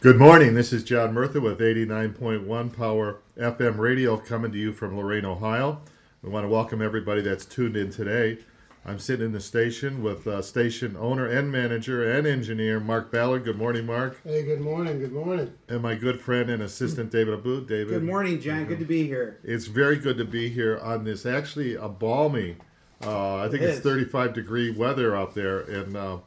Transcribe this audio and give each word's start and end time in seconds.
Good 0.00 0.18
morning. 0.18 0.54
This 0.54 0.72
is 0.72 0.84
John 0.84 1.14
Murtha 1.14 1.40
with 1.40 1.58
89.1 1.58 2.76
Power 2.76 3.18
FM 3.36 3.78
Radio 3.78 4.16
coming 4.16 4.52
to 4.52 4.58
you 4.58 4.72
from 4.72 4.96
Lorain, 4.96 5.24
Ohio. 5.24 5.80
We 6.22 6.30
want 6.30 6.44
to 6.44 6.48
welcome 6.48 6.82
everybody 6.82 7.22
that's 7.22 7.44
tuned 7.44 7.76
in 7.76 7.90
today. 7.90 8.38
I'm 8.84 8.98
sitting 9.00 9.26
in 9.26 9.32
the 9.32 9.40
station 9.40 10.02
with 10.02 10.26
uh, 10.28 10.42
station 10.42 10.96
owner 10.96 11.26
and 11.26 11.50
manager 11.50 12.08
and 12.12 12.24
engineer 12.26 12.78
Mark 12.78 13.10
Ballard. 13.10 13.44
Good 13.44 13.56
morning, 13.58 13.86
Mark. 13.86 14.20
Hey, 14.22 14.44
good 14.44 14.60
morning. 14.60 15.00
Good 15.00 15.12
morning. 15.12 15.52
And 15.68 15.82
my 15.82 15.96
good 15.96 16.20
friend 16.20 16.50
and 16.50 16.62
assistant 16.62 17.10
David 17.10 17.34
Abu. 17.34 17.66
David. 17.66 17.88
Good 17.88 18.04
morning, 18.04 18.40
John. 18.40 18.64
Good 18.66 18.78
to 18.78 18.84
be 18.84 19.04
here. 19.06 19.40
It's 19.42 19.66
very 19.66 19.96
good 19.96 20.18
to 20.18 20.24
be 20.24 20.48
here 20.48 20.78
on 20.78 21.02
this 21.04 21.26
actually 21.26 21.74
a 21.74 21.88
balmy, 21.88 22.56
uh, 23.02 23.36
I 23.38 23.48
think 23.48 23.62
It 23.62 23.70
it's 23.70 23.78
is. 23.78 23.82
35 23.84 24.34
degree 24.34 24.70
weather 24.70 25.16
out 25.16 25.34
there. 25.34 25.60
And, 25.60 25.96
uh, 25.96 26.18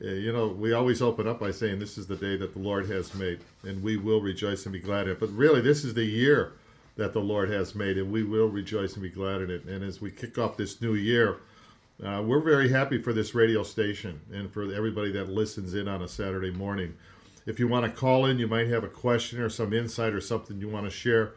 you 0.00 0.32
know, 0.32 0.48
we 0.48 0.72
always 0.72 1.02
open 1.02 1.26
up 1.26 1.40
by 1.40 1.50
saying 1.50 1.78
this 1.78 1.98
is 1.98 2.06
the 2.06 2.16
day 2.16 2.36
that 2.36 2.52
the 2.52 2.58
Lord 2.58 2.88
has 2.88 3.14
made, 3.14 3.40
and 3.64 3.82
we 3.82 3.96
will 3.96 4.20
rejoice 4.20 4.64
and 4.64 4.72
be 4.72 4.80
glad 4.80 5.06
in 5.06 5.12
it. 5.12 5.20
But 5.20 5.30
really, 5.30 5.60
this 5.60 5.84
is 5.84 5.94
the 5.94 6.04
year 6.04 6.52
that 6.96 7.12
the 7.12 7.20
Lord 7.20 7.50
has 7.50 7.74
made, 7.74 7.96
and 7.98 8.10
we 8.10 8.22
will 8.22 8.48
rejoice 8.48 8.94
and 8.94 9.02
be 9.02 9.08
glad 9.08 9.40
in 9.40 9.50
it. 9.50 9.64
And 9.64 9.84
as 9.84 10.00
we 10.00 10.10
kick 10.10 10.38
off 10.38 10.56
this 10.56 10.80
new 10.80 10.94
year, 10.94 11.38
uh, 12.04 12.22
we're 12.24 12.40
very 12.40 12.68
happy 12.68 13.00
for 13.00 13.12
this 13.12 13.34
radio 13.34 13.62
station 13.62 14.20
and 14.32 14.52
for 14.52 14.72
everybody 14.72 15.10
that 15.12 15.28
listens 15.28 15.74
in 15.74 15.88
on 15.88 16.02
a 16.02 16.08
Saturday 16.08 16.52
morning. 16.52 16.94
If 17.46 17.58
you 17.58 17.66
want 17.66 17.86
to 17.86 17.90
call 17.90 18.26
in, 18.26 18.38
you 18.38 18.46
might 18.46 18.68
have 18.68 18.84
a 18.84 18.88
question 18.88 19.40
or 19.40 19.48
some 19.48 19.72
insight 19.72 20.12
or 20.12 20.20
something 20.20 20.60
you 20.60 20.68
want 20.68 20.84
to 20.84 20.90
share. 20.90 21.32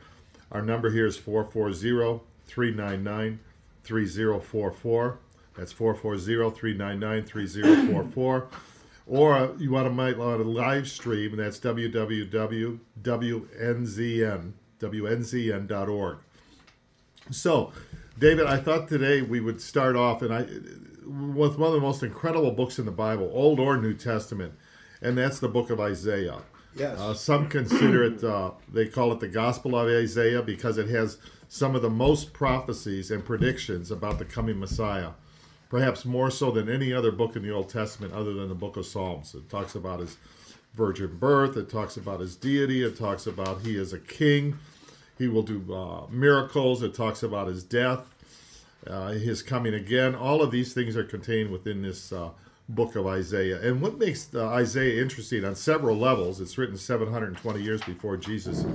Our 0.52 0.62
number 0.62 0.92
here 0.92 1.06
is 1.08 1.18
440 1.18 2.22
399 2.46 3.40
3044. 3.84 5.20
That's 5.58 5.72
440 5.72 6.58
399 6.58 7.26
3044. 7.26 8.48
Or 9.08 9.56
you 9.58 9.72
want 9.72 9.88
to 9.88 9.90
might 9.90 10.18
want 10.18 10.42
to 10.42 10.48
live 10.48 10.88
stream, 10.88 11.32
and 11.32 11.40
that's 11.40 11.60
www.wnzn, 11.60 12.80
WNZN.org. 14.80 16.18
So, 17.30 17.74
David, 18.18 18.46
I 18.46 18.58
thought 18.58 18.88
today 18.88 19.22
we 19.22 19.40
would 19.40 19.62
start 19.62 19.96
off 19.96 20.22
and 20.22 20.34
I 20.34 20.46
with 21.06 21.58
one 21.58 21.68
of 21.68 21.74
the 21.74 21.82
most 21.82 22.04
incredible 22.04 22.52
books 22.52 22.80
in 22.80 22.86
the 22.86 22.92
Bible, 22.92 23.30
Old 23.34 23.60
or 23.60 23.78
New 23.78 23.94
Testament, 23.94 24.54
and 25.02 25.18
that's 25.18 25.40
the 25.40 25.50
book 25.50 25.70
of 25.70 25.80
Isaiah. 25.80 26.40
Yes. 26.76 27.00
Uh, 27.00 27.14
some 27.14 27.50
consider 27.50 28.04
it, 28.04 28.24
uh, 28.24 28.52
they 28.72 28.88
call 28.88 29.12
it 29.12 29.20
the 29.20 29.28
Gospel 29.28 29.76
of 29.76 29.90
Isaiah 29.90 30.42
because 30.42 30.78
it 30.78 30.88
has 30.90 31.18
some 31.50 31.76
of 31.76 31.82
the 31.82 31.90
most 31.90 32.32
prophecies 32.32 33.12
and 33.12 33.26
predictions 33.26 33.92
about 33.92 34.20
the 34.20 34.26
coming 34.26 34.58
Messiah, 34.58 35.10
perhaps 35.72 36.04
more 36.04 36.30
so 36.30 36.52
than 36.52 36.68
any 36.68 36.92
other 36.92 37.14
book 37.14 37.38
in 37.38 37.42
the 37.42 37.50
Old 37.50 37.70
Testament 37.70 38.12
other 38.12 38.34
than 38.34 38.50
the 38.50 38.54
book 38.54 38.76
of 38.76 38.86
Psalms. 38.86 39.34
It 39.34 39.50
talks 39.50 39.74
about 39.74 40.02
his 40.02 40.18
virgin 40.74 41.16
birth, 41.18 41.56
it 41.56 41.70
talks 41.70 41.96
about 41.96 42.20
his 42.20 42.36
deity, 42.36 42.84
it 42.84 42.98
talks 42.98 43.26
about 43.26 43.62
he 43.62 43.78
is 43.78 43.94
a 43.94 44.00
king, 44.00 44.60
he 45.18 45.30
will 45.30 45.44
do 45.44 45.74
uh, 45.74 46.08
miracles, 46.10 46.84
it 46.84 46.94
talks 46.94 47.24
about 47.24 47.48
his 47.48 47.64
death, 47.64 48.02
uh, 48.86 49.12
his 49.12 49.42
coming 49.42 49.74
again. 49.74 50.14
All 50.14 50.42
of 50.42 50.52
these 50.52 50.74
things 50.74 50.98
are 50.98 51.06
contained 51.06 51.50
within 51.50 51.82
this 51.82 52.12
uh, 52.12 52.32
book 52.68 52.98
of 52.98 53.08
Isaiah. 53.08 53.62
And 53.62 53.82
what 53.82 53.98
makes 53.98 54.28
uh, 54.36 54.48
Isaiah 54.48 55.02
interesting 55.02 55.46
on 55.46 55.56
several 55.56 55.96
levels, 55.96 56.42
it's 56.42 56.58
written 56.58 56.76
720 56.76 57.64
years 57.64 57.82
before 57.84 58.18
Jesus' 58.18 58.66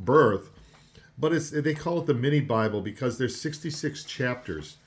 birth, 0.00 0.50
but 1.16 1.32
it's 1.32 1.50
they 1.50 1.74
call 1.74 2.00
it 2.00 2.06
the 2.06 2.14
mini 2.14 2.40
Bible 2.40 2.80
because 2.80 3.18
there's 3.18 3.40
66 3.40 4.02
chapters 4.02 4.78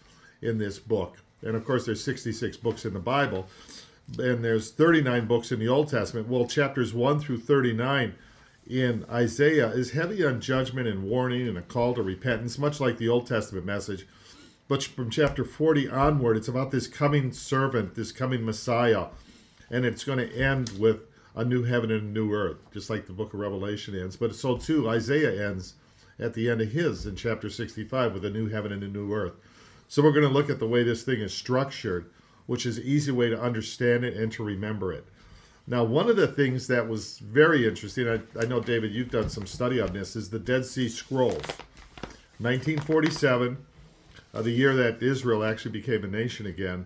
in 0.42 0.58
this 0.58 0.78
book. 0.78 1.16
And 1.42 1.56
of 1.56 1.66
course, 1.66 1.86
there's 1.86 2.04
66 2.04 2.58
books 2.58 2.86
in 2.86 2.94
the 2.94 3.00
Bible, 3.00 3.48
and 4.18 4.44
there's 4.44 4.72
39 4.72 5.28
books 5.28 5.52
in 5.52 5.60
the 5.60 5.68
Old 5.68 5.90
Testament. 5.90 6.28
Well, 6.28 6.48
chapters 6.48 6.94
1 6.94 7.20
through 7.20 7.40
39 7.40 8.16
in 8.70 9.06
Isaiah 9.10 9.70
is 9.70 9.92
heavy 9.92 10.26
on 10.26 10.42
judgment 10.42 10.88
and 10.88 11.04
warning 11.04 11.48
and 11.48 11.58
a 11.58 11.62
call 11.62 11.94
to 11.94 12.04
repentance, 12.04 12.58
much 12.58 12.80
like 12.80 12.98
the 12.98 13.10
Old 13.10 13.28
Testament 13.28 13.66
message. 13.66 14.08
But 14.68 14.84
from 14.84 15.10
chapter 15.10 15.46
40 15.46 15.90
onward, 15.90 16.36
it's 16.36 16.50
about 16.50 16.72
this 16.72 16.88
coming 16.88 17.32
servant, 17.32 17.96
this 17.96 18.12
coming 18.12 18.44
Messiah, 18.44 19.06
and 19.70 19.86
it's 19.86 20.04
going 20.04 20.20
to 20.20 20.36
end 20.36 20.72
with 20.78 21.06
a 21.36 21.46
new 21.46 21.64
heaven 21.64 21.92
and 21.92 22.02
a 22.02 22.20
new 22.20 22.34
earth, 22.34 22.58
just 22.74 22.90
like 22.90 23.06
the 23.06 23.14
book 23.14 23.34
of 23.34 23.40
Revelation 23.40 23.98
ends. 23.98 24.18
But 24.18 24.36
so 24.36 24.58
too, 24.58 24.90
Isaiah 24.90 25.50
ends 25.50 25.76
at 26.20 26.34
the 26.34 26.50
end 26.50 26.62
of 26.62 26.72
his 26.72 27.06
in 27.06 27.16
chapter 27.16 27.50
65 27.50 28.14
with 28.14 28.26
a 28.26 28.30
new 28.30 28.50
heaven 28.50 28.72
and 28.72 28.84
a 28.84 28.88
new 28.88 29.14
earth. 29.14 29.34
So 29.88 30.04
we're 30.04 30.12
going 30.12 30.28
to 30.28 30.34
look 30.34 30.50
at 30.50 30.60
the 30.60 30.68
way 30.68 30.84
this 30.84 31.04
thing 31.04 31.22
is 31.22 31.34
structured, 31.34 32.10
which 32.46 32.66
is 32.66 32.78
an 32.78 32.84
easy 32.86 33.12
way 33.12 33.30
to 33.30 33.40
understand 33.40 34.04
it 34.04 34.16
and 34.16 34.32
to 34.34 34.44
remember 34.44 34.92
it. 34.92 35.06
Now, 35.66 35.84
one 35.84 36.10
of 36.10 36.16
the 36.16 36.28
things 36.28 36.68
that 36.68 36.88
was 36.88 37.20
very 37.20 37.68
interesting, 37.68 38.08
I, 38.08 38.20
I 38.40 38.46
know, 38.46 38.62
David, 38.62 38.94
you've 38.94 39.12
done 39.12 39.30
some 39.30 39.46
study 39.46 39.82
on 39.82 39.92
this, 39.94 40.16
is 40.16 40.30
the 40.30 40.40
Dead 40.40 40.66
Sea 40.66 40.88
Scrolls. 40.88 41.46
1947, 42.40 43.58
uh, 44.34 44.42
the 44.42 44.52
year 44.52 44.76
that 44.76 45.02
Israel 45.02 45.44
actually 45.44 45.72
became 45.72 46.04
a 46.04 46.08
nation 46.08 46.46
again, 46.46 46.86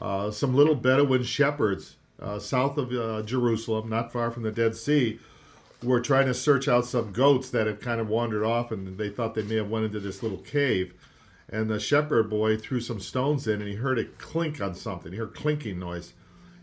uh, 0.00 0.30
some 0.30 0.54
little 0.54 0.74
Bedouin 0.74 1.24
shepherds 1.24 1.96
uh, 2.20 2.38
south 2.38 2.78
of 2.78 2.92
uh, 2.92 3.22
Jerusalem, 3.22 3.88
not 3.88 4.12
far 4.12 4.30
from 4.30 4.42
the 4.42 4.52
Dead 4.52 4.76
Sea, 4.76 5.18
were 5.82 6.00
trying 6.00 6.26
to 6.26 6.34
search 6.34 6.68
out 6.68 6.84
some 6.84 7.12
goats 7.12 7.50
that 7.50 7.66
had 7.66 7.80
kind 7.80 8.00
of 8.00 8.08
wandered 8.08 8.44
off, 8.44 8.70
and 8.70 8.98
they 8.98 9.08
thought 9.08 9.34
they 9.34 9.42
may 9.42 9.56
have 9.56 9.70
went 9.70 9.86
into 9.86 10.00
this 10.00 10.22
little 10.22 10.38
cave. 10.38 10.94
And 11.52 11.68
the 11.68 11.80
shepherd 11.80 12.30
boy 12.30 12.56
threw 12.56 12.80
some 12.80 13.00
stones 13.00 13.46
in, 13.48 13.60
and 13.60 13.68
he 13.68 13.74
heard 13.76 13.98
it 13.98 14.18
clink 14.18 14.60
on 14.60 14.74
something. 14.74 15.10
He 15.12 15.18
heard 15.18 15.34
clinking 15.34 15.80
noise, 15.80 16.12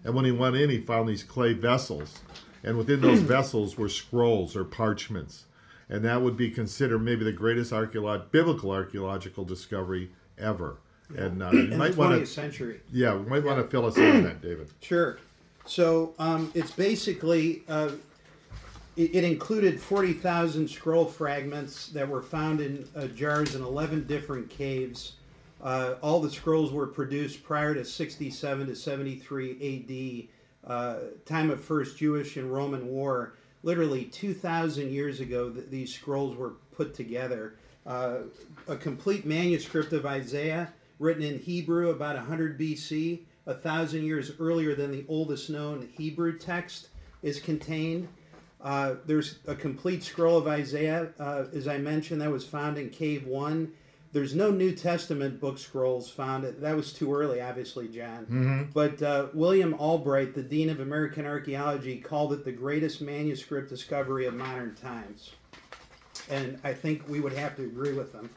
and 0.03 0.15
when 0.15 0.23
he 0.23 0.31
went 0.31 0.55
in, 0.55 0.69
he 0.69 0.79
found 0.79 1.09
these 1.09 1.23
clay 1.23 1.51
vessels, 1.53 2.19
and 2.63 2.77
within 2.77 3.01
those 3.01 3.19
vessels 3.35 3.77
were 3.77 3.89
scrolls 3.89 4.55
or 4.55 4.63
parchments, 4.63 5.43
and 5.89 6.05
that 6.05 6.21
would 6.21 6.37
be 6.37 6.49
considered 6.49 6.99
maybe 6.99 7.25
the 7.25 7.33
greatest 7.33 7.73
archeolog- 7.73 8.31
biblical 8.31 8.71
archaeological 8.71 9.43
discovery 9.43 10.09
ever. 10.37 10.77
And 11.15 11.43
uh, 11.43 11.49
you 11.53 11.75
might 11.77 11.97
want 11.97 12.17
to, 12.19 12.25
century. 12.25 12.79
yeah, 12.91 13.13
we 13.15 13.29
might 13.29 13.43
want 13.43 13.61
to 13.61 13.67
fill 13.69 13.85
us 13.85 13.97
in 13.97 14.15
on 14.17 14.23
that, 14.23 14.41
David. 14.41 14.69
Sure. 14.81 15.19
So 15.65 16.13
um, 16.17 16.49
it's 16.55 16.71
basically, 16.71 17.63
uh, 17.67 17.91
it, 18.97 19.15
it 19.15 19.23
included 19.23 19.79
40,000 19.79 20.67
scroll 20.67 21.05
fragments 21.05 21.87
that 21.89 22.09
were 22.09 22.21
found 22.21 22.59
in 22.59 22.87
uh, 22.95 23.05
jars 23.07 23.55
in 23.55 23.61
11 23.61 24.07
different 24.07 24.49
caves. 24.49 25.13
Uh, 25.61 25.95
all 26.01 26.19
the 26.19 26.29
scrolls 26.29 26.71
were 26.71 26.87
produced 26.87 27.43
prior 27.43 27.73
to 27.73 27.85
67 27.85 28.67
to 28.67 28.75
73 28.75 30.29
AD, 30.65 30.71
uh, 30.71 30.95
time 31.25 31.49
of 31.49 31.63
First 31.63 31.97
Jewish 31.97 32.37
and 32.37 32.51
Roman 32.51 32.87
War. 32.87 33.33
Literally 33.63 34.05
2,000 34.05 34.91
years 34.91 35.19
ago, 35.19 35.49
th- 35.49 35.67
these 35.69 35.93
scrolls 35.93 36.35
were 36.35 36.53
put 36.71 36.93
together. 36.93 37.55
Uh, 37.85 38.19
a 38.67 38.75
complete 38.75 39.25
manuscript 39.25 39.93
of 39.93 40.05
Isaiah, 40.05 40.73
written 40.99 41.23
in 41.23 41.39
Hebrew 41.39 41.89
about 41.89 42.15
100 42.15 42.59
BC, 42.59 43.21
a 43.45 43.53
thousand 43.53 44.03
years 44.03 44.31
earlier 44.39 44.75
than 44.75 44.91
the 44.91 45.05
oldest 45.07 45.49
known 45.49 45.89
Hebrew 45.95 46.37
text, 46.37 46.89
is 47.23 47.39
contained. 47.39 48.07
Uh, 48.61 48.95
there's 49.05 49.39
a 49.47 49.55
complete 49.55 50.03
scroll 50.03 50.37
of 50.37 50.47
Isaiah, 50.47 51.09
uh, 51.19 51.45
as 51.53 51.67
I 51.67 51.77
mentioned, 51.77 52.21
that 52.21 52.31
was 52.31 52.45
found 52.45 52.77
in 52.77 52.89
Cave 52.89 53.25
1. 53.27 53.71
There's 54.13 54.33
no 54.33 54.49
New 54.49 54.71
Testament 54.71 55.39
book 55.39 55.57
scrolls 55.59 56.09
found. 56.09 56.43
That 56.43 56.75
was 56.75 56.91
too 56.91 57.13
early, 57.13 57.41
obviously, 57.41 57.87
John. 57.87 58.25
But 58.73 59.01
uh, 59.01 59.27
William 59.33 59.75
Albright, 59.75 60.33
the 60.33 60.41
Dean 60.41 60.69
of 60.69 60.79
American 60.79 61.25
Archaeology, 61.25 61.97
called 61.99 62.33
it 62.33 62.43
the 62.43 62.51
greatest 62.51 63.01
manuscript 63.01 63.69
discovery 63.69 64.25
of 64.25 64.33
modern 64.33 64.75
times. 64.75 65.31
And 66.29 66.59
I 66.63 66.73
think 66.73 67.07
we 67.07 67.19
would 67.19 67.33
have 67.33 67.55
to 67.57 67.63
agree 67.63 67.93
with 67.93 68.11
them. 68.11 68.29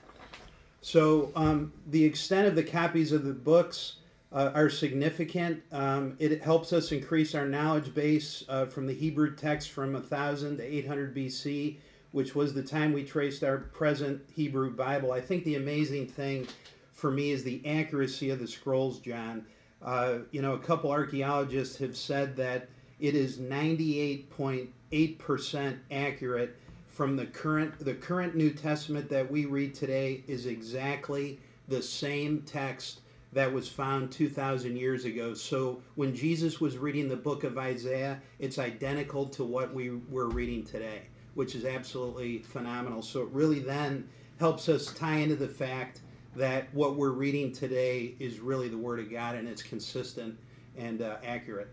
So 0.83 1.33
um, 1.35 1.73
the 1.87 2.05
extent 2.05 2.47
of 2.47 2.57
the 2.57 2.63
copies 2.63 3.13
of 3.13 3.25
the 3.25 3.33
books 3.33 3.97
uh, 4.33 4.51
are 4.55 4.71
significant. 4.71 5.63
Um, 5.73 6.17
it 6.19 6.43
helps 6.43 6.73
us 6.73 6.93
increase 6.93 7.35
our 7.35 7.47
knowledge 7.47 7.93
base 7.95 8.45
uh, 8.49 8.67
from 8.67 8.87
the 8.87 8.95
Hebrew 8.95 9.35
text 9.35 9.71
from 9.71 9.93
1000 9.93 10.59
to 10.59 10.63
800 10.63 11.15
BC, 11.15 11.77
which 12.13 12.35
was 12.35 12.55
the 12.55 12.63
time 12.63 12.93
we 12.93 13.05
traced 13.05 13.43
our 13.43 13.59
present 13.59 14.23
Hebrew 14.33 14.71
Bible. 14.71 15.13
I 15.13 15.21
think 15.21 15.45
the 15.45 15.57
amazing 15.57 16.07
thing 16.07 16.47
for 16.93 17.11
me 17.11 17.31
is 17.31 17.43
the 17.43 17.61
accuracy 17.67 18.31
of 18.31 18.39
the 18.39 18.47
scrolls, 18.47 19.01
John. 19.01 19.47
Uh, 19.83 20.19
you 20.31 20.43
know, 20.43 20.53
a 20.53 20.59
couple 20.59 20.91
archaeologists 20.91 21.79
have 21.79 21.97
said 21.97 22.37
that 22.37 22.69
it 23.01 23.15
is 23.15 23.39
98.8% 23.39 25.79
accurate 25.91 26.57
from 26.87 27.17
the 27.17 27.27
current 27.27 27.79
the 27.79 27.95
current 27.95 28.35
New 28.35 28.53
Testament 28.53 29.09
that 29.09 29.31
we 29.31 29.47
read 29.47 29.75
today 29.75 30.23
is 30.27 30.45
exactly 30.45 31.41
the 31.69 31.81
same 31.81 32.43
text 32.43 33.01
that 33.33 33.53
was 33.53 33.69
found 33.69 34.11
2000 34.11 34.77
years 34.77 35.05
ago. 35.05 35.35
So 35.35 35.83
when 35.95 36.15
Jesus 36.15 36.61
was 36.61 36.77
reading 36.77 37.09
the 37.09 37.17
book 37.17 37.45
of 37.45 37.59
Isaiah, 37.59 38.21
it's 38.39 38.59
identical 38.59 39.27
to 39.27 39.45
what 39.45 39.73
we 39.73 39.91
were 40.09 40.29
reading 40.29 40.65
today, 40.65 41.03
which 41.35 41.55
is 41.55 41.65
absolutely 41.65 42.39
phenomenal. 42.39 43.03
So 43.03 43.23
it 43.23 43.29
really 43.29 43.61
then 43.61 44.09
helps 44.39 44.69
us 44.69 44.87
tie 44.87 45.17
into 45.17 45.37
the 45.37 45.49
fact 45.49 46.01
that 46.35 46.73
what 46.75 46.97
we're 46.97 47.11
reading 47.11 47.53
today 47.53 48.15
is 48.19 48.41
really 48.41 48.69
the 48.69 48.79
word 48.79 49.01
of 49.01 49.11
God 49.11 49.37
and 49.37 49.49
it's 49.49 49.63
consistent 49.63 50.37
and 50.77 51.03
uh, 51.03 51.17
accurate. 51.25 51.69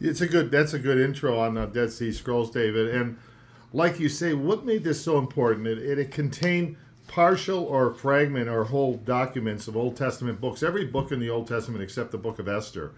It's 0.00 0.20
a 0.20 0.26
good. 0.26 0.50
That's 0.50 0.72
a 0.72 0.78
good 0.78 0.98
intro 0.98 1.38
on 1.38 1.54
the 1.54 1.66
Dead 1.66 1.92
Sea 1.92 2.12
Scrolls, 2.12 2.50
David. 2.50 2.94
And 2.94 3.16
like 3.72 4.00
you 4.00 4.08
say, 4.08 4.34
what 4.34 4.64
made 4.64 4.82
this 4.82 5.02
so 5.02 5.18
important? 5.18 5.66
It, 5.66 5.78
it, 5.78 5.98
it 5.98 6.10
contained 6.10 6.76
partial 7.12 7.62
or 7.64 7.92
fragment 7.92 8.48
or 8.48 8.64
whole 8.64 8.96
documents 8.96 9.68
of 9.68 9.76
Old 9.76 9.94
Testament 9.94 10.40
books. 10.40 10.62
Every 10.62 10.86
book 10.86 11.12
in 11.12 11.20
the 11.20 11.28
Old 11.28 11.46
Testament 11.46 11.82
except 11.82 12.10
the 12.10 12.16
Book 12.16 12.38
of 12.38 12.48
Esther. 12.48 12.92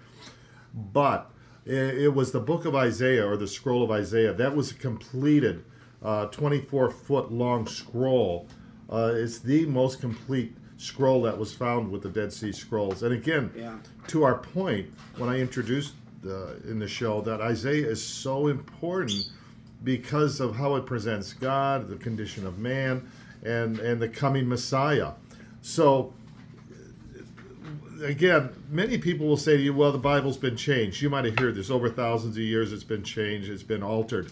But 0.73 1.33
it, 1.65 2.15
was 2.15 2.31
the 2.31 2.39
Book 2.39 2.65
of 2.65 2.77
Isaiah 2.77 3.27
or 3.27 3.37
the 3.37 3.49
Scroll 3.49 3.83
of 3.83 3.91
Isaiah 3.91 4.33
that 4.33 4.55
was 4.55 4.71
a 4.71 4.75
completed, 4.75 5.65
uh, 6.01 6.27
24 6.27 6.91
foot 6.91 7.33
long 7.33 7.67
scroll. 7.67 8.47
Uh, 8.89 9.13
it's 9.17 9.41
the 9.41 9.67
most 9.67 10.01
complete 10.01 10.55
scroll 10.77 11.23
that 11.23 11.37
was 11.37 11.53
found 11.53 11.91
with 11.91 12.03
the 12.03 12.09
Dead 12.09 12.33
Sea 12.33 12.53
Scrolls. 12.53 13.03
And 13.03 13.13
again, 13.13 13.51
Yeah. 13.57 13.79
to 14.09 14.23
our 14.23 14.39
point 14.39 14.93
when 15.17 15.29
I 15.29 15.41
introduced 15.41 15.95
uh, 16.25 16.55
in 16.69 16.79
the 16.79 16.89
show 16.89 17.21
that 17.23 17.41
Isaiah 17.41 17.89
is 17.89 18.03
so 18.03 18.47
important 18.47 19.29
because 19.83 20.39
of 20.39 20.55
how 20.55 20.77
it 20.77 20.87
presents 20.87 21.33
God, 21.33 21.89
the 21.89 21.97
condition 21.97 22.47
of 22.47 22.59
man, 22.59 23.03
and 23.45 23.79
and 23.79 24.01
the 24.01 24.09
coming 24.09 24.49
Messiah. 24.49 25.13
So 25.63 26.13
again, 28.03 28.51
many 28.71 28.99
people 28.99 29.27
will 29.27 29.37
say 29.37 29.57
to 29.57 29.63
you, 29.63 29.73
"Well, 29.75 29.93
the 29.93 29.99
Bible's 29.99 30.37
been 30.37 30.57
changed." 30.57 31.01
You 31.03 31.11
might 31.11 31.25
have 31.25 31.39
heard 31.39 31.55
this 31.55 31.71
over 31.71 31.89
thousands 31.89 32.37
of 32.37 32.43
years. 32.43 32.73
It's 32.73 32.85
been 32.85 33.03
changed. 33.03 33.49
It's 33.51 33.63
been 33.63 33.83
altered. 33.83 34.31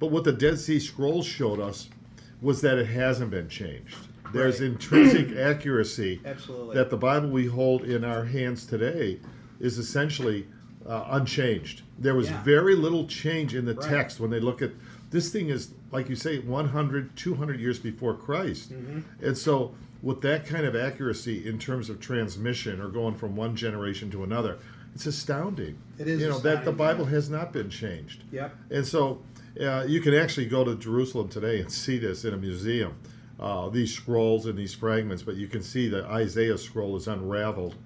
But 0.00 0.10
what 0.10 0.24
the 0.24 0.32
Dead 0.32 0.58
Sea 0.58 0.78
Scrolls 0.80 1.26
showed 1.26 1.60
us 1.60 1.88
was 2.42 2.60
that 2.62 2.78
it 2.78 2.86
hasn't 2.86 3.30
been 3.30 3.48
changed. 3.48 3.96
There's 4.32 4.60
Right. 4.60 4.70
intrinsic 4.70 5.36
accuracy 5.36 6.20
Absolutely. 6.24 6.74
that 6.74 6.90
the 6.90 6.96
Bible 6.96 7.28
we 7.30 7.46
hold 7.46 7.84
in 7.84 8.04
our 8.04 8.24
hands 8.24 8.66
today 8.66 9.20
is 9.60 9.78
essentially 9.78 10.46
uh, 10.86 11.06
unchanged. 11.12 11.80
There 11.98 12.14
was 12.14 12.28
Yeah. 12.28 12.42
very 12.42 12.74
little 12.76 13.06
change 13.06 13.54
in 13.54 13.64
the 13.64 13.72
Right. 13.74 13.88
text 13.88 14.20
when 14.20 14.28
they 14.30 14.40
look 14.40 14.60
at 14.60 14.72
this 15.14 15.30
thing 15.30 15.48
is 15.48 15.70
like 15.92 16.08
you 16.08 16.16
say 16.16 16.40
100 16.40 17.16
200 17.16 17.60
years 17.60 17.78
before 17.78 18.14
Christ. 18.14 18.72
Mm-hmm. 18.72 19.24
And 19.24 19.38
so 19.38 19.72
with 20.02 20.20
that 20.22 20.44
kind 20.44 20.66
of 20.66 20.74
accuracy 20.74 21.48
in 21.48 21.56
terms 21.56 21.88
of 21.88 22.00
transmission 22.00 22.80
or 22.80 22.88
going 22.88 23.14
from 23.14 23.36
one 23.36 23.54
generation 23.54 24.10
to 24.10 24.24
another, 24.24 24.58
it's 24.92 25.06
astounding. 25.06 25.78
It 25.98 26.08
is 26.08 26.20
You 26.20 26.30
know 26.30 26.40
that 26.40 26.64
the 26.64 26.72
Bible 26.72 27.04
yeah. 27.04 27.12
has 27.12 27.30
not 27.30 27.52
been 27.52 27.70
changed. 27.70 28.24
Yep. 28.32 28.56
And 28.70 28.84
so 28.84 29.22
uh, 29.60 29.84
you 29.86 30.00
can 30.00 30.14
actually 30.14 30.46
go 30.46 30.64
to 30.64 30.74
Jerusalem 30.74 31.28
today 31.28 31.60
and 31.60 31.70
see 31.70 31.96
this 31.96 32.24
in 32.24 32.34
a 32.34 32.36
museum. 32.36 32.96
Uh, 33.38 33.68
these 33.68 33.94
scrolls 33.94 34.46
and 34.46 34.58
these 34.58 34.74
fragments, 34.74 35.22
but 35.22 35.36
you 35.36 35.46
can 35.46 35.62
see 35.62 35.88
the 35.88 36.04
Isaiah 36.06 36.58
scroll 36.58 36.96
is 36.96 37.06
unraveled, 37.06 37.76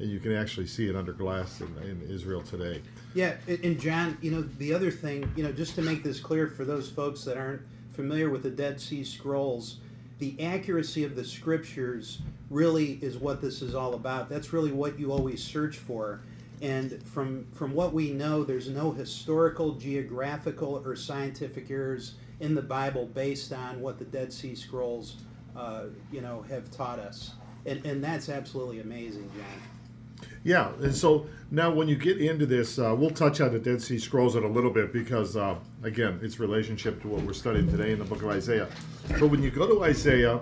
and 0.00 0.10
you 0.10 0.20
can 0.20 0.34
actually 0.34 0.66
see 0.66 0.88
it 0.88 0.96
under 0.96 1.12
glass 1.12 1.62
in, 1.62 1.76
in 1.78 2.02
Israel 2.10 2.42
today. 2.42 2.82
Yeah, 3.14 3.36
and- 3.46 3.80
John, 3.80 4.18
you 4.20 4.30
know, 4.32 4.42
the 4.42 4.74
other 4.74 4.90
thing, 4.90 5.30
you 5.36 5.44
know, 5.44 5.52
just 5.52 5.76
to 5.76 5.82
make 5.82 6.02
this 6.02 6.20
clear 6.20 6.48
for 6.48 6.64
those 6.64 6.88
folks 6.88 7.24
that 7.24 7.36
aren't 7.36 7.62
familiar 7.92 8.28
with 8.28 8.42
the 8.42 8.50
Dead 8.50 8.80
Sea 8.80 9.04
Scrolls, 9.04 9.78
the 10.18 10.40
accuracy 10.42 11.04
of 11.04 11.14
the 11.14 11.24
scriptures 11.24 12.20
really 12.50 12.98
is 13.02 13.16
what 13.16 13.40
this 13.40 13.62
is 13.62 13.74
all 13.74 13.94
about. 13.94 14.28
That's 14.28 14.52
really 14.52 14.72
what 14.72 14.98
you 14.98 15.12
always 15.12 15.42
search 15.42 15.76
for. 15.76 16.20
And 16.62 17.02
from 17.02 17.46
from 17.52 17.74
what 17.74 17.92
we 17.92 18.12
know, 18.12 18.42
there's 18.44 18.68
no 18.68 18.92
historical, 18.92 19.72
geographical, 19.74 20.82
or 20.84 20.96
scientific 20.96 21.70
errors 21.70 22.14
in 22.40 22.54
the 22.54 22.62
Bible 22.62 23.06
based 23.06 23.52
on 23.52 23.80
what 23.80 23.98
the 23.98 24.04
Dead 24.04 24.32
Sea 24.32 24.54
Scrolls, 24.54 25.16
uh, 25.56 25.84
you 26.12 26.20
know, 26.20 26.42
have 26.48 26.70
taught 26.70 26.98
us. 26.98 27.32
And, 27.66 27.84
and 27.84 28.02
that's 28.02 28.28
absolutely 28.28 28.80
amazing, 28.80 29.30
John. 29.36 29.73
Yeah, 30.42 30.72
and 30.80 30.94
so 30.94 31.26
now 31.50 31.70
when 31.70 31.88
you 31.88 31.96
get 31.96 32.18
into 32.18 32.46
this, 32.46 32.78
uh, 32.78 32.94
we'll 32.96 33.10
touch 33.10 33.40
on 33.40 33.52
the 33.52 33.58
Dead 33.58 33.80
Sea 33.80 33.98
Scrolls 33.98 34.36
in 34.36 34.44
a 34.44 34.48
little 34.48 34.70
bit 34.70 34.92
because, 34.92 35.36
uh, 35.36 35.56
again, 35.82 36.18
its 36.22 36.38
relationship 36.38 37.00
to 37.02 37.08
what 37.08 37.22
we're 37.22 37.32
studying 37.32 37.70
today 37.70 37.92
in 37.92 37.98
the 37.98 38.04
book 38.04 38.22
of 38.22 38.28
Isaiah. 38.28 38.68
But 39.08 39.28
when 39.28 39.42
you 39.42 39.50
go 39.50 39.66
to 39.66 39.84
Isaiah, 39.84 40.40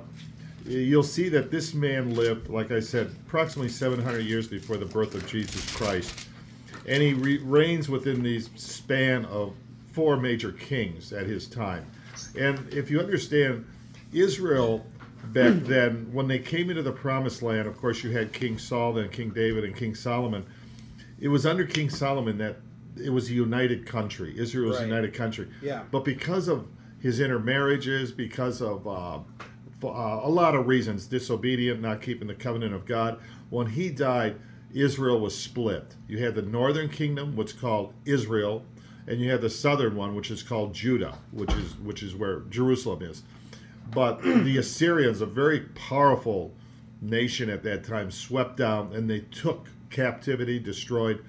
you'll 0.64 1.02
see 1.02 1.28
that 1.28 1.50
this 1.50 1.74
man 1.74 2.14
lived, 2.14 2.48
like 2.48 2.70
I 2.70 2.80
said, 2.80 3.14
approximately 3.26 3.68
700 3.68 4.20
years 4.20 4.48
before 4.48 4.76
the 4.76 4.86
birth 4.86 5.14
of 5.14 5.26
Jesus 5.26 5.74
Christ. 5.74 6.26
And 6.86 7.02
he 7.02 7.14
re- 7.14 7.38
reigns 7.38 7.88
within 7.88 8.22
the 8.22 8.40
span 8.40 9.24
of 9.26 9.54
four 9.92 10.16
major 10.16 10.52
kings 10.52 11.12
at 11.12 11.26
his 11.26 11.46
time. 11.46 11.86
And 12.38 12.72
if 12.72 12.90
you 12.90 13.00
understand, 13.00 13.66
Israel 14.12 14.84
back 15.24 15.62
then, 15.64 16.12
when 16.12 16.28
they 16.28 16.38
came 16.38 16.70
into 16.70 16.82
the 16.82 16.92
promised 16.92 17.42
land, 17.42 17.66
of 17.68 17.76
course, 17.78 18.02
you 18.02 18.10
had 18.10 18.32
King 18.32 18.58
Saul, 18.58 18.94
then 18.94 19.08
King 19.08 19.30
David, 19.30 19.64
and 19.64 19.76
King 19.76 19.94
Solomon. 19.94 20.46
It 21.20 21.28
was 21.28 21.46
under 21.46 21.64
King 21.64 21.88
Solomon 21.90 22.38
that 22.38 22.56
it 22.96 23.10
was 23.10 23.30
a 23.30 23.34
united 23.34 23.86
country. 23.86 24.34
Israel 24.36 24.68
was 24.68 24.76
Right. 24.78 24.84
a 24.84 24.88
united 24.88 25.14
country. 25.14 25.48
Yeah. 25.62 25.84
But 25.90 26.04
because 26.04 26.48
of 26.48 26.66
his 27.00 27.20
intermarriages, 27.20 28.12
because 28.12 28.60
of 28.60 28.86
uh, 28.86 29.16
uh, 29.84 30.20
a 30.22 30.28
lot 30.28 30.54
of 30.54 30.66
reasons, 30.66 31.06
disobedient, 31.06 31.80
not 31.80 32.02
keeping 32.02 32.28
the 32.28 32.34
covenant 32.34 32.74
of 32.74 32.84
God, 32.84 33.18
when 33.50 33.68
he 33.68 33.90
died, 33.90 34.36
Israel 34.72 35.20
was 35.20 35.36
split. 35.38 35.96
You 36.08 36.18
had 36.18 36.34
the 36.34 36.42
northern 36.42 36.88
kingdom, 36.88 37.36
what's 37.36 37.52
called 37.52 37.92
Israel, 38.04 38.64
and 39.06 39.20
you 39.20 39.30
had 39.30 39.40
the 39.40 39.50
southern 39.50 39.96
one, 39.96 40.14
which 40.14 40.30
is 40.30 40.42
called 40.42 40.74
Judah, 40.74 41.18
which 41.32 41.52
is 41.54 41.76
which 41.78 42.02
is 42.02 42.14
where 42.14 42.40
Jerusalem 42.48 43.02
is. 43.02 43.22
But 43.90 44.22
the 44.22 44.58
Assyrians, 44.58 45.20
a 45.20 45.26
very 45.26 45.60
powerful 45.60 46.54
nation 47.00 47.50
at 47.50 47.62
that 47.64 47.84
time, 47.84 48.10
swept 48.10 48.56
down 48.56 48.92
and 48.92 49.08
they 49.08 49.20
took 49.20 49.68
captivity, 49.90 50.58
destroyed 50.58 51.24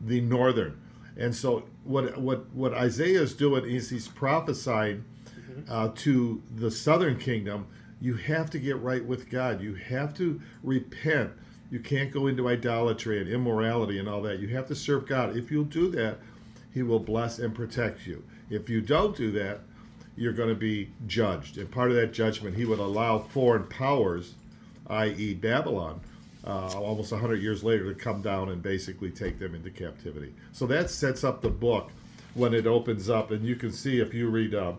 the 0.00 0.20
northern. 0.20 0.80
And 1.16 1.34
so 1.34 1.64
what 1.84 2.18
what 2.18 2.52
what 2.54 2.74
Isaiah 2.74 3.22
is 3.22 3.34
doing 3.34 3.64
is 3.64 3.90
he's 3.90 4.08
prophesying 4.08 5.04
uh, 5.68 5.90
to 5.96 6.42
the 6.54 6.70
southern 6.70 7.18
kingdom. 7.18 7.66
You 8.00 8.14
have 8.14 8.50
to 8.50 8.58
get 8.58 8.80
right 8.80 9.04
with 9.04 9.30
God. 9.30 9.62
You 9.62 9.74
have 9.74 10.14
to 10.14 10.40
repent. 10.62 11.32
You 11.70 11.80
can't 11.80 12.12
go 12.12 12.26
into 12.26 12.48
idolatry 12.48 13.20
and 13.20 13.28
immorality 13.28 13.98
and 13.98 14.08
all 14.08 14.22
that. 14.22 14.38
You 14.38 14.48
have 14.48 14.66
to 14.66 14.74
serve 14.74 15.06
God. 15.06 15.36
If 15.36 15.50
you'll 15.50 15.64
do 15.64 15.90
that, 15.92 16.18
He 16.72 16.82
will 16.82 17.00
bless 17.00 17.38
and 17.38 17.54
protect 17.54 18.06
you. 18.06 18.22
If 18.50 18.68
you 18.68 18.80
don't 18.80 19.16
do 19.16 19.32
that, 19.32 19.60
you're 20.16 20.32
going 20.32 20.48
to 20.48 20.54
be 20.54 20.90
judged. 21.06 21.58
And 21.58 21.70
part 21.70 21.90
of 21.90 21.96
that 21.96 22.12
judgment, 22.12 22.56
He 22.56 22.64
would 22.64 22.78
allow 22.78 23.18
foreign 23.18 23.64
powers, 23.64 24.34
i.e., 24.88 25.34
Babylon, 25.34 26.00
uh, 26.44 26.78
almost 26.78 27.12
100 27.12 27.42
years 27.42 27.62
later, 27.62 27.92
to 27.92 27.98
come 27.98 28.22
down 28.22 28.48
and 28.48 28.62
basically 28.62 29.10
take 29.10 29.38
them 29.38 29.54
into 29.54 29.70
captivity. 29.70 30.32
So 30.52 30.66
that 30.66 30.90
sets 30.90 31.24
up 31.24 31.42
the 31.42 31.50
book 31.50 31.90
when 32.34 32.54
it 32.54 32.66
opens 32.66 33.10
up. 33.10 33.30
And 33.30 33.44
you 33.44 33.56
can 33.56 33.72
see 33.72 34.00
if 34.00 34.14
you 34.14 34.28
read 34.28 34.54
uh, 34.54 34.74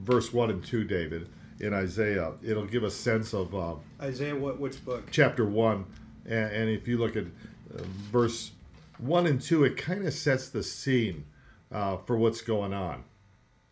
verse 0.00 0.32
1 0.32 0.50
and 0.50 0.64
2, 0.64 0.84
David, 0.84 1.28
in 1.60 1.72
Isaiah, 1.72 2.32
it'll 2.42 2.66
give 2.66 2.82
a 2.82 2.90
sense 2.90 3.32
of 3.32 3.54
uh, 3.54 3.74
Isaiah, 4.00 4.34
what 4.34 4.58
which 4.58 4.84
book? 4.84 5.08
chapter 5.10 5.44
1. 5.44 5.84
And, 6.26 6.52
and 6.52 6.70
if 6.70 6.88
you 6.88 6.98
look 6.98 7.16
at 7.16 7.24
uh, 7.24 7.82
verse 8.10 8.52
1 8.98 9.26
and 9.26 9.40
2, 9.40 9.64
it 9.64 9.76
kind 9.76 10.06
of 10.06 10.12
sets 10.12 10.48
the 10.48 10.62
scene 10.62 11.24
uh, 11.70 11.98
for 11.98 12.16
what's 12.16 12.42
going 12.42 12.72
on. 12.72 13.04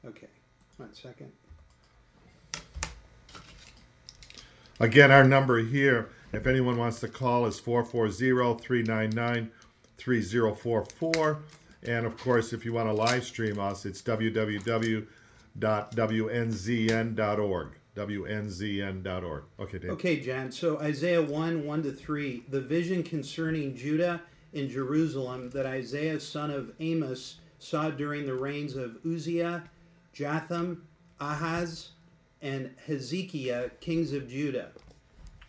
Okay, 0.07 0.29
one 0.81 0.95
second. 0.95 1.31
Again, 4.81 5.11
our 5.11 5.25
number 5.25 5.59
here, 5.63 6.09
if 6.33 6.47
anyone 6.47 6.79
wants 6.79 7.01
to 7.01 7.09
call, 7.09 7.45
is 7.45 7.61
440 7.61 8.65
399 8.65 9.51
3044. 9.99 11.39
And 11.83 12.07
of 12.07 12.17
course, 12.17 12.55
if 12.55 12.65
you 12.65 12.73
want 12.73 12.89
to 12.89 12.95
live 12.95 13.25
stream 13.25 13.59
us, 13.59 13.85
it's 13.85 14.01
www.wnzn.org. 14.03 15.07
WNZN.org. 17.97 19.43
Okay, 19.59 19.79
Dave. 19.79 19.91
Okay, 19.91 20.21
John. 20.21 20.53
So 20.53 20.79
Isaiah 20.79 21.21
1 21.21 21.67
1 21.67 21.83
to 21.83 21.93
3. 21.93 22.45
The 22.49 22.61
vision 22.61 23.03
concerning 23.03 23.75
Judah 23.75 24.23
and 24.55 24.71
Jerusalem 24.71 25.51
that 25.51 25.67
Isaiah, 25.67 26.21
son 26.21 26.51
of 26.51 26.73
Amos, 26.81 27.41
saw 27.59 27.91
during 27.91 28.25
the 28.27 28.35
reigns 28.35 28.77
of 28.77 28.97
Uzziah, 29.05 29.65
Jotham, 30.12 30.87
Ahaz, 31.21 31.90
and 32.43 32.71
Hezekiah, 32.87 33.71
kings 33.81 34.12
of 34.12 34.29
Judah. 34.29 34.71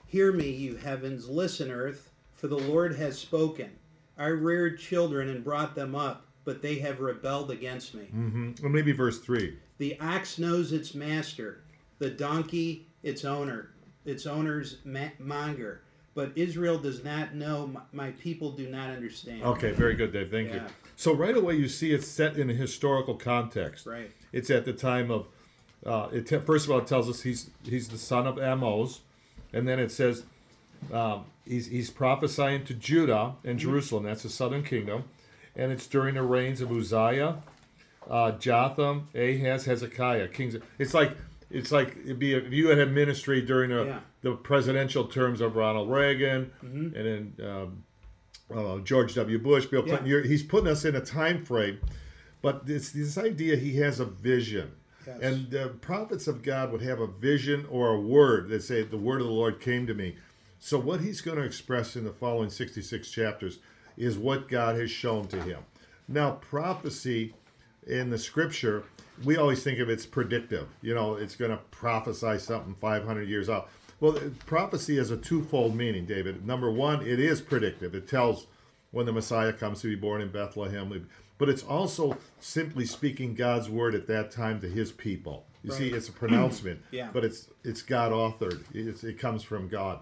Hear 0.07 0.31
me, 0.31 0.49
you 0.49 0.75
heavens, 0.75 1.29
listen, 1.29 1.71
earth, 1.71 2.11
for 2.33 2.47
the 2.47 2.57
Lord 2.57 2.95
has 2.97 3.17
spoken. 3.17 3.71
I 4.17 4.27
reared 4.27 4.77
children 4.79 5.29
and 5.29 5.43
brought 5.43 5.73
them 5.73 5.95
up, 5.95 6.25
but 6.43 6.61
they 6.61 6.79
have 6.79 6.99
rebelled 6.99 7.49
against 7.49 7.93
me. 7.93 8.03
Mm-hmm. 8.13 8.65
Or 8.65 8.69
maybe 8.69 8.91
verse 8.91 9.19
3. 9.19 9.57
The 9.77 9.99
ox 9.99 10.37
knows 10.37 10.71
its 10.73 10.93
master, 10.93 11.63
the 11.99 12.09
donkey 12.09 12.87
its 13.03 13.25
owner, 13.25 13.71
its 14.05 14.25
owner's 14.25 14.77
ma- 14.83 15.09
monger. 15.19 15.81
But 16.13 16.33
Israel 16.35 16.77
does 16.77 17.03
not 17.03 17.35
know, 17.35 17.67
my, 17.67 17.81
my 17.93 18.11
people 18.11 18.51
do 18.51 18.67
not 18.67 18.89
understand. 18.89 19.43
Okay, 19.43 19.71
very 19.71 19.95
good, 19.95 20.11
Dave. 20.11 20.29
Thank 20.29 20.53
you. 20.53 20.61
So 21.01 21.15
right 21.15 21.35
away, 21.35 21.55
you 21.55 21.67
see 21.67 21.91
it's 21.93 22.07
set 22.07 22.37
in 22.37 22.51
a 22.51 22.53
historical 22.53 23.15
context. 23.15 23.87
Right. 23.87 24.11
It's 24.31 24.51
at 24.51 24.65
the 24.65 24.73
time 24.73 25.09
of. 25.09 25.25
Uh, 25.83 26.09
it 26.13 26.27
te- 26.27 26.37
first 26.37 26.65
of 26.65 26.71
all, 26.71 26.77
it 26.77 26.85
tells 26.85 27.09
us 27.09 27.21
he's 27.23 27.49
he's 27.63 27.87
the 27.87 27.97
son 27.97 28.27
of 28.27 28.37
Amos, 28.37 29.01
and 29.51 29.67
then 29.67 29.79
it 29.79 29.91
says 29.91 30.25
um, 30.93 31.25
he's 31.43 31.65
he's 31.65 31.89
prophesying 31.89 32.65
to 32.65 32.75
Judah 32.75 33.33
and 33.43 33.57
Jerusalem. 33.57 34.03
That's 34.03 34.21
the 34.21 34.29
southern 34.29 34.61
kingdom, 34.63 35.05
and 35.55 35.71
it's 35.71 35.87
during 35.87 36.13
the 36.13 36.21
reigns 36.21 36.61
of 36.61 36.71
Uzziah, 36.71 37.37
uh, 38.07 38.33
Jotham, 38.33 39.07
Ahaz, 39.15 39.65
Hezekiah, 39.65 40.27
kings. 40.27 40.55
It's 40.77 40.93
like 40.93 41.17
it's 41.49 41.71
like 41.71 41.97
it'd 42.05 42.19
be 42.19 42.35
a, 42.35 42.37
if 42.37 42.53
you 42.53 42.67
had 42.67 42.77
a 42.77 42.85
ministry 42.85 43.41
during 43.41 43.71
the, 43.71 43.85
Yeah. 43.85 43.99
the 44.21 44.33
presidential 44.33 45.05
terms 45.05 45.41
of 45.41 45.55
Ronald 45.55 45.89
Reagan 45.89 46.51
Mm-hmm. 46.63 46.95
and 46.95 47.33
then 47.39 47.47
um, 47.49 47.83
uh, 48.53 48.79
George 48.79 49.15
W. 49.15 49.39
Bush, 49.39 49.65
Bill 49.65 49.83
Clinton. 49.83 50.05
Yeah. 50.05 50.11
You're, 50.11 50.23
he's 50.23 50.43
putting 50.43 50.67
us 50.67 50.85
in 50.85 50.95
a 50.95 51.01
time 51.01 51.45
frame, 51.45 51.79
but 52.41 52.65
this 52.65 52.91
this 52.91 53.17
idea 53.17 53.55
he 53.55 53.77
has 53.77 53.99
a 53.99 54.05
vision. 54.05 54.71
Yes. 55.07 55.19
And 55.21 55.49
the 55.49 55.69
prophets 55.81 56.27
of 56.27 56.43
God 56.43 56.71
would 56.71 56.81
have 56.81 56.99
a 56.99 57.07
vision 57.07 57.65
or 57.69 57.89
a 57.89 57.99
word 57.99 58.49
that 58.49 58.63
say, 58.63 58.83
"The 58.83 58.97
word 58.97 59.21
of 59.21 59.27
the 59.27 59.33
Lord 59.33 59.59
came 59.59 59.87
to 59.87 59.93
me." 59.93 60.17
So 60.59 60.77
what 60.77 61.01
he's 61.01 61.21
going 61.21 61.37
to 61.37 61.43
express 61.43 61.95
in 61.95 62.03
the 62.03 62.11
following 62.13 62.49
sixty-six 62.51 63.09
chapters 63.09 63.59
is 63.97 64.17
what 64.17 64.47
God 64.47 64.75
has 64.75 64.91
shown 64.91 65.27
to 65.29 65.41
him. 65.41 65.59
Now, 66.07 66.31
prophecy 66.31 67.33
in 67.87 68.11
the 68.11 68.17
Scripture, 68.17 68.83
we 69.23 69.37
always 69.37 69.63
think 69.63 69.79
of 69.79 69.89
it's 69.89 70.05
predictive. 70.05 70.67
You 70.81 70.93
know, 70.93 71.15
it's 71.15 71.35
going 71.35 71.51
to 71.51 71.57
prophesy 71.71 72.37
something 72.37 72.75
five 72.79 73.03
hundred 73.03 73.27
years 73.27 73.49
out. 73.49 73.69
Well, 74.01 74.19
prophecy 74.47 74.97
has 74.97 75.11
a 75.11 75.15
twofold 75.17 75.75
meaning, 75.75 76.05
David. 76.05 76.45
Number 76.45 76.71
one, 76.71 77.05
it 77.05 77.19
is 77.19 77.39
predictive. 77.39 77.93
It 77.95 78.07
tells 78.09 78.47
when 78.89 79.05
the 79.05 79.13
Messiah 79.13 79.53
comes 79.53 79.79
to 79.81 79.87
be 79.87 79.95
born 79.95 80.21
in 80.21 80.29
Bethlehem. 80.31 81.07
But 81.37 81.49
it's 81.49 81.63
also 81.63 82.17
simply 82.39 82.85
speaking 82.85 83.35
God's 83.35 83.69
word 83.69 83.95
at 83.95 84.07
that 84.07 84.31
time 84.31 84.59
to 84.61 84.67
His 84.67 84.91
people. 84.91 85.45
You 85.63 85.71
see, 85.71 85.89
it's 85.89 86.09
a 86.09 86.11
pronouncement, 86.11 86.81
Yeah. 86.91 87.09
but 87.13 87.23
it's 87.23 87.47
it's 87.63 87.83
God 87.83 88.11
authored. 88.11 88.63
It's, 88.73 89.03
it 89.03 89.19
comes 89.19 89.43
from 89.43 89.67
God. 89.67 89.99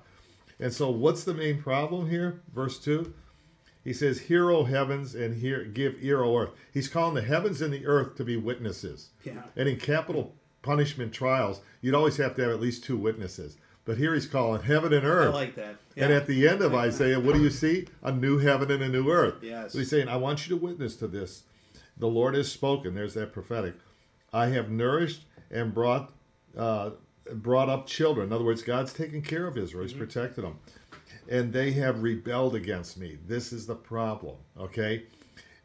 And 0.61 0.73
so, 0.73 0.89
what's 0.89 1.25
the 1.25 1.33
main 1.33 1.61
problem 1.61 2.09
here? 2.09 2.41
Verse 2.55 2.79
two, 2.79 3.13
he 3.83 3.91
says, 3.91 4.19
"Hear, 4.21 4.49
O 4.51 4.63
heavens, 4.63 5.15
and 5.15 5.35
hear, 5.35 5.65
give 5.65 5.95
ear, 6.01 6.23
O 6.23 6.37
earth." 6.37 6.51
He's 6.73 6.87
calling 6.87 7.15
the 7.15 7.21
heavens 7.21 7.61
and 7.61 7.73
the 7.73 7.85
earth 7.85 8.15
to 8.15 8.23
be 8.23 8.37
witnesses. 8.37 9.09
Yeah. 9.25 9.43
And 9.57 9.67
in 9.67 9.77
capital 9.77 10.33
punishment 10.61 11.11
trials, 11.11 11.59
you'd 11.81 11.95
always 11.95 12.15
have 12.17 12.35
to 12.35 12.41
have 12.43 12.51
at 12.51 12.61
least 12.61 12.85
two 12.85 12.97
witnesses. 12.97 13.57
But 13.89 13.97
here 13.97 14.13
he's 14.13 14.27
calling 14.27 14.61
heaven 14.61 14.93
and 14.93 15.03
I 15.03 15.09
earth. 15.09 15.33
like 15.33 15.55
that. 15.55 15.77
And 15.97 16.13
at 16.13 16.27
the 16.27 16.47
end 16.47 16.61
of 16.61 16.75
Isaiah, 16.75 17.19
what 17.19 17.33
do 17.33 17.41
you 17.41 17.49
see? 17.49 17.87
A 18.03 18.11
new 18.11 18.37
heaven 18.37 18.69
and 18.69 18.83
a 18.83 18.87
new 18.87 19.09
earth. 19.09 19.41
Yes. 19.41 19.73
So 19.73 19.79
he's 19.79 19.89
saying, 19.89 20.07
I 20.07 20.15
want 20.15 20.47
you 20.47 20.55
to 20.55 20.63
witness 20.63 20.95
to 20.97 21.07
this. 21.07 21.45
The 21.97 22.05
Lord 22.05 22.35
has 22.35 22.51
spoken. 22.51 22.93
There's 22.93 23.15
that 23.15 23.33
prophetic. 23.33 23.73
I 24.31 24.49
have 24.49 24.69
nourished 24.69 25.23
and 25.49 25.73
brought 25.73 26.13
uh, 26.55 26.91
brought 27.33 27.67
up 27.67 27.87
children. 27.87 28.27
In 28.27 28.33
other 28.33 28.45
words, 28.45 28.61
God's 28.61 28.93
taken 28.93 29.23
care 29.23 29.47
of 29.47 29.57
Israel. 29.57 29.87
He's 29.87 29.93
protected 29.93 30.43
them. 30.43 30.59
And 31.27 31.51
they 31.51 31.71
have 31.71 32.03
rebelled 32.03 32.53
against 32.53 32.95
me. 32.95 33.17
This 33.25 33.51
is 33.51 33.65
the 33.65 33.73
problem. 33.73 34.35
Okay? 34.55 35.05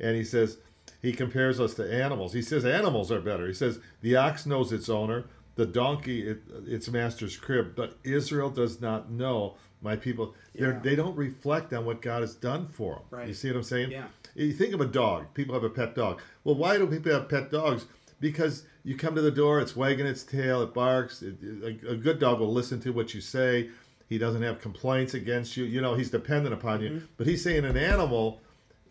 And 0.00 0.16
he 0.16 0.24
says, 0.24 0.56
he 1.02 1.12
compares 1.12 1.60
us 1.60 1.74
to 1.74 1.94
animals. 1.94 2.32
He 2.32 2.40
says 2.40 2.64
animals 2.64 3.12
are 3.12 3.20
better. 3.20 3.46
He 3.46 3.52
says 3.52 3.80
the 4.00 4.16
ox 4.16 4.46
knows 4.46 4.72
its 4.72 4.88
owner, 4.88 5.26
the 5.56 5.66
donkey 5.66 6.26
it, 6.28 6.42
its 6.66 6.88
master's 6.90 7.36
crib, 7.36 7.74
but 7.76 7.96
Israel 8.04 8.50
does 8.50 8.80
not 8.80 9.10
know 9.10 9.56
my 9.82 9.96
people. 9.96 10.34
Yeah. 10.54 10.78
They 10.82 10.96
don't 10.96 11.16
reflect 11.16 11.72
on 11.72 11.84
what 11.84 12.00
God 12.02 12.22
has 12.22 12.34
done 12.34 12.68
for 12.68 12.94
them. 12.94 13.02
Right. 13.10 13.28
You 13.28 13.34
see 13.34 13.48
what 13.48 13.56
I'm 13.58 13.62
saying? 13.62 13.90
Yeah. 13.90 14.06
You 14.34 14.52
think 14.52 14.74
of 14.74 14.80
a 14.80 14.86
dog. 14.86 15.32
People 15.34 15.54
have 15.54 15.62
a 15.64 15.70
pet 15.70 15.94
dog. 15.94 16.20
Well, 16.42 16.54
why 16.56 16.78
do 16.78 16.86
people 16.86 17.12
have 17.12 17.28
pet 17.28 17.50
dogs? 17.52 17.86
Because 18.20 18.64
you 18.82 18.96
come 18.96 19.14
to 19.14 19.20
the 19.20 19.30
door, 19.30 19.60
it's 19.60 19.76
wagging 19.76 20.06
its 20.06 20.24
tail, 20.24 20.62
it 20.62 20.72
barks. 20.74 21.22
It, 21.22 21.36
a, 21.42 21.92
a 21.92 21.96
good 21.96 22.18
dog 22.18 22.40
will 22.40 22.52
listen 22.52 22.80
to 22.80 22.90
what 22.92 23.14
you 23.14 23.20
say. 23.20 23.70
He 24.08 24.18
doesn't 24.18 24.42
have 24.42 24.60
complaints 24.60 25.14
against 25.14 25.56
you. 25.56 25.64
You 25.64 25.80
know, 25.80 25.94
he's 25.94 26.10
dependent 26.10 26.54
upon 26.54 26.80
Mm-hmm. 26.80 26.94
you. 26.94 27.08
But 27.16 27.26
he's 27.26 27.42
saying 27.44 27.64
an 27.64 27.76
animal 27.76 28.40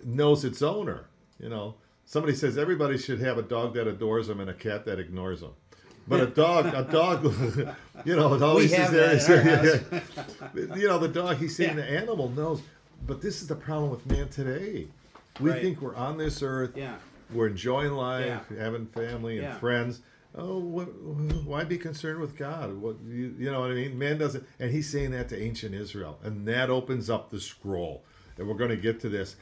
knows 0.03 0.43
its 0.45 0.61
owner. 0.61 1.05
You 1.39 1.49
know, 1.49 1.75
somebody 2.05 2.35
says 2.35 2.57
everybody 2.57 2.97
should 2.97 3.19
have 3.21 3.37
a 3.37 3.41
dog 3.43 3.73
that 3.73 3.87
adores 3.87 4.27
them 4.27 4.39
and 4.39 4.49
a 4.49 4.53
cat 4.53 4.85
that 4.85 4.99
ignores 4.99 5.41
them. 5.41 5.53
But 6.07 6.19
a 6.21 6.27
dog, 6.27 6.65
a 6.67 6.83
dog, 6.83 7.23
you 8.05 8.15
know, 8.15 8.33
it 8.33 8.41
always 8.41 8.71
is 8.73 8.91
there. 8.91 9.15
that 9.15 9.91
in 10.53 10.67
our 10.73 10.77
you 10.77 10.87
know, 10.87 10.99
the 10.99 11.07
dog. 11.07 11.37
He's 11.37 11.55
saying 11.55 11.75
the 11.77 11.83
animal 11.89 12.29
knows. 12.29 12.61
But 13.05 13.21
this 13.21 13.41
is 13.41 13.47
the 13.47 13.55
problem 13.55 13.89
with 13.89 14.05
man 14.05 14.29
today. 14.29 14.87
We 15.39 15.49
Right. 15.51 15.61
think 15.61 15.81
we're 15.81 15.95
on 15.95 16.17
this 16.17 16.41
earth. 16.41 16.75
Yeah. 16.75 16.95
We're 17.33 17.47
enjoying 17.47 17.93
life, 17.93 18.43
having 18.57 18.85
family 18.87 19.39
and 19.39 19.57
friends. 19.59 20.01
Oh, 20.35 20.57
what, 20.59 20.85
why 21.45 21.63
be 21.63 21.77
concerned 21.77 22.19
with 22.19 22.35
God? 22.35 22.73
What 22.75 22.95
you, 23.07 23.35
you 23.37 23.51
know 23.51 23.59
what 23.61 23.71
I 23.71 23.75
mean? 23.75 23.97
Man 23.99 24.17
doesn't, 24.17 24.43
and 24.59 24.71
he's 24.71 24.89
saying 24.89 25.11
that 25.11 25.29
to 25.29 25.39
ancient 25.41 25.75
Israel, 25.75 26.17
and 26.23 26.47
that 26.47 26.69
opens 26.71 27.09
up 27.09 27.29
the 27.29 27.39
scroll. 27.39 28.03
And 28.37 28.47
we're 28.47 28.55
going 28.55 28.71
to 28.71 28.77
get 28.77 28.99
to 29.01 29.09
this. 29.09 29.35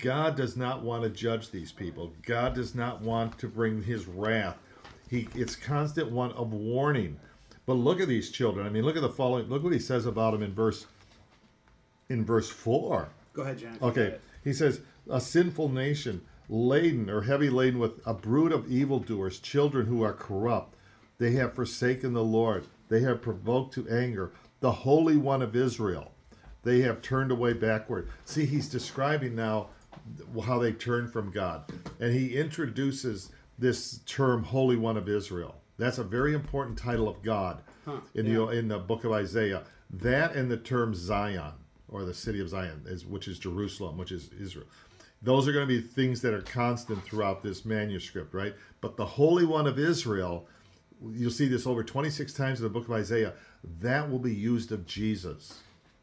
God 0.00 0.36
does 0.36 0.56
not 0.56 0.82
want 0.82 1.04
to 1.04 1.08
judge 1.08 1.50
these 1.52 1.70
people. 1.70 2.12
God 2.26 2.54
does 2.54 2.74
not 2.74 3.00
want 3.00 3.38
to 3.38 3.48
bring 3.48 3.84
His 3.84 4.06
wrath. 4.06 4.56
He, 5.08 5.28
it's 5.34 5.56
constant 5.56 6.10
one 6.10 6.32
of 6.32 6.52
warning. 6.52 7.18
But 7.66 7.74
look 7.74 8.00
at 8.00 8.08
these 8.08 8.30
children. 8.30 8.66
I 8.66 8.70
mean, 8.70 8.84
look 8.84 8.96
at 8.96 9.02
the 9.02 9.08
following. 9.08 9.48
Look 9.48 9.62
what 9.62 9.72
he 9.72 9.78
says 9.78 10.06
about 10.06 10.32
them 10.32 10.42
in 10.42 10.52
verse, 10.52 10.86
in 12.08 12.24
verse 12.24 12.48
four. 12.48 13.08
Go 13.32 13.42
ahead, 13.42 13.58
John. 13.58 13.78
Okay, 13.80 14.16
he 14.42 14.52
says, 14.52 14.80
a 15.10 15.20
sinful 15.20 15.70
nation, 15.70 16.22
laden 16.48 17.08
or 17.08 17.22
heavy 17.22 17.48
laden 17.50 17.80
with 17.80 18.00
a 18.06 18.14
brood 18.14 18.52
of 18.52 18.70
evildoers, 18.70 19.40
children 19.40 19.86
who 19.86 20.02
are 20.02 20.12
corrupt. 20.12 20.76
They 21.18 21.32
have 21.32 21.54
forsaken 21.54 22.12
the 22.12 22.24
Lord. 22.24 22.66
They 22.88 23.00
have 23.00 23.22
provoked 23.22 23.74
to 23.74 23.88
anger 23.88 24.32
the 24.60 24.72
Holy 24.72 25.16
One 25.16 25.42
of 25.42 25.56
Israel. 25.56 26.12
They 26.62 26.80
have 26.80 27.02
turned 27.02 27.30
away 27.30 27.52
backward. 27.52 28.08
See, 28.24 28.46
he's 28.46 28.68
describing 28.68 29.34
now 29.34 29.68
how 30.44 30.58
they 30.58 30.72
turn 30.72 31.08
from 31.08 31.30
God. 31.30 31.64
And 32.00 32.12
he 32.14 32.36
introduces 32.36 33.30
this 33.58 33.98
term, 34.06 34.44
Holy 34.44 34.76
One 34.76 34.96
of 34.96 35.08
Israel. 35.08 35.56
That's 35.76 35.98
a 35.98 36.04
very 36.04 36.34
important 36.34 36.78
title 36.78 37.08
of 37.08 37.22
God 37.22 37.62
Huh, 37.84 38.00
in 38.14 38.32
the 38.32 38.48
in 38.48 38.68
the 38.68 38.78
book 38.78 39.04
of 39.04 39.12
Isaiah. 39.12 39.64
That 39.90 40.34
and 40.34 40.50
the 40.50 40.56
term 40.56 40.94
Zion 40.94 41.52
or 41.88 42.04
the 42.04 42.14
city 42.14 42.40
of 42.40 42.48
Zion, 42.48 42.82
is, 42.86 43.06
which 43.06 43.28
is 43.28 43.38
Jerusalem, 43.38 43.96
which 43.96 44.10
is 44.10 44.30
Israel. 44.40 44.66
Those 45.22 45.46
are 45.46 45.52
going 45.52 45.66
to 45.66 45.72
be 45.72 45.80
things 45.80 46.20
that 46.22 46.34
are 46.34 46.42
constant 46.42 47.02
throughout 47.04 47.42
this 47.42 47.64
manuscript, 47.64 48.34
right? 48.34 48.54
But 48.80 48.96
the 48.96 49.06
Holy 49.06 49.44
One 49.44 49.66
of 49.66 49.78
Israel, 49.78 50.46
you'll 51.00 51.30
see 51.30 51.48
this 51.48 51.66
over 51.66 51.84
26 51.84 52.32
times 52.34 52.58
in 52.58 52.64
the 52.64 52.70
book 52.70 52.86
of 52.86 52.92
Isaiah. 52.92 53.34
That 53.80 54.10
will 54.10 54.18
be 54.18 54.34
used 54.34 54.72
of 54.72 54.86
Jesus, 54.86 55.60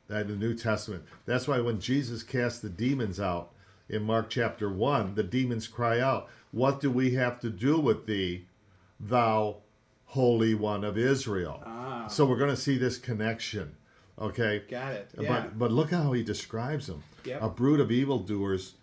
that 0.07 0.21
in 0.21 0.27
the 0.27 0.35
New 0.35 0.55
Testament. 0.55 1.03
That's 1.25 1.47
why 1.47 1.59
when 1.59 1.79
Jesus 1.79 2.23
cast 2.23 2.61
the 2.61 2.69
demons 2.69 3.19
out 3.19 3.51
in 3.89 4.03
Mark 4.03 4.29
chapter 4.29 4.71
1, 4.71 5.15
the 5.15 5.23
demons 5.23 5.67
cry 5.67 5.99
out, 5.99 6.29
What 6.51 6.79
do 6.79 6.91
we 6.91 7.13
have 7.15 7.39
to 7.41 7.49
do 7.49 7.79
with 7.79 8.05
thee, 8.05 8.45
thou 8.99 9.57
Holy 10.05 10.53
One 10.53 10.83
of 10.83 10.97
Israel? 10.97 11.61
Ah. 11.65 12.07
So 12.07 12.25
we're 12.25 12.37
going 12.37 12.49
to 12.49 12.61
see 12.61 12.77
this 12.77 12.97
connection, 12.97 13.75
okay? 14.19 14.63
Got 14.69 14.93
it. 14.93 15.09
Yeah. 15.19 15.27
But 15.29 15.59
but 15.59 15.71
look 15.71 15.91
how 15.91 16.11
he 16.11 16.23
describes 16.23 16.87
them. 16.87 17.03
Yep. 17.23 17.41
A 17.41 17.49
brood 17.49 17.79
of 17.79 17.91
evildoers, 17.91 18.73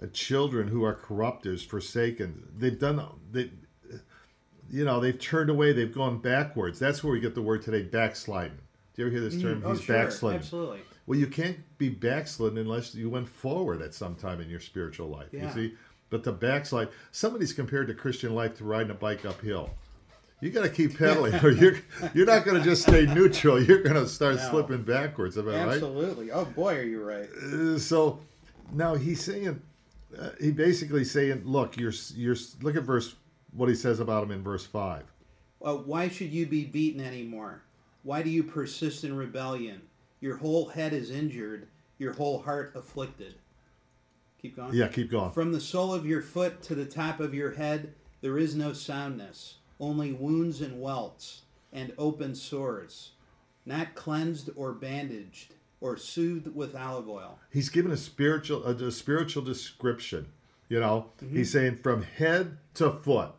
uh, 0.00 0.06
children 0.12 0.68
who 0.68 0.84
are 0.84 0.94
corrupters, 0.94 1.64
forsaken. 1.64 2.48
They've 2.56 2.78
done 2.78 3.02
they 3.32 3.50
you 4.70 4.84
know, 4.84 5.00
they've 5.00 5.18
turned 5.18 5.50
away, 5.50 5.72
they've 5.72 5.92
gone 5.92 6.18
backwards. 6.18 6.78
That's 6.78 7.02
where 7.02 7.12
we 7.12 7.20
get 7.20 7.34
the 7.34 7.42
word 7.42 7.62
today, 7.62 7.82
backsliding. 7.82 8.58
Do 8.94 9.02
you 9.02 9.06
ever 9.08 9.16
hear 9.16 9.28
this 9.28 9.40
term? 9.40 9.62
oh, 9.64 9.72
He's 9.72 9.82
sure. 9.82 9.96
backsliding. 9.96 10.40
Absolutely. 10.40 10.80
Well, 11.06 11.18
you 11.18 11.26
can't 11.26 11.58
be 11.78 11.88
backslidden 11.88 12.58
unless 12.58 12.94
you 12.94 13.08
went 13.08 13.28
forward 13.28 13.80
at 13.80 13.94
some 13.94 14.16
time 14.16 14.40
in 14.40 14.48
your 14.48 14.60
spiritual 14.60 15.08
life. 15.08 15.28
Yeah. 15.32 15.46
You 15.46 15.52
see? 15.52 15.74
But 16.10 16.22
to 16.24 16.32
backslide, 16.32 16.88
somebody's 17.10 17.52
compared 17.52 17.88
to 17.88 17.94
Christian 17.94 18.34
life 18.34 18.56
to 18.58 18.64
riding 18.64 18.90
a 18.90 18.94
bike 18.94 19.24
uphill. 19.24 19.70
You 20.40 20.50
got 20.50 20.62
to 20.62 20.68
keep 20.68 20.98
pedaling, 20.98 21.34
or 21.44 21.50
you're 21.50 21.78
you're 22.14 22.26
not 22.26 22.44
going 22.44 22.58
to 22.58 22.62
just 22.62 22.82
stay 22.82 23.06
neutral. 23.06 23.60
You're 23.62 23.82
going 23.82 23.94
to 23.96 24.06
start 24.06 24.36
No. 24.36 24.50
slipping 24.50 24.82
backwards. 24.82 25.36
Am 25.38 25.48
I 25.48 25.52
right? 25.64 25.68
Absolutely. 25.74 26.30
Oh 26.30 26.44
boy, 26.44 26.76
are 26.76 26.82
you 26.82 27.02
right? 27.02 27.28
Uh, 27.30 27.78
so 27.78 28.20
now 28.72 28.94
he's 28.94 29.24
saying 29.24 29.60
uh, 30.18 30.30
he 30.40 30.50
basically 30.52 31.04
saying 31.04 31.42
look 31.44 31.76
you're 31.76 31.92
you're 32.14 32.36
look 32.62 32.76
at 32.76 32.82
verse 32.82 33.14
what 33.52 33.68
he 33.68 33.74
says 33.74 33.98
about 33.98 34.22
him 34.24 34.30
in 34.30 34.42
verse 34.42 34.66
5 34.66 35.04
Uh, 35.64 35.74
why 35.74 36.08
should 36.08 36.30
you 36.30 36.46
be 36.46 36.64
beaten 36.64 37.00
anymore? 37.00 37.62
Why 38.02 38.22
do 38.22 38.28
you 38.30 38.42
persist 38.42 39.02
in 39.04 39.16
rebellion? 39.16 39.80
Your 40.20 40.36
whole 40.36 40.66
head 40.68 40.92
is 40.92 41.10
injured, 41.10 41.66
your 41.98 42.12
whole 42.12 42.42
heart 42.42 42.72
afflicted. 42.76 43.34
Keep 44.46 44.56
going. 44.56 44.74
yeah 44.74 44.88
keep 44.88 45.10
going 45.10 45.32
From 45.32 45.52
the 45.52 45.60
sole 45.60 45.92
of 45.92 46.06
your 46.06 46.22
foot 46.22 46.62
to 46.62 46.74
the 46.74 46.84
top 46.86 47.20
of 47.20 47.34
your 47.34 47.52
head, 47.52 47.94
there 48.20 48.38
is 48.38 48.54
no 48.54 48.72
soundness, 48.72 49.56
only 49.80 50.12
wounds 50.12 50.60
and 50.60 50.80
welts, 50.80 51.42
and 51.72 51.92
open 51.98 52.34
sores, 52.34 53.12
not 53.64 53.94
cleansed 53.94 54.50
or 54.56 54.72
bandaged, 54.72 55.54
or 55.80 55.96
soothed 55.96 56.54
with 56.54 56.74
olive 56.76 57.08
oil. 57.08 57.38
he's 57.50 57.68
given 57.68 57.90
a 57.90 57.96
spiritual 57.96 58.64
a, 58.64 58.72
a 58.74 58.90
spiritual 58.92 59.42
description 59.42 60.26
you 60.68 60.80
know 60.80 61.10
mm-hmm. 61.22 61.36
he's 61.36 61.52
saying 61.52 61.76
from 61.76 62.02
head 62.02 62.56
to 62.74 62.90
foot 62.90 63.32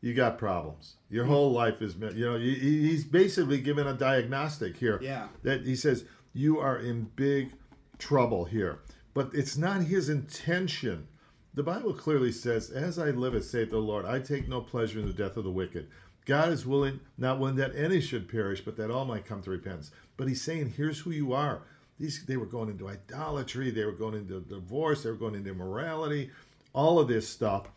you 0.00 0.14
got 0.14 0.38
problems 0.38 0.94
your 1.10 1.26
whole 1.26 1.48
mm-hmm. 1.48 1.56
life 1.56 1.82
is 1.82 1.94
you 2.16 2.24
know 2.24 2.38
he- 2.38 2.54
he- 2.54 2.88
he's 2.88 3.04
basically 3.04 3.60
given 3.60 3.86
a 3.86 3.92
diagnostic 3.94 4.76
here 4.78 4.98
Yeah. 5.02 5.28
that 5.42 5.66
he 5.66 5.76
says 5.76 6.04
you 6.32 6.58
are 6.58 6.78
in 6.78 7.10
big 7.14 7.52
trouble 7.98 8.46
here 8.46 8.78
but 9.14 9.30
it's 9.34 9.56
not 9.56 9.82
his 9.82 10.08
intention 10.08 11.08
The 11.54 11.62
Bible 11.62 11.92
clearly 11.92 12.32
says, 12.32 12.70
As 12.70 12.98
I 12.98 13.10
live, 13.10 13.34
as 13.34 13.50
saith 13.50 13.70
the 13.70 13.78
Lord, 13.78 14.06
I 14.06 14.20
take 14.20 14.48
no 14.48 14.62
pleasure 14.62 14.98
in 14.98 15.06
the 15.06 15.12
death 15.12 15.36
of 15.36 15.44
the 15.44 15.50
wicked. 15.50 15.88
God 16.24 16.50
is 16.50 16.64
willing, 16.64 17.00
not 17.18 17.38
willing 17.38 17.56
that 17.56 17.76
any 17.76 18.00
should 18.00 18.28
perish, 18.28 18.62
but 18.64 18.76
that 18.76 18.90
all 18.90 19.04
might 19.04 19.26
come 19.26 19.42
to 19.42 19.50
repentance. 19.50 19.90
But 20.16 20.28
he's 20.28 20.40
saying, 20.40 20.74
Here's 20.76 21.00
who 21.00 21.10
you 21.10 21.32
are. 21.32 21.62
These 21.98 22.24
they 22.24 22.36
were 22.36 22.46
going 22.46 22.70
into 22.70 22.88
idolatry, 22.88 23.70
they 23.70 23.84
were 23.84 23.92
going 23.92 24.14
into 24.14 24.40
divorce, 24.40 25.02
they 25.02 25.10
were 25.10 25.16
going 25.16 25.34
into 25.34 25.50
immorality, 25.50 26.30
all 26.72 26.98
of 26.98 27.08
this 27.08 27.28
stuff. 27.28 27.68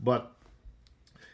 But 0.00 0.32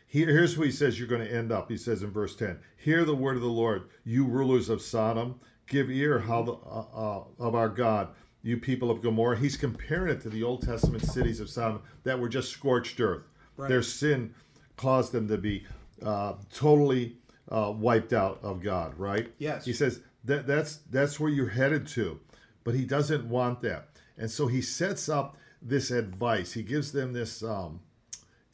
here, 0.06 0.28
here's 0.28 0.56
what 0.56 0.66
he 0.66 0.72
says 0.72 0.98
you're 0.98 1.08
going 1.08 1.26
to 1.26 1.34
end 1.34 1.50
up. 1.50 1.70
He 1.70 1.76
says 1.76 2.02
in 2.02 2.10
verse 2.10 2.36
10 2.36 2.58
Hear 2.76 3.04
the 3.04 3.16
word 3.16 3.36
of 3.36 3.42
the 3.42 3.48
Lord, 3.48 3.84
you 4.04 4.24
rulers 4.24 4.68
of 4.68 4.82
Sodom. 4.82 5.40
Give 5.66 5.90
ear 5.90 6.20
how 6.20 6.42
the, 6.42 6.52
uh, 6.52 6.84
uh, 6.94 7.24
of 7.40 7.56
our 7.56 7.68
God, 7.68 8.10
you 8.46 8.56
people 8.56 8.90
of 8.90 9.02
Gomorrah. 9.02 9.38
He's 9.38 9.56
comparing 9.56 10.08
it 10.10 10.20
to 10.22 10.28
the 10.28 10.42
Old 10.42 10.62
Testament 10.62 11.04
cities 11.04 11.40
of 11.40 11.50
Sodom 11.50 11.82
that 12.04 12.20
were 12.20 12.28
just 12.28 12.50
scorched 12.50 13.00
earth. 13.00 13.24
Right. 13.56 13.68
Their 13.68 13.82
sin 13.82 14.34
caused 14.76 15.12
them 15.12 15.26
to 15.28 15.36
be 15.36 15.66
uh, 16.02 16.34
totally 16.54 17.16
uh, 17.50 17.72
wiped 17.76 18.12
out 18.12 18.38
of 18.42 18.62
God, 18.62 18.96
right? 18.98 19.32
Yes. 19.38 19.64
He 19.64 19.72
says 19.72 20.00
that 20.24 20.46
that's 20.46 20.76
that's 20.90 21.18
where 21.18 21.30
you're 21.30 21.48
headed 21.48 21.86
to, 21.88 22.20
but 22.62 22.74
he 22.74 22.84
doesn't 22.84 23.28
want 23.28 23.62
that, 23.62 23.88
and 24.16 24.30
so 24.30 24.46
he 24.46 24.62
sets 24.62 25.08
up 25.08 25.36
this 25.60 25.90
advice. 25.90 26.52
He 26.52 26.62
gives 26.62 26.92
them 26.92 27.12
this 27.12 27.42
um, 27.42 27.80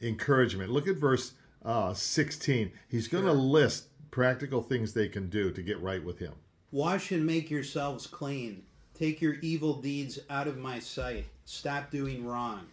encouragement. 0.01 0.71
Look 0.71 0.87
at 0.87 0.95
verse 0.95 1.33
uh, 1.63 1.93
16. 1.93 2.71
He's 2.87 3.07
going 3.07 3.25
to 3.25 3.33
list 3.33 3.87
practical 4.09 4.61
things 4.61 4.93
they 4.93 5.07
can 5.07 5.29
do 5.29 5.51
to 5.51 5.61
get 5.61 5.79
right 5.81 6.03
with 6.03 6.19
him. 6.19 6.33
Wash 6.71 7.11
and 7.11 7.25
make 7.25 7.51
yourselves 7.51 8.07
clean. 8.07 8.63
Take 9.03 9.19
your 9.21 9.33
evil 9.41 9.81
deeds 9.81 10.17
out 10.29 10.47
of 10.47 10.57
my 10.57 10.79
sight. 10.79 11.25
Stop 11.43 11.91
doing 11.91 12.25
wrong. 12.25 12.67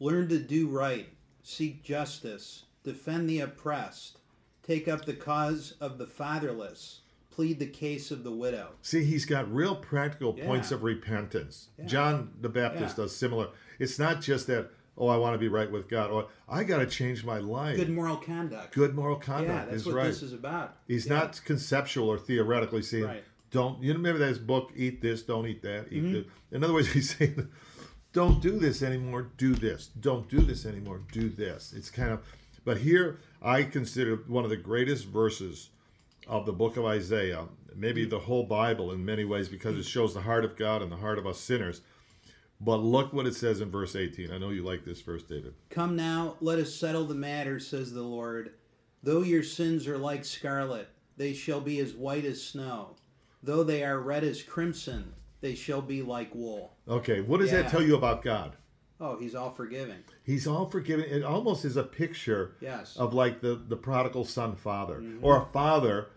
Learn 0.00 0.26
to 0.30 0.38
do 0.38 0.66
right. 0.66 1.10
Seek 1.42 1.82
justice. 1.82 2.62
Defend 2.84 3.28
the 3.28 3.40
oppressed. 3.40 4.16
Take 4.62 4.88
up 4.88 5.04
the 5.04 5.12
cause 5.12 5.74
of 5.78 5.98
the 5.98 6.06
fatherless. 6.06 7.00
Plead 7.30 7.58
the 7.58 7.66
case 7.66 8.10
of 8.10 8.24
the 8.24 8.30
widow. 8.30 8.68
See, 8.80 9.04
he's 9.04 9.26
got 9.26 9.52
real 9.52 9.76
practical 9.76 10.32
points 10.32 10.72
of 10.72 10.84
repentance. 10.84 11.68
John 11.84 12.30
the 12.40 12.48
Baptist 12.48 12.96
Yeah. 12.96 13.04
does 13.04 13.14
similar. 13.14 13.48
It's 13.78 13.98
not 13.98 14.22
just 14.22 14.46
that, 14.46 14.70
oh, 14.96 15.08
I 15.08 15.18
want 15.18 15.34
to 15.34 15.38
be 15.38 15.48
right 15.48 15.70
with 15.70 15.86
God, 15.86 16.10
or 16.10 16.28
I 16.48 16.64
got 16.64 16.78
to 16.78 16.86
change 16.86 17.26
my 17.26 17.40
life. 17.40 17.76
Good 17.76 17.90
moral 17.90 18.16
conduct. 18.16 18.74
Good 18.74 18.94
moral 18.94 19.16
conduct 19.16 19.50
yeah, 19.50 19.64
that's 19.66 19.82
is 19.82 19.86
what 19.86 19.96
right. 19.96 20.06
this 20.06 20.22
is 20.22 20.32
about. 20.32 20.78
He's 20.86 21.06
Yeah. 21.06 21.16
not 21.18 21.42
conceptual 21.44 22.08
or 22.08 22.16
theoretically 22.18 22.80
saying, 22.80 23.04
Right. 23.04 23.24
Don't, 23.50 23.82
you 23.82 23.92
remember 23.92 24.18
that 24.18 24.46
book, 24.46 24.72
Eat 24.76 25.00
This, 25.00 25.22
Don't 25.22 25.46
Eat 25.46 25.62
That, 25.62 25.86
Eat 25.90 26.02
Mm-hmm. 26.02 26.12
This. 26.14 26.24
In 26.52 26.64
other 26.64 26.72
words, 26.74 26.88
he's 26.92 27.16
saying, 27.16 27.48
don't 28.12 28.40
do 28.40 28.58
this 28.58 28.82
anymore, 28.82 29.30
do 29.36 29.54
this. 29.54 29.86
Don't 30.00 30.28
do 30.28 30.40
this 30.40 30.64
anymore, 30.66 31.02
do 31.12 31.28
this. 31.28 31.72
It's 31.76 31.90
kind 31.90 32.10
of, 32.10 32.20
but 32.64 32.78
here 32.78 33.20
I 33.42 33.62
consider 33.64 34.16
one 34.26 34.44
of 34.44 34.50
the 34.50 34.56
greatest 34.56 35.06
verses 35.06 35.70
of 36.26 36.44
the 36.46 36.52
book 36.52 36.76
of 36.76 36.84
Isaiah, 36.84 37.44
maybe 37.74 38.02
Mm-hmm. 38.02 38.10
the 38.10 38.18
whole 38.20 38.44
Bible 38.44 38.92
in 38.92 39.04
many 39.04 39.24
ways, 39.24 39.48
because 39.48 39.76
it 39.78 39.84
shows 39.84 40.14
the 40.14 40.22
heart 40.22 40.44
of 40.44 40.56
God 40.56 40.82
and 40.82 40.90
the 40.92 40.96
heart 40.96 41.18
of 41.18 41.26
us 41.26 41.38
sinners. 41.38 41.80
But 42.60 42.78
look 42.78 43.12
what 43.12 43.26
it 43.26 43.36
says 43.36 43.60
in 43.60 43.70
verse 43.70 43.94
18. 43.94 44.32
I 44.32 44.38
know 44.38 44.50
you 44.50 44.64
like 44.64 44.84
this 44.84 45.00
verse, 45.00 45.22
David. 45.22 45.54
Come 45.70 45.94
now, 45.94 46.34
let 46.40 46.58
us 46.58 46.74
settle 46.74 47.04
the 47.04 47.14
matter, 47.14 47.60
says 47.60 47.92
the 47.92 48.02
Lord. 48.02 48.54
Though 49.02 49.22
your 49.22 49.44
sins 49.44 49.86
are 49.86 49.96
like 49.96 50.24
scarlet, 50.24 50.88
they 51.16 51.32
shall 51.34 51.60
be 51.60 51.78
as 51.78 51.92
white 51.94 52.24
as 52.24 52.42
snow. 52.42 52.96
Though 53.42 53.62
they 53.62 53.82
are 53.84 53.98
red 54.00 54.24
as 54.24 54.42
crimson, 54.42 55.14
they 55.40 55.54
shall 55.54 55.82
be 55.82 56.02
like 56.02 56.34
wool. 56.34 56.74
Okay, 56.88 57.20
what 57.20 57.40
does 57.40 57.50
that 57.52 57.68
tell 57.68 57.82
you 57.82 57.94
about 57.96 58.22
God? 58.22 58.56
Oh, 59.00 59.16
he's 59.16 59.34
all 59.36 59.50
forgiving. 59.50 59.98
He's 60.24 60.46
all 60.48 60.66
forgiving. 60.66 61.04
It 61.08 61.22
almost 61.22 61.64
is 61.64 61.76
a 61.76 61.84
picture 61.84 62.56
Yes. 62.60 62.96
of 62.96 63.14
like 63.14 63.40
the, 63.40 63.54
the 63.54 63.76
prodigal 63.76 64.24
son 64.24 64.56
father 64.56 64.96
Mm-hmm. 64.96 65.24
or 65.24 65.40
a 65.40 65.44
father 65.46 66.08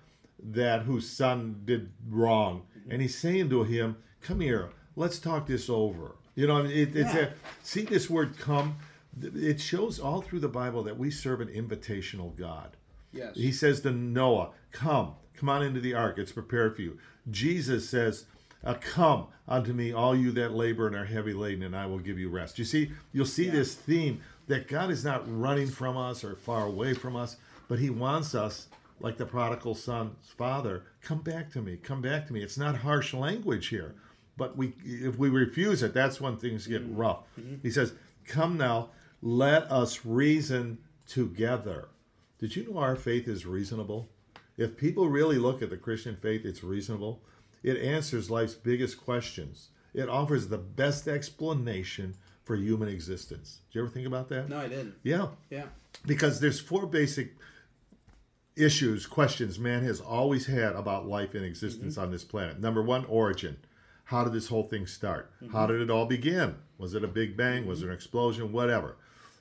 that 0.43 0.81
whose 0.83 1.07
son 1.07 1.61
did 1.65 1.91
wrong. 2.09 2.63
Mm-hmm. 2.79 2.91
And 2.91 3.01
he's 3.03 3.15
saying 3.17 3.49
to 3.51 3.63
him, 3.63 3.97
Come 4.21 4.39
here, 4.39 4.71
let's 4.95 5.19
talk 5.19 5.45
this 5.45 5.69
over. 5.69 6.15
You 6.33 6.47
know, 6.47 6.65
it, 6.65 6.95
it's 6.95 7.13
Yeah. 7.13 7.19
a, 7.19 7.29
see 7.61 7.83
this 7.83 8.09
word 8.09 8.35
come. 8.39 8.77
It 9.21 9.61
shows 9.61 9.99
all 9.99 10.21
through 10.21 10.39
the 10.39 10.47
Bible 10.47 10.81
that 10.83 10.97
we 10.97 11.11
serve 11.11 11.41
an 11.41 11.49
invitational 11.49 12.35
God. 12.35 12.77
Yes. 13.13 13.35
He 13.35 13.51
says 13.51 13.81
to 13.81 13.91
Noah, 13.91 14.51
Come, 14.71 15.13
come 15.41 15.49
on 15.49 15.63
into 15.63 15.81
the 15.81 15.95
ark, 15.95 16.19
it's 16.19 16.31
prepared 16.31 16.75
for 16.75 16.83
you. 16.83 16.99
Jesus 17.31 17.89
says, 17.89 18.25
uh, 18.63 18.75
Come 18.75 19.25
unto 19.47 19.73
me, 19.73 19.91
all 19.91 20.15
you 20.15 20.31
that 20.33 20.53
labor 20.53 20.85
and 20.85 20.95
are 20.95 21.05
heavy 21.05 21.33
laden, 21.33 21.63
and 21.63 21.75
I 21.75 21.87
will 21.87 21.97
give 21.97 22.19
you 22.19 22.29
rest. 22.29 22.59
You 22.59 22.65
see, 22.65 22.91
you'll 23.11 23.25
see 23.25 23.49
this 23.49 23.73
theme 23.73 24.21
that 24.47 24.67
God 24.67 24.91
is 24.91 25.03
not 25.03 25.23
running 25.27 25.67
from 25.67 25.97
us 25.97 26.23
or 26.23 26.35
far 26.35 26.67
away 26.67 26.93
from 26.93 27.15
us, 27.15 27.37
but 27.67 27.79
He 27.79 27.89
wants 27.89 28.35
us, 28.35 28.67
like 28.99 29.17
the 29.17 29.25
prodigal 29.25 29.73
son's 29.73 30.29
father, 30.37 30.83
come 31.01 31.21
back 31.21 31.51
to 31.53 31.61
me, 31.61 31.75
come 31.75 32.03
back 32.03 32.27
to 32.27 32.33
me. 32.33 32.43
It's 32.43 32.57
not 32.59 32.75
harsh 32.77 33.15
language 33.15 33.69
here, 33.69 33.95
but 34.37 34.55
we, 34.55 34.73
if 34.85 35.17
we 35.17 35.29
refuse 35.29 35.81
it, 35.81 35.91
that's 35.95 36.21
when 36.21 36.37
things 36.37 36.67
get 36.67 36.83
rough. 36.87 37.23
He 37.63 37.71
says, 37.71 37.93
Come 38.27 38.57
now, 38.57 38.89
let 39.23 39.63
us 39.71 40.05
reason 40.05 40.77
together. 41.07 41.87
Did 42.37 42.55
you 42.55 42.71
know 42.71 42.77
our 42.77 42.95
faith 42.95 43.27
is 43.27 43.47
reasonable? 43.47 44.07
If 44.61 44.77
people 44.77 45.09
really 45.09 45.37
look 45.37 45.63
at 45.63 45.71
the 45.71 45.77
Christian 45.77 46.15
faith, 46.15 46.45
it's 46.45 46.63
reasonable. 46.63 47.23
It 47.63 47.77
answers 47.77 48.29
life's 48.29 48.53
biggest 48.53 49.03
questions. 49.03 49.69
It 49.93 50.07
offers 50.07 50.47
the 50.47 50.59
best 50.59 51.07
explanation 51.07 52.15
for 52.43 52.55
human 52.55 52.87
existence. 52.87 53.61
Did 53.71 53.79
you 53.79 53.85
ever 53.85 53.91
think 53.91 54.05
about 54.05 54.29
that? 54.29 54.49
no, 54.49 54.59
I 54.59 54.67
didn't. 54.67 54.95
Yeah, 55.03 55.29
Yeah. 55.49 55.65
because 56.05 56.39
there's 56.39 56.59
four 56.59 56.85
basic 56.85 57.33
issues, 58.55 59.07
questions 59.07 59.57
man 59.57 59.83
has 59.83 59.99
always 59.99 60.45
had 60.45 60.73
about 60.75 61.07
life 61.07 61.33
and 61.33 61.43
existence 61.43 61.95
mm-hmm. 61.95 62.03
on 62.03 62.11
this 62.11 62.23
planet. 62.23 62.59
Number 62.59 62.83
one, 62.83 63.05
origin. 63.05 63.57
How 64.05 64.23
did 64.23 64.33
this 64.33 64.47
whole 64.47 64.67
thing 64.67 64.85
start? 64.85 65.31
Mm-hmm. 65.41 65.53
How 65.53 65.65
did 65.65 65.81
it 65.81 65.89
all 65.89 66.05
begin? 66.05 66.55
Was 66.77 66.93
it 66.93 67.03
a 67.03 67.07
big 67.07 67.35
bang? 67.35 67.65
Was 67.65 67.79
mm-hmm. 67.79 67.87
it 67.87 67.91
an 67.91 67.95
explosion? 67.95 68.51
Whatever. 68.51 68.97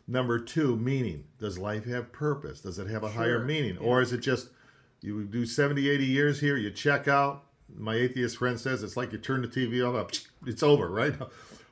Number 0.06 0.38
two, 0.38 0.76
meaning. 0.76 1.24
Does 1.38 1.58
life 1.58 1.84
have 1.84 2.10
purpose? 2.10 2.62
Does 2.62 2.78
it 2.78 2.86
have 2.88 3.04
a 3.04 3.10
higher 3.10 3.38
Sure. 3.38 3.44
meaning? 3.44 3.76
Or 3.78 4.00
is 4.00 4.12
it 4.12 4.18
just 4.20 4.48
you 5.02 5.24
do 5.24 5.46
70, 5.46 5.88
80 5.88 6.04
years 6.04 6.40
here, 6.40 6.56
you 6.56 6.70
check 6.70 7.08
out? 7.08 7.44
My 7.74 7.94
atheist 7.94 8.36
friend 8.36 8.58
says 8.58 8.82
it's 8.82 8.96
like 8.96 9.12
you 9.12 9.18
turn 9.18 9.42
the 9.42 9.48
TV 9.48 9.86
off, 9.86 9.94
uh, 9.94 10.18
it's 10.46 10.62
over, 10.62 10.88
right? 10.90 11.14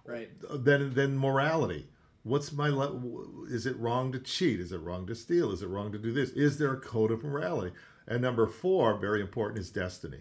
Right. 0.07 0.31
Uh, 0.49 0.57
then 0.57 0.95
then 0.95 1.19
morality. 1.19 1.87
What's 2.23 2.51
my 2.53 2.69
le- 2.69 3.47
is 3.49 3.67
it 3.67 3.79
wrong 3.79 4.11
to 4.13 4.19
cheat? 4.19 4.59
Is 4.59 4.73
it 4.73 4.79
wrong 4.79 5.07
to 5.07 5.15
steal? 5.15 5.53
Is 5.53 5.63
it 5.63 5.69
wrong 5.69 5.93
to 5.93 5.99
do 5.99 6.13
this? 6.13 6.31
Is 6.31 6.57
there 6.57 6.73
a 6.73 6.81
code 6.81 7.11
of 7.11 7.23
morality? 7.23 7.75
And 8.07 8.23
number 8.23 8.47
four 8.47 8.97
very 8.97 9.21
important 9.21 9.61
is 9.61 9.71
destiny. 9.71 10.21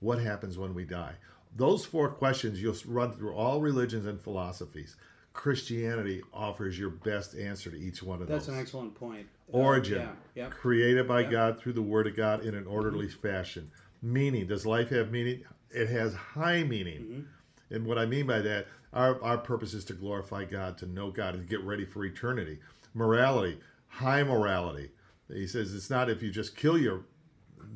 What 0.00 0.18
happens 0.18 0.58
when 0.58 0.74
we 0.74 0.84
die? 0.84 1.14
Those 1.56 1.84
four 1.84 2.08
questions 2.08 2.60
you'll 2.60 2.76
run 2.86 3.12
through 3.12 3.34
all 3.34 3.60
religions 3.60 4.06
and 4.06 4.20
philosophies. 4.20 4.96
Christianity 5.32 6.22
offers 6.34 6.76
your 6.76 6.90
best 6.90 7.36
answer 7.36 7.70
to 7.70 7.78
each 7.78 8.02
one 8.02 8.20
of 8.20 8.26
That's 8.28 8.46
those. 8.46 8.56
That's 8.56 8.56
an 8.56 8.60
excellent 8.60 8.94
point. 8.96 9.28
Uh, 9.52 9.56
origin 9.56 10.08
yeah. 10.34 10.48
Created 10.50 11.08
by 11.08 11.22
god 11.24 11.58
through 11.58 11.72
the 11.72 11.82
word 11.82 12.06
of 12.06 12.14
god 12.16 12.44
in 12.44 12.54
an 12.54 12.66
orderly 12.66 13.08
fashion 13.08 13.70
meaning 14.02 14.46
does 14.46 14.64
life 14.66 14.90
have 14.90 15.10
meaning 15.10 15.42
it 15.70 15.88
has 15.88 16.14
high 16.14 16.62
meaning 16.62 17.00
Mm-hmm. 17.00 17.74
and 17.74 17.86
what 17.86 17.98
i 17.98 18.06
mean 18.06 18.26
by 18.26 18.40
that 18.40 18.66
our, 18.92 19.22
our 19.22 19.38
purpose 19.38 19.74
is 19.74 19.84
to 19.86 19.92
glorify 19.94 20.44
god 20.44 20.78
to 20.78 20.86
know 20.86 21.10
god 21.10 21.34
and 21.34 21.48
get 21.48 21.62
ready 21.64 21.84
for 21.84 22.04
eternity 22.04 22.58
morality 22.94 23.58
high 23.88 24.22
morality 24.22 24.90
he 25.32 25.46
says 25.46 25.74
it's 25.74 25.90
not 25.90 26.08
if 26.08 26.22
you 26.22 26.30
just 26.30 26.56
kill 26.56 26.78
your 26.78 27.02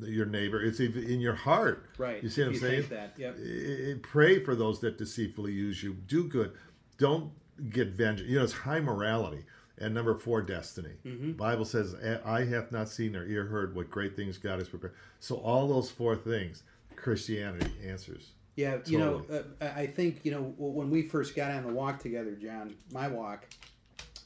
your 0.01 0.25
neighbor 0.25 0.61
it's 0.61 0.79
in 0.79 1.19
your 1.19 1.35
heart 1.35 1.85
Right. 1.97 2.23
you 2.23 2.29
see 2.29 2.41
what 2.41 2.49
i'm 2.51 2.55
saying 2.59 2.85
that. 2.89 3.13
Yep. 3.17 4.01
Pray 4.03 4.39
for 4.43 4.55
those 4.55 4.79
that 4.81 4.97
deceitfully 4.97 5.51
use 5.51 5.83
you. 5.83 5.93
Do 6.07 6.27
good. 6.27 6.53
Don't 6.97 7.31
get 7.69 7.89
vengeance. 7.89 8.27
You 8.27 8.37
know, 8.39 8.43
it's 8.43 8.53
high 8.53 8.79
morality. 8.79 9.43
And 9.79 9.93
number 9.93 10.15
four, 10.15 10.41
destiny. 10.41 10.93
Mm-hmm. 11.05 11.31
Bible 11.33 11.65
says, 11.65 11.95
"I 12.23 12.45
have 12.45 12.71
not 12.71 12.89
seen 12.89 13.15
or 13.15 13.25
ear 13.25 13.45
heard 13.45 13.75
what 13.75 13.89
great 13.89 14.15
things 14.15 14.37
God 14.37 14.59
has 14.59 14.69
prepared." 14.69 14.93
So 15.19 15.35
all 15.37 15.67
those 15.67 15.89
four 15.89 16.15
things, 16.15 16.63
Christianity 16.95 17.71
answers. 17.85 18.31
Yeah, 18.55 18.77
you 18.85 18.99
know, 18.99 19.25
uh, 19.31 19.41
I 19.59 19.81
I 19.81 19.87
think 19.87 20.21
you 20.23 20.31
know 20.31 20.53
when 20.57 20.91
we 20.91 21.01
first 21.01 21.35
got 21.35 21.49
on 21.49 21.63
the 21.65 21.73
walk 21.73 21.99
together, 21.99 22.31
John, 22.35 22.75
my 22.91 23.07
walk 23.07 23.47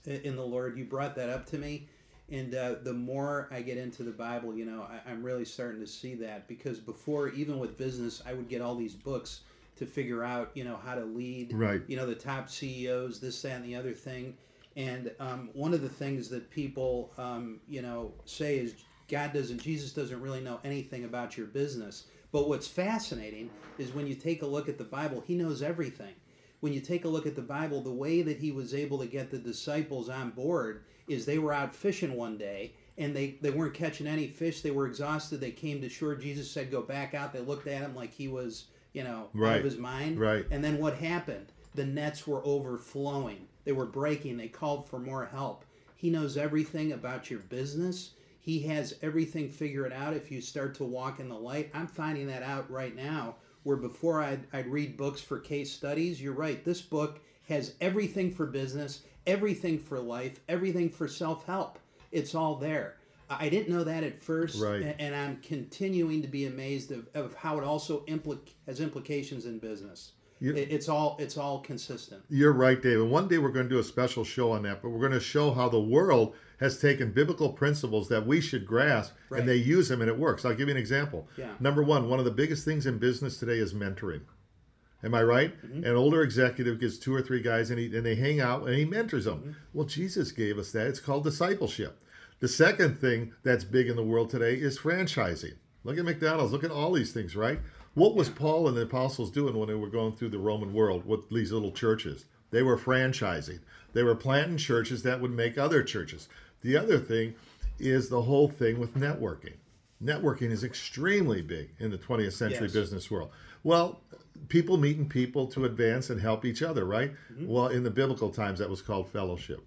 in 0.06 0.36
the 0.36 0.46
Lord, 0.46 0.78
you 0.78 0.86
brought 0.86 1.16
that 1.16 1.30
up 1.30 1.46
to 1.48 1.58
me, 1.58 1.88
and 2.30 2.54
uh, 2.54 2.76
the 2.84 2.94
more 2.94 3.48
I 3.52 3.62
get 3.62 3.78
into 3.78 4.04
the 4.04 4.12
Bible, 4.12 4.56
you 4.56 4.66
know, 4.66 4.84
I, 4.84 5.10
I'm 5.10 5.24
really 5.24 5.46
starting 5.46 5.80
to 5.82 5.88
see 5.88 6.16
that 6.16 6.48
because 6.48 6.80
before, 6.80 7.30
even 7.30 7.60
with 7.60 7.78
business, 7.78 8.22
I 8.26 8.34
would 8.34 8.50
get 8.50 8.62
all 8.62 8.76
these 8.76 8.96
books 8.96 9.42
to 9.78 9.86
figure 9.86 10.24
out, 10.24 10.52
you 10.54 10.64
know, 10.64 10.78
how 10.84 10.96
to 10.96 11.06
lead, 11.06 11.54
Right. 11.54 11.82
You 11.88 11.96
know, 11.96 12.06
the 12.06 12.16
top 12.16 12.50
CEOs, 12.50 13.20
this, 13.20 13.42
that, 13.44 13.54
and 13.54 13.66
the 13.66 13.76
other 13.76 13.94
thing, 13.94 14.36
and 14.78 15.12
um, 15.20 15.50
one 15.54 15.74
of 15.74 15.82
the 15.82 15.90
things 15.90 16.30
that 16.30 16.50
people, 16.50 17.12
um, 17.18 17.60
you 17.68 17.82
know, 17.82 18.13
say 18.26 18.60
is 18.60 18.76
God 19.10 19.34
doesn't, 19.34 19.62
Jesus 19.62 19.92
doesn't 19.92 20.22
really 20.22 20.40
know 20.42 20.60
anything 20.63 21.04
about 21.04 21.36
your 21.36 21.48
business. 21.48 22.06
But 22.32 22.48
what's 22.48 22.68
fascinating 22.68 23.50
is 23.78 23.94
when 23.94 24.06
you 24.08 24.16
take 24.16 24.42
a 24.44 24.46
look 24.46 24.70
at 24.70 24.78
the 24.78 24.84
Bible, 24.84 25.24
he 25.26 25.36
knows 25.36 25.62
everything. 25.62 26.13
when 26.60 26.74
you 26.74 26.80
take 26.80 27.06
a 27.06 27.08
look 27.08 27.26
at 27.28 27.36
the 27.36 27.42
Bible, 27.42 27.82
the 27.82 27.92
way 27.92 28.22
that 28.24 28.38
he 28.40 28.52
was 28.52 28.74
able 28.74 28.98
to 29.00 29.06
get 29.08 29.30
the 29.32 29.38
disciples 29.38 30.10
on 30.10 30.32
board 30.32 30.84
is 31.08 31.26
they 31.26 31.38
were 31.38 31.54
out 31.54 31.74
fishing 31.74 32.13
one 32.16 32.36
day 32.38 32.74
and 32.98 33.16
they, 33.16 33.38
they 33.42 33.52
weren't 33.52 33.74
catching 33.76 34.08
any 34.08 34.28
fish. 34.28 34.62
They 34.62 34.72
were 34.72 34.88
exhausted. 34.88 35.40
They 35.40 35.52
came 35.52 35.82
to 35.82 35.90
shore. 35.90 36.16
Jesus 36.16 36.50
said, 36.52 36.72
Go 36.72 36.82
back 36.82 37.13
out. 37.13 37.32
They 37.32 37.40
looked 37.42 37.68
at 37.68 37.82
him 37.82 37.96
like 37.96 38.12
he 38.13 38.28
was, 38.28 38.66
you 38.94 39.04
know, 39.04 39.20
out 39.26 39.30
Right. 39.34 39.58
of 39.58 39.63
his 39.63 39.78
mind. 39.78 40.20
Right. 40.20 40.46
And 40.52 40.63
then 40.63 40.80
what 40.80 40.96
happened? 40.96 41.52
The 41.76 41.86
nets 41.86 42.26
were 42.28 42.42
overflowing. 42.46 43.48
They 43.67 43.73
were 43.73 43.86
breaking. 43.86 44.38
They 44.38 44.47
called 44.47 44.88
for 44.88 44.97
more 44.97 45.25
help. 45.25 45.65
He 45.97 46.10
knows 46.10 46.38
everything 46.38 46.93
about 46.93 47.30
your 47.30 47.41
business. 47.41 48.12
He 48.39 48.62
has 48.62 48.95
everything 49.01 49.49
figured 49.49 49.91
out 49.91 50.13
if 50.13 50.32
you 50.32 50.39
start 50.39 50.73
to 50.75 50.86
walk 50.86 51.19
in 51.19 51.27
the 51.27 51.36
light. 51.36 51.69
I'm 51.73 51.88
finding 51.88 52.27
that 52.27 52.43
out 52.43 52.71
right 52.71 52.95
now, 52.95 53.36
where 53.63 53.75
before 53.75 54.21
I'd, 54.23 54.47
I'd 54.53 54.67
read 54.67 54.95
books 54.95 55.19
for 55.19 55.38
case 55.38 55.69
studies. 55.69 56.21
You're 56.21 56.32
right. 56.32 56.63
This 56.63 56.82
book 56.82 57.19
has 57.49 57.73
everything 57.82 58.32
for 58.32 58.45
business, 58.45 59.01
everything 59.25 59.80
for 59.80 59.99
life, 59.99 60.39
everything 60.47 60.89
for 60.89 61.10
self 61.10 61.45
help. 61.45 61.77
It's 62.13 62.36
all 62.36 62.56
there. 62.56 62.95
I 63.30 63.49
didn't 63.49 63.67
know 63.75 63.84
that 63.84 64.06
at 64.06 64.17
first, 64.17 64.62
Right. 64.62 64.95
and 64.97 65.13
I'm 65.13 65.41
continuing 65.41 66.21
to 66.21 66.30
be 66.30 66.45
amazed 66.45 66.93
of, 66.93 67.10
of 67.13 67.34
how 67.36 67.58
it 67.58 67.65
also 67.65 68.06
implic- 68.06 68.53
has 68.65 68.80
implications 68.80 69.45
in 69.45 69.60
business. 69.60 70.13
You- 70.39 70.54
it's 70.56 70.88
all 70.89 71.15
it's 71.19 71.38
all 71.38 71.60
consistent. 71.62 72.21
You're 72.30 72.54
right, 72.54 72.82
David. 72.82 73.10
One 73.10 73.28
day 73.28 73.38
we're 73.38 73.52
going 73.52 73.67
to 73.67 73.73
do 73.76 73.80
a 73.80 73.84
special 73.84 74.23
show 74.23 74.52
on 74.52 74.63
that, 74.63 74.82
but 74.82 74.89
we're 74.89 75.00
going 75.00 75.12
to 75.13 75.19
show 75.19 75.52
how 75.52 75.67
the 75.69 75.80
world 75.80 76.36
has 76.60 76.80
taken 76.80 77.12
biblical 77.12 77.50
principles 77.54 78.08
that 78.10 78.26
we 78.26 78.41
should 78.41 78.65
grasp 78.65 79.13
Right. 79.30 79.39
and 79.39 79.50
they 79.50 79.56
use 79.56 79.89
them 79.89 80.02
and 80.02 80.10
it 80.10 80.17
works. 80.17 80.43
I'll 80.45 80.54
give 80.56 80.67
you 80.67 80.73
an 80.73 80.80
example. 80.80 81.28
Yeah. 81.38 81.54
Number 81.60 81.84
one, 81.84 82.10
one 82.10 82.19
of 82.19 82.26
the 82.26 82.32
biggest 82.32 82.65
things 82.65 82.86
in 82.86 82.97
business 82.97 83.38
today 83.39 83.58
is 83.60 83.73
mentoring. 83.73 84.21
Am 85.04 85.13
I 85.13 85.21
right? 85.21 85.54
Mm-hmm. 85.63 85.84
An 85.84 85.95
older 85.95 86.23
executive 86.23 86.80
gets 86.80 86.97
two 86.97 87.13
or 87.13 87.21
three 87.21 87.41
guys 87.41 87.69
and, 87.69 87.80
he, 87.80 87.95
and 87.95 88.04
they 88.06 88.15
hang 88.15 88.39
out 88.39 88.65
and 88.67 88.76
he 88.76 88.86
mentors 88.86 89.26
them. 89.26 89.39
Mm-hmm. 89.39 89.52
Well, 89.73 89.86
Jesus 89.86 90.32
gave 90.32 90.58
us 90.58 90.71
that. 90.71 90.88
It's 90.88 91.00
called 91.00 91.23
discipleship. 91.23 92.00
The 92.39 92.47
second 92.47 93.00
thing 93.00 93.34
that's 93.43 93.63
big 93.63 93.88
in 93.89 93.95
the 93.95 94.04
world 94.04 94.30
today 94.32 94.56
is 94.56 94.78
franchising. 94.80 95.54
Look 95.84 95.97
at 96.00 96.06
McDonald's. 96.06 96.52
Look 96.52 96.63
at 96.63 96.71
all 96.71 96.91
these 96.91 97.13
things, 97.13 97.36
right? 97.36 97.60
What 97.98 98.14
was 98.14 98.30
Paul 98.30 98.68
and 98.68 98.78
the 98.78 98.84
apostles 98.84 99.32
doing 99.32 99.58
when 99.58 99.70
they 99.70 99.74
were 99.74 99.90
going 99.90 100.16
through 100.16 100.30
the 100.30 100.38
Roman 100.38 100.72
world 100.72 101.08
with 101.08 101.28
these 101.32 101.52
little 101.52 101.72
churches? 101.72 102.26
They 102.52 102.62
were 102.62 102.78
franchising. 102.78 103.58
They 103.94 104.04
were 104.04 104.14
planting 104.14 104.58
churches 104.58 105.02
that 105.02 105.20
would 105.20 105.32
make 105.32 105.58
other 105.58 105.82
churches. 105.82 106.30
The 106.62 106.78
other 106.78 107.00
thing 107.00 107.34
is 107.80 108.08
the 108.08 108.22
whole 108.22 108.50
thing 108.50 108.78
with 108.78 108.94
networking. 108.94 109.56
Networking 110.00 110.52
is 110.52 110.64
extremely 110.64 111.42
big 111.42 111.72
in 111.80 111.90
the 111.90 111.98
20th 111.98 112.34
century 112.34 112.68
Yes. 112.68 112.74
business 112.74 113.10
world. 113.10 113.32
Well, 113.64 114.00
people 114.48 114.78
meeting 114.78 115.10
people 115.10 115.48
to 115.48 115.66
advance 115.66 116.12
and 116.12 116.22
help 116.22 116.46
each 116.46 116.62
other, 116.62 116.86
right? 116.86 117.14
Mm-hmm. 117.34 117.48
Well, 117.48 117.70
in 117.70 117.82
the 117.82 117.90
biblical 117.90 118.30
times, 118.30 118.60
that 118.60 118.70
was 118.70 118.84
called 118.84 119.10
fellowship. 119.10 119.64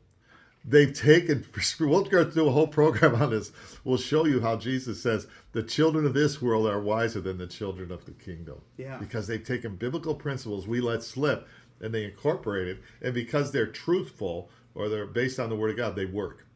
They've 0.65 0.93
taken, 0.93 1.47
we'll 1.81 2.05
go 2.05 2.31
through 2.31 2.49
a 2.49 2.53
whole 2.53 2.67
program 2.69 3.21
on 3.21 3.31
this. 3.31 3.53
We'll 3.85 3.97
show 3.97 4.27
you 4.27 4.41
how 4.41 4.57
Jesus 4.57 5.03
says 5.03 5.27
the 5.53 5.63
children 5.63 6.05
of 6.05 6.15
this 6.15 6.41
world 6.43 6.67
are 6.67 6.81
wiser 6.81 7.21
than 7.21 7.39
the 7.39 7.47
children 7.47 7.91
of 7.91 8.05
the 8.05 8.13
kingdom. 8.13 8.61
Yeah. 8.77 8.99
Because 8.99 9.27
they've 9.27 9.43
taken 9.43 9.77
biblical 9.77 10.15
principles 10.15 10.67
we 10.67 10.81
let 10.81 11.03
slip 11.03 11.49
and 11.81 11.95
they 11.95 12.05
incorporate 12.05 12.69
it. 12.69 12.83
And 13.01 13.15
because 13.15 13.53
they're 13.53 13.67
truthful 13.67 14.51
or 14.75 14.89
they're 14.89 15.07
based 15.07 15.41
on 15.41 15.49
the 15.49 15.57
Word 15.57 15.71
of 15.71 15.77
God, 15.77 15.97
they 15.97 16.05
work. 16.05 16.47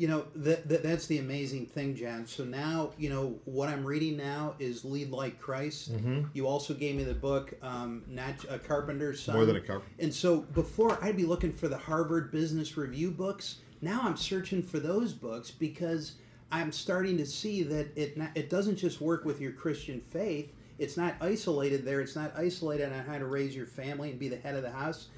You 0.00 0.08
know 0.08 0.24
that, 0.34 0.66
that 0.70 0.82
that's 0.82 1.06
the 1.08 1.18
amazing 1.18 1.66
thing, 1.66 1.94
John. 1.94 2.26
So 2.26 2.42
now 2.42 2.92
you 2.96 3.10
know 3.10 3.38
what 3.44 3.68
I'm 3.68 3.84
reading 3.84 4.16
now 4.16 4.54
is 4.58 4.82
Lead 4.82 5.10
Like 5.10 5.38
Christ. 5.38 5.92
Mm-hmm. 5.92 6.28
You 6.32 6.46
also 6.46 6.72
gave 6.72 6.96
me 6.96 7.04
the 7.04 7.12
book, 7.12 7.52
um, 7.60 8.02
not 8.08 8.34
a 8.48 8.58
carpenter's 8.58 9.22
son. 9.22 9.34
More 9.34 9.44
than 9.44 9.56
a 9.56 9.60
carpenter. 9.60 9.92
And 9.98 10.14
so 10.14 10.38
before 10.38 10.98
I'd 11.04 11.18
be 11.18 11.26
looking 11.26 11.52
for 11.52 11.68
the 11.68 11.76
Harvard 11.76 12.32
Business 12.32 12.78
Review 12.78 13.10
books. 13.10 13.56
Now 13.82 14.00
I'm 14.02 14.16
searching 14.16 14.62
for 14.62 14.78
those 14.78 15.12
books 15.12 15.50
because 15.50 16.14
I'm 16.50 16.72
starting 16.72 17.16
to 17.18 17.26
see 17.26 17.62
that 17.64 17.88
it 17.94 18.16
not, 18.16 18.30
it 18.34 18.48
doesn't 18.48 18.76
just 18.76 19.02
work 19.02 19.26
with 19.26 19.38
your 19.38 19.52
Christian 19.52 20.00
faith. 20.00 20.54
It's 20.78 20.96
not 20.96 21.14
isolated 21.20 21.84
there. 21.84 22.00
It's 22.00 22.16
not 22.16 22.32
isolated 22.36 22.90
on 22.90 23.04
how 23.04 23.18
to 23.18 23.26
raise 23.26 23.54
your 23.54 23.66
family 23.66 24.10
and 24.10 24.18
be 24.18 24.28
the 24.28 24.38
head 24.38 24.56
of 24.56 24.62
the 24.62 24.70
house. 24.70 25.08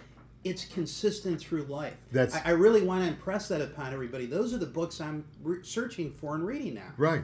It's 0.45 0.65
consistent 0.65 1.41
through 1.41 1.63
life. 1.65 1.97
That's- 2.11 2.35
I, 2.45 2.51
I 2.51 2.53
really 2.53 2.83
want 2.83 3.03
to 3.05 3.09
impress 3.09 3.49
that 3.49 3.61
upon 3.61 3.93
everybody. 3.93 4.27
Those 4.27 4.53
are 4.53 4.59
the 4.59 4.67
books 4.67 5.01
I'm 5.01 5.25
re- 5.43 5.59
searching 5.63 6.11
for 6.13 6.35
and 6.35 6.45
reading 6.45 6.75
now. 6.75 6.93
Right. 6.97 7.23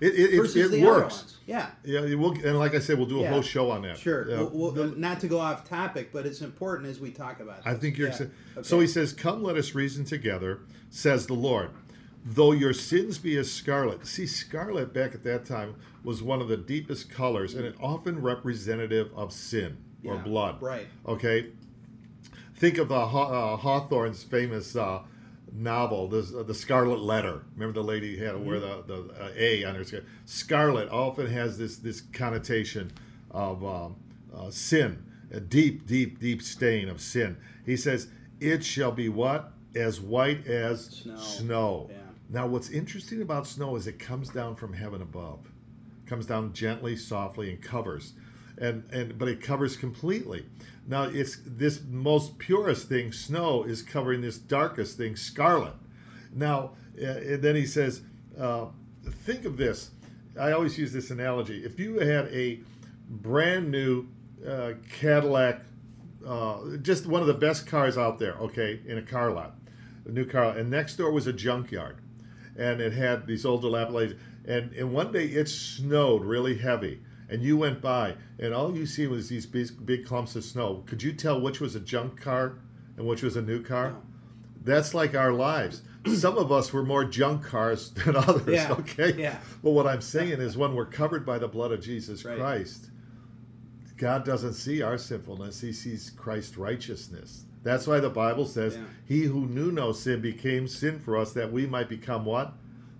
It, 0.00 0.08
it, 0.14 0.34
it, 0.56 0.74
it 0.74 0.84
works. 0.84 1.36
Yeah. 1.46 1.70
Yeah, 1.84 2.00
will, 2.16 2.32
and 2.32 2.58
like 2.58 2.74
I 2.74 2.80
said, 2.80 2.98
we'll 2.98 3.06
do 3.06 3.20
a 3.20 3.22
Yeah. 3.22 3.30
whole 3.30 3.40
show 3.40 3.70
on 3.70 3.80
that. 3.82 3.96
Sure. 3.96 4.28
Yeah. 4.28 4.42
Well, 4.42 4.72
well, 4.72 4.86
not 4.96 5.20
to 5.20 5.26
go 5.28 5.38
off 5.38 5.66
topic, 5.66 6.10
but 6.12 6.26
it's 6.26 6.42
important 6.42 6.90
as 6.90 7.00
we 7.00 7.10
talk 7.12 7.40
about. 7.40 7.58
It. 7.58 7.62
I 7.66 7.74
think 7.74 7.96
you're. 7.96 8.08
Yeah. 8.08 8.26
Okay. 8.58 8.62
So 8.62 8.78
he 8.80 8.86
says, 8.88 9.14
"Come, 9.14 9.42
let 9.42 9.56
us 9.56 9.74
reason 9.74 10.04
together," 10.04 10.60
says 10.90 11.26
the 11.26 11.32
Lord. 11.34 11.70
Though 12.26 12.52
your 12.52 12.74
sins 12.74 13.16
be 13.16 13.38
as 13.38 13.50
scarlet. 13.50 14.06
See, 14.06 14.26
scarlet 14.26 14.92
back 14.92 15.14
at 15.14 15.22
that 15.24 15.46
time 15.46 15.76
was 16.04 16.22
one 16.22 16.42
of 16.42 16.48
the 16.48 16.58
deepest 16.58 17.08
colors, 17.08 17.54
and 17.54 17.64
it 17.64 17.74
often 17.80 18.20
representative 18.20 19.10
of 19.16 19.32
sin 19.32 19.78
or 20.04 20.16
Yeah, 20.16 20.22
blood. 20.22 20.60
right. 20.60 20.88
Okay. 21.06 21.52
Think 22.56 22.78
of 22.78 22.90
uh, 22.90 23.06
Haw- 23.06 23.54
uh, 23.54 23.56
Hawthorne's 23.58 24.22
famous 24.22 24.74
uh, 24.76 25.02
novel, 25.52 26.08
the, 26.08 26.22
the 26.42 26.54
Scarlet 26.54 27.00
Letter. 27.00 27.42
Remember 27.54 27.74
the 27.80 27.86
lady 27.86 28.16
had 28.18 28.32
to 28.32 28.38
wear 28.38 28.58
the, 28.60 28.82
the 28.86 29.14
uh, 29.22 29.30
A 29.36 29.64
on 29.64 29.74
her 29.74 29.84
skin. 29.84 30.04
Scarlet 30.24 30.88
often 30.90 31.26
has 31.26 31.58
this 31.58 31.76
this 31.78 32.00
connotation 32.00 32.92
of 33.30 33.64
um, 33.64 33.96
uh, 34.34 34.50
sin, 34.50 35.04
a 35.30 35.40
deep, 35.40 35.86
deep, 35.86 36.18
deep 36.18 36.40
stain 36.42 36.88
of 36.88 37.00
sin. 37.00 37.36
He 37.66 37.76
says, 37.76 38.08
"It 38.40 38.64
shall 38.64 38.92
be 38.92 39.08
what 39.10 39.52
as 39.74 40.00
white 40.00 40.46
as 40.46 40.86
Snow. 40.86 41.16
snow." 41.18 41.86
Yeah. 41.90 41.96
Now, 42.28 42.46
what's 42.46 42.70
interesting 42.70 43.20
about 43.22 43.46
snow 43.46 43.76
is 43.76 43.86
it 43.86 43.98
comes 43.98 44.30
down 44.30 44.56
from 44.56 44.72
heaven 44.72 45.00
above, 45.02 45.40
comes 46.06 46.26
down 46.26 46.54
gently, 46.54 46.96
softly, 46.96 47.50
and 47.50 47.60
covers, 47.62 48.14
and 48.58 48.84
and 48.92 49.18
but 49.18 49.28
it 49.28 49.40
covers 49.40 49.76
completely. 49.76 50.46
Now, 50.88 51.04
it's 51.04 51.38
this 51.44 51.80
most 51.88 52.38
purest 52.38 52.88
thing, 52.88 53.12
snow, 53.12 53.64
is 53.64 53.82
covering 53.82 54.20
this 54.20 54.38
darkest 54.38 54.96
thing, 54.96 55.16
scarlet. 55.16 55.74
Now, 56.32 56.72
uh, 57.00 57.06
and 57.06 57.42
then 57.42 57.56
he 57.56 57.66
says, 57.66 58.02
uh, 58.38 58.66
think 59.24 59.44
of 59.44 59.56
this. 59.56 59.90
I 60.38 60.52
always 60.52 60.78
use 60.78 60.92
this 60.92 61.10
analogy. 61.10 61.64
If 61.64 61.80
you 61.80 61.98
had 61.98 62.26
a 62.26 62.60
brand 63.08 63.70
new 63.70 64.06
uh, 64.46 64.74
Cadillac, 65.00 65.62
uh, 66.26 66.76
just 66.82 67.06
one 67.06 67.20
of 67.20 67.26
the 67.26 67.34
best 67.34 67.66
cars 67.66 67.98
out 67.98 68.18
there, 68.18 68.34
okay, 68.34 68.80
in 68.86 68.98
a 68.98 69.02
car 69.02 69.32
lot, 69.32 69.56
a 70.06 70.10
new 70.10 70.24
car, 70.24 70.56
and 70.56 70.70
next 70.70 70.96
door 70.96 71.10
was 71.10 71.26
a 71.26 71.32
junkyard, 71.32 71.96
and 72.56 72.80
it 72.80 72.92
had 72.92 73.26
these 73.26 73.44
old 73.44 73.62
dilapidated, 73.62 74.18
and 74.46 74.72
and 74.72 74.92
one 74.92 75.10
day 75.10 75.26
it 75.26 75.48
snowed 75.48 76.24
really 76.24 76.58
heavy, 76.58 77.00
and 77.28 77.42
you 77.42 77.56
went 77.56 77.80
by, 77.82 78.14
and 78.38 78.54
all 78.54 78.76
you 78.76 78.86
see 78.86 79.06
was 79.06 79.28
these 79.28 79.46
big, 79.46 79.68
big 79.84 80.06
clumps 80.06 80.36
of 80.36 80.44
snow. 80.44 80.84
Could 80.86 81.02
you 81.02 81.12
tell 81.12 81.40
which 81.40 81.60
was 81.60 81.74
a 81.74 81.80
junk 81.80 82.20
car 82.20 82.58
and 82.96 83.06
which 83.06 83.22
was 83.22 83.36
a 83.36 83.42
new 83.42 83.62
car? 83.62 83.90
No. 83.90 84.02
That's 84.62 84.94
like 84.94 85.14
our 85.14 85.32
lives. 85.32 85.82
Some 86.14 86.38
of 86.38 86.50
us 86.52 86.72
were 86.72 86.82
more 86.84 87.04
junk 87.04 87.44
cars 87.44 87.90
than 87.90 88.16
others, 88.16 88.46
Yeah, 88.54 88.72
okay? 88.72 89.14
yeah. 89.16 89.38
But 89.62 89.70
what 89.70 89.86
I'm 89.86 90.00
saying 90.00 90.40
is 90.40 90.56
when 90.56 90.74
we're 90.74 90.86
covered 90.86 91.24
by 91.26 91.38
the 91.38 91.48
blood 91.48 91.72
of 91.72 91.80
Jesus 91.80 92.24
Right. 92.24 92.38
Christ, 92.38 92.90
God 93.96 94.24
doesn't 94.24 94.54
see 94.54 94.82
our 94.82 94.98
sinfulness, 94.98 95.60
He 95.60 95.72
sees 95.72 96.10
Christ's 96.10 96.58
righteousness. 96.58 97.44
That's 97.62 97.86
why 97.86 97.98
the 97.98 98.10
Bible 98.10 98.46
says, 98.46 98.76
Yeah. 98.76 98.82
He 99.06 99.22
who 99.22 99.46
knew 99.46 99.72
no 99.72 99.92
sin 99.92 100.20
became 100.20 100.68
sin 100.68 101.00
for 101.00 101.16
us 101.16 101.32
that 101.32 101.50
we 101.50 101.66
might 101.66 101.88
become 101.88 102.24
what? 102.24 102.52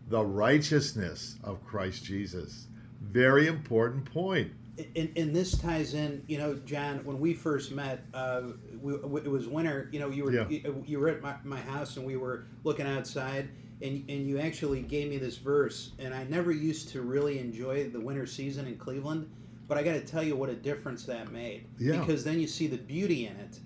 The 0.08 0.24
righteousness 0.24 1.36
of 1.44 1.64
Christ 1.64 2.04
Jesus. 2.04 2.66
Very 3.00 3.46
important 3.46 4.04
point. 4.12 4.52
and, 4.94 5.10
and 5.16 5.34
this 5.34 5.56
ties 5.56 5.94
in, 5.94 6.22
you 6.26 6.36
know, 6.38 6.54
John. 6.66 7.02
When 7.04 7.18
we 7.18 7.32
first 7.32 7.72
met, 7.72 8.04
uh, 8.12 8.42
we, 8.80 8.94
it 8.94 9.30
was 9.30 9.48
winter. 9.48 9.88
You 9.92 10.00
know, 10.00 10.10
you 10.10 10.24
were 10.24 10.32
Yeah. 10.32 10.48
you, 10.48 10.84
you 10.86 10.98
were 11.00 11.08
at 11.08 11.22
my, 11.22 11.34
my 11.44 11.60
house, 11.60 11.96
and 11.96 12.04
we 12.06 12.16
were 12.16 12.44
looking 12.64 12.86
outside, 12.86 13.48
and 13.80 14.04
and 14.10 14.26
you 14.28 14.38
actually 14.38 14.82
gave 14.82 15.08
me 15.08 15.16
this 15.18 15.38
verse, 15.38 15.92
and 15.98 16.12
I 16.12 16.24
never 16.24 16.52
used 16.52 16.90
to 16.90 17.00
really 17.02 17.38
enjoy 17.38 17.88
the 17.88 18.00
winter 18.00 18.26
season 18.26 18.66
in 18.66 18.76
Cleveland, 18.76 19.30
but 19.66 19.78
I 19.78 19.82
got 19.82 19.94
to 19.94 20.00
tell 20.02 20.22
you 20.22 20.36
what 20.36 20.50
a 20.50 20.54
difference 20.54 21.04
that 21.06 21.32
made. 21.32 21.66
Yeah. 21.78 21.98
Because 22.00 22.22
then 22.22 22.38
you 22.38 22.46
see 22.46 22.66
the 22.66 22.76
beauty 22.76 23.26
in 23.26 23.36
it, 23.36 23.58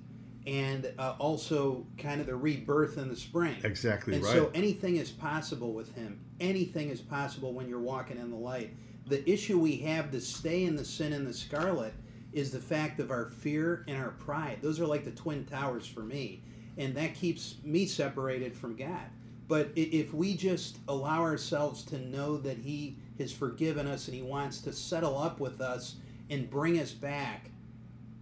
and 0.47 0.93
uh, 0.97 1.17
also 1.19 1.85
kind 1.99 2.21
of 2.21 2.29
the 2.29 2.37
rebirth 2.37 2.99
in 2.99 3.09
the 3.09 3.17
spring. 3.17 3.57
Exactly 3.65 4.15
And 4.15 4.23
right. 4.23 4.33
so 4.33 4.51
anything 4.55 4.95
is 4.97 5.11
possible 5.11 5.73
with 5.73 5.93
him. 5.97 6.21
Anything 6.39 6.89
is 6.91 7.01
possible 7.01 7.53
when 7.53 7.69
you're 7.69 7.81
walking 7.81 8.17
in 8.17 8.31
the 8.31 8.37
light. 8.37 8.71
The 9.11 9.29
issue 9.29 9.59
we 9.59 9.77
have 9.79 10.13
to 10.13 10.21
stay 10.21 10.65
in 10.65 10.77
the 10.77 10.85
sin 10.85 11.13
and 11.13 11.27
the 11.27 11.35
scarlet 11.35 11.93
is 12.33 12.53
the 12.53 12.61
fact 12.61 13.01
of 13.01 13.11
our 13.11 13.27
fear 13.27 13.85
and 13.89 13.99
our 13.99 14.11
pride. 14.13 14.59
Those 14.63 14.79
are 14.79 14.87
like 14.87 15.05
the 15.05 15.11
twin 15.11 15.45
towers 15.45 15.85
for 15.85 16.01
me. 16.01 16.45
And 16.79 16.95
that 16.95 17.15
keeps 17.15 17.57
me 17.65 17.87
separated 17.87 18.55
from 18.55 18.77
God. 18.77 19.11
But 19.49 19.73
if 19.75 20.15
we 20.15 20.37
just 20.37 20.79
allow 20.87 21.23
ourselves 21.23 21.83
to 21.87 21.99
know 21.99 22.37
that 22.37 22.59
He 22.59 22.99
has 23.19 23.33
forgiven 23.33 23.89
us 23.89 24.07
and 24.07 24.15
He 24.15 24.23
wants 24.23 24.61
to 24.61 24.73
settle 24.73 25.19
up 25.19 25.41
with 25.41 25.61
us 25.61 25.97
and 26.31 26.49
bring 26.49 26.79
us 26.79 26.93
back, 26.93 27.51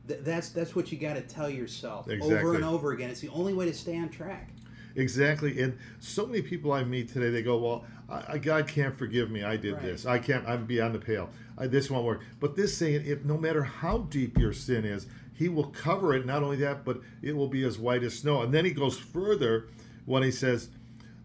th- 0.07 0.21
that's 0.23 0.49
that's 0.49 0.75
what 0.75 0.91
you 0.91 0.97
got 0.97 1.17
to 1.17 1.21
tell 1.21 1.51
yourself 1.51 2.09
over 2.23 2.55
and 2.55 2.65
over 2.65 2.93
again. 2.93 3.11
It's 3.11 3.21
the 3.21 3.29
only 3.29 3.53
way 3.53 3.67
to 3.67 3.75
stay 3.75 3.99
on 3.99 4.09
track. 4.09 4.49
Exactly, 4.97 5.61
and 5.61 5.79
so 6.01 6.27
many 6.27 6.41
people 6.41 6.73
I 6.73 6.83
meet 6.83 7.13
today, 7.13 7.29
they 7.29 7.43
go, 7.43 7.59
"Well, 7.59 7.85
I, 8.09 8.35
I- 8.35 8.39
God 8.39 8.67
can't 8.69 8.97
forgive 8.97 9.31
me. 9.31 9.43
I 9.43 9.57
did 9.57 9.75
Right. 9.75 9.83
this. 9.83 10.07
I 10.07 10.19
can't. 10.19 10.47
I'm 10.49 10.67
beyond 10.67 10.95
the 10.95 10.99
pale. 10.99 11.31
I, 11.57 11.67
this 11.67 11.91
won't 11.91 12.05
work." 12.07 12.21
But 12.41 12.57
this 12.57 12.77
saying, 12.77 13.05
if 13.07 13.25
no 13.25 13.37
matter 13.37 13.63
how 13.65 13.99
deep 13.99 14.39
your 14.39 14.53
sin 14.53 14.85
is, 14.85 15.07
He 15.35 15.49
will 15.49 15.69
cover 15.69 16.15
it. 16.15 16.27
Not 16.27 16.43
only 16.43 16.57
that, 16.59 16.85
but 16.85 17.01
it 17.23 17.37
will 17.37 17.49
be 17.49 17.63
as 17.65 17.79
white 17.79 18.03
as 18.03 18.19
snow. 18.19 18.43
And 18.43 18.53
then 18.53 18.65
He 18.65 18.71
goes 18.73 18.99
further 18.99 19.69
when 20.05 20.23
He 20.23 20.31
says, 20.31 20.69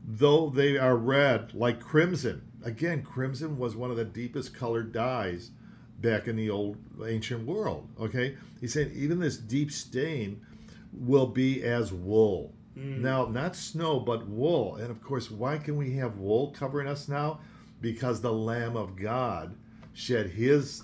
"Though 0.05 0.49
they 0.49 0.77
are 0.77 0.95
red 0.97 1.53
like 1.53 1.79
crimson." 1.79 2.41
Again, 2.63 3.01
crimson 3.01 3.57
was 3.57 3.75
one 3.75 3.91
of 3.91 3.97
the 3.97 4.05
deepest 4.05 4.53
colored 4.53 4.93
dyes 4.93 5.51
back 5.99 6.27
in 6.27 6.35
the 6.37 6.49
old 6.49 6.77
ancient 7.05 7.45
world. 7.45 7.87
Okay, 7.99 8.35
He 8.61 8.67
said 8.67 8.91
even 8.93 9.19
this 9.19 9.37
deep 9.37 9.71
stain 9.71 10.41
will 10.93 11.27
be 11.27 11.61
as 11.63 11.91
wool. 11.91 12.53
Mm. 12.77 12.99
Now, 12.99 13.25
not 13.25 13.55
snow, 13.55 13.99
but 13.99 14.27
wool. 14.27 14.75
And 14.75 14.89
of 14.89 15.01
course, 15.01 15.29
why 15.29 15.57
can 15.57 15.77
we 15.77 15.95
have 15.95 16.17
wool 16.17 16.53
covering 16.57 16.87
us 16.87 17.07
now? 17.07 17.39
Because 17.81 18.21
the 18.21 18.33
Lamb 18.33 18.75
of 18.75 18.95
God 18.95 19.55
shed 19.93 20.31
his 20.31 20.83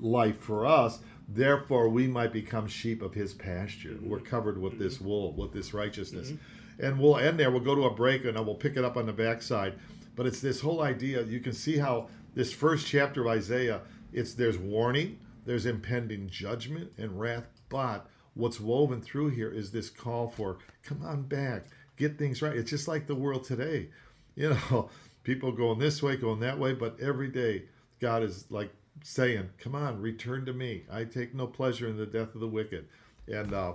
life 0.00 0.38
for 0.38 0.66
us. 0.66 1.00
Therefore, 1.28 1.88
we 1.88 2.06
might 2.06 2.32
become 2.32 2.66
sheep 2.66 3.02
of 3.02 3.14
his 3.14 3.32
pasture. 3.32 3.98
We're 4.02 4.18
mm-hmm. 4.18 4.26
covered 4.26 4.60
with 4.60 4.78
this 4.78 4.96
mm-hmm. 4.96 5.06
wool, 5.06 5.32
with 5.32 5.52
this 5.52 5.72
righteousness. 5.72 6.30
Mm-hmm. 6.30 6.84
And 6.84 6.98
we'll 6.98 7.18
end 7.18 7.38
there. 7.38 7.50
We'll 7.50 7.60
go 7.60 7.74
to 7.74 7.84
a 7.84 7.94
break 7.94 8.24
and 8.24 8.34
we'll 8.44 8.54
pick 8.54 8.76
it 8.76 8.84
up 8.84 8.96
on 8.96 9.06
the 9.06 9.12
backside. 9.12 9.74
But 10.16 10.26
it's 10.26 10.40
this 10.40 10.60
whole 10.60 10.82
idea. 10.82 11.22
You 11.22 11.40
can 11.40 11.52
see 11.52 11.78
how 11.78 12.08
this 12.34 12.52
first 12.52 12.86
chapter 12.86 13.22
of 13.22 13.28
Isaiah, 13.28 13.82
it's 14.12 14.34
there's 14.34 14.58
warning, 14.58 15.18
there's 15.46 15.66
impending 15.66 16.28
judgment 16.28 16.92
and 16.98 17.18
wrath, 17.18 17.46
but 17.68 18.06
what's 18.34 18.60
woven 18.60 19.00
through 19.00 19.28
here 19.28 19.50
is 19.50 19.70
this 19.70 19.90
call 19.90 20.28
for 20.28 20.58
come 20.82 21.02
on 21.02 21.22
back 21.22 21.66
get 21.96 22.18
things 22.18 22.42
right. 22.42 22.56
It's 22.56 22.70
just 22.70 22.88
like 22.88 23.06
the 23.06 23.14
world 23.14 23.44
today. 23.44 23.88
You 24.34 24.50
know 24.50 24.88
people 25.24 25.52
going 25.52 25.78
this 25.78 26.02
way 26.02 26.16
going 26.16 26.40
that 26.40 26.58
way 26.58 26.72
but 26.72 26.98
every 27.00 27.28
day 27.28 27.62
god 28.00 28.24
is 28.24 28.44
like 28.50 28.72
saying 29.04 29.50
come 29.58 29.74
on 29.74 30.00
return 30.00 30.46
to 30.46 30.52
me. 30.52 30.84
I 30.90 31.04
take 31.04 31.34
no 31.34 31.46
pleasure 31.46 31.88
in 31.88 31.96
the 31.96 32.06
death 32.06 32.34
of 32.34 32.40
the 32.40 32.48
wicked. 32.48 32.86
And 33.28 33.52
uh, 33.54 33.74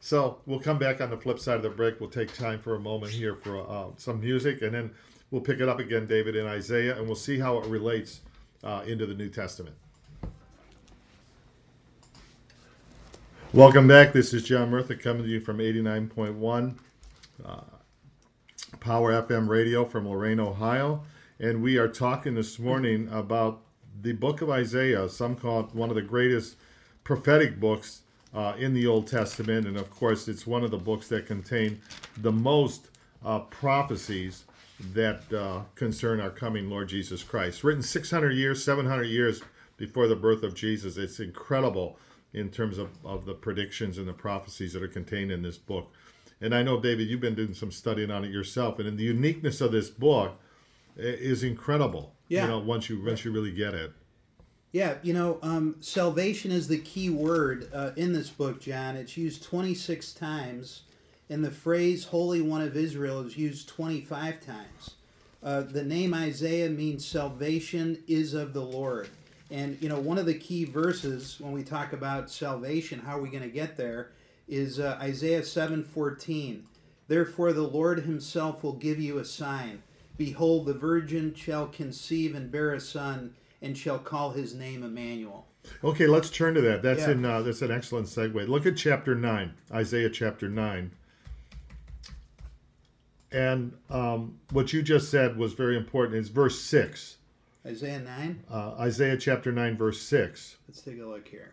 so 0.00 0.38
we'll 0.46 0.60
come 0.60 0.78
back 0.78 1.00
on 1.00 1.10
the 1.10 1.16
flip 1.16 1.38
side 1.38 1.56
of 1.56 1.62
the 1.62 1.70
break. 1.70 2.00
We'll 2.00 2.10
take 2.10 2.32
time 2.34 2.60
for 2.60 2.74
a 2.74 2.80
moment 2.80 3.12
here 3.12 3.34
for 3.34 3.58
uh, 3.68 3.86
some 3.96 4.20
music 4.20 4.62
and 4.62 4.74
then 4.74 4.90
we'll 5.30 5.42
pick 5.42 5.60
it 5.60 5.68
up 5.68 5.80
again 5.80 6.06
david 6.06 6.36
in 6.36 6.46
isaiah 6.46 6.96
and 6.96 7.06
we'll 7.06 7.16
see 7.16 7.38
how 7.38 7.58
it 7.58 7.66
relates 7.66 8.20
uh, 8.62 8.82
into 8.86 9.04
the 9.04 9.14
new 9.14 9.28
testament 9.28 9.74
Welcome 13.54 13.86
back. 13.86 14.12
This 14.12 14.34
is 14.34 14.42
John 14.42 14.70
Murtha 14.70 14.96
coming 14.96 15.22
to 15.22 15.28
you 15.28 15.38
from 15.38 15.58
89.1 15.58 16.74
uh, 17.44 17.60
Power 18.80 19.12
FM 19.12 19.48
radio 19.48 19.84
from 19.84 20.08
Lorain, 20.08 20.40
Ohio. 20.40 21.04
And 21.38 21.62
we 21.62 21.78
are 21.78 21.86
talking 21.86 22.34
this 22.34 22.58
morning 22.58 23.08
about 23.12 23.60
the 24.02 24.10
book 24.10 24.42
of 24.42 24.50
Isaiah. 24.50 25.08
Some 25.08 25.36
call 25.36 25.60
it 25.60 25.66
one 25.72 25.88
of 25.88 25.94
the 25.94 26.02
greatest 26.02 26.56
prophetic 27.04 27.60
books 27.60 28.00
uh, 28.34 28.54
in 28.58 28.74
the 28.74 28.88
Old 28.88 29.06
Testament. 29.06 29.68
And 29.68 29.76
of 29.76 29.88
course, 29.88 30.26
it's 30.26 30.48
one 30.48 30.64
of 30.64 30.72
the 30.72 30.76
books 30.76 31.06
that 31.10 31.24
contain 31.24 31.80
the 32.16 32.32
most 32.32 32.88
uh, 33.24 33.38
prophecies 33.38 34.46
that 34.94 35.32
uh, 35.32 35.60
concern 35.76 36.20
our 36.20 36.30
coming 36.30 36.68
Lord 36.68 36.88
Jesus 36.88 37.22
Christ. 37.22 37.62
Written 37.62 37.84
600 37.84 38.30
years, 38.30 38.64
700 38.64 39.04
years 39.04 39.42
before 39.76 40.08
the 40.08 40.16
birth 40.16 40.42
of 40.42 40.56
Jesus. 40.56 40.96
It's 40.96 41.20
incredible 41.20 41.96
in 42.34 42.50
terms 42.50 42.78
of, 42.78 42.90
of 43.04 43.24
the 43.24 43.34
predictions 43.34 43.96
and 43.96 44.08
the 44.08 44.12
prophecies 44.12 44.72
that 44.72 44.82
are 44.82 44.88
contained 44.88 45.30
in 45.30 45.42
this 45.42 45.56
book. 45.56 45.92
And 46.40 46.54
I 46.54 46.62
know, 46.62 46.80
David, 46.80 47.08
you've 47.08 47.20
been 47.20 47.36
doing 47.36 47.54
some 47.54 47.70
studying 47.70 48.10
on 48.10 48.24
it 48.24 48.30
yourself, 48.30 48.78
and 48.78 48.98
the 48.98 49.04
uniqueness 49.04 49.60
of 49.60 49.72
this 49.72 49.88
book 49.88 50.36
is 50.96 51.42
incredible. 51.42 52.12
Yeah. 52.28 52.42
You 52.42 52.48
know, 52.48 52.58
once 52.58 52.88
you 52.88 53.02
once 53.02 53.24
you 53.24 53.32
really 53.32 53.52
get 53.52 53.74
it. 53.74 53.92
Yeah, 54.72 54.96
you 55.02 55.14
know, 55.14 55.38
um, 55.42 55.76
salvation 55.78 56.50
is 56.50 56.66
the 56.66 56.78
key 56.78 57.08
word 57.08 57.70
uh, 57.72 57.92
in 57.96 58.12
this 58.12 58.28
book, 58.28 58.60
John. 58.60 58.96
It's 58.96 59.16
used 59.16 59.44
26 59.44 60.12
times, 60.14 60.82
and 61.30 61.44
the 61.44 61.52
phrase 61.52 62.06
Holy 62.06 62.42
One 62.42 62.60
of 62.60 62.76
Israel 62.76 63.20
is 63.20 63.38
used 63.38 63.68
25 63.68 64.40
times. 64.40 64.90
Uh, 65.44 65.60
the 65.60 65.84
name 65.84 66.12
Isaiah 66.12 66.70
means 66.70 67.06
salvation 67.06 68.02
is 68.08 68.34
of 68.34 68.52
the 68.52 68.62
Lord. 68.64 69.08
And, 69.54 69.80
you 69.80 69.88
know, 69.88 70.00
one 70.00 70.18
of 70.18 70.26
the 70.26 70.34
key 70.34 70.64
verses 70.64 71.36
when 71.38 71.52
we 71.52 71.62
talk 71.62 71.92
about 71.92 72.28
salvation, 72.28 72.98
how 72.98 73.18
are 73.18 73.22
we 73.22 73.28
going 73.28 73.44
to 73.44 73.48
get 73.48 73.76
there, 73.76 74.10
is 74.48 74.80
uh, 74.80 74.98
Isaiah 75.00 75.42
7:14. 75.42 76.62
Therefore 77.06 77.52
the 77.52 77.62
Lord 77.62 78.00
himself 78.00 78.64
will 78.64 78.72
give 78.72 78.98
you 78.98 79.18
a 79.18 79.24
sign. 79.24 79.84
Behold, 80.16 80.66
the 80.66 80.74
virgin 80.74 81.34
shall 81.36 81.68
conceive 81.68 82.34
and 82.34 82.50
bear 82.50 82.72
a 82.72 82.80
son, 82.80 83.34
and 83.62 83.78
shall 83.78 84.00
call 84.00 84.32
his 84.32 84.54
name 84.54 84.82
Emmanuel. 84.82 85.46
Okay, 85.84 86.08
let's 86.08 86.30
turn 86.30 86.54
to 86.54 86.60
that. 86.60 86.82
That's 86.82 87.02
Yeah. 87.02 87.12
in 87.12 87.24
uh, 87.24 87.42
that's 87.42 87.62
an 87.62 87.70
excellent 87.70 88.08
segue. 88.08 88.48
Look 88.48 88.66
at 88.66 88.76
chapter 88.76 89.14
nine, 89.14 89.54
Isaiah 89.72 90.10
chapter 90.10 90.48
nine. 90.48 90.90
And 93.30 93.76
um, 93.88 94.40
what 94.50 94.72
you 94.72 94.82
just 94.82 95.12
said 95.12 95.36
was 95.36 95.52
very 95.52 95.76
important. 95.76 96.18
It's 96.18 96.28
verse 96.28 96.60
six. 96.60 97.18
Isaiah 97.66 98.00
9. 98.00 98.44
Uh, 98.50 98.74
Isaiah 98.78 99.16
chapter 99.16 99.50
nine, 99.50 99.76
verse 99.76 100.00
six. 100.00 100.56
Let's 100.68 100.82
take 100.82 101.00
a 101.00 101.06
look 101.06 101.26
here. 101.26 101.52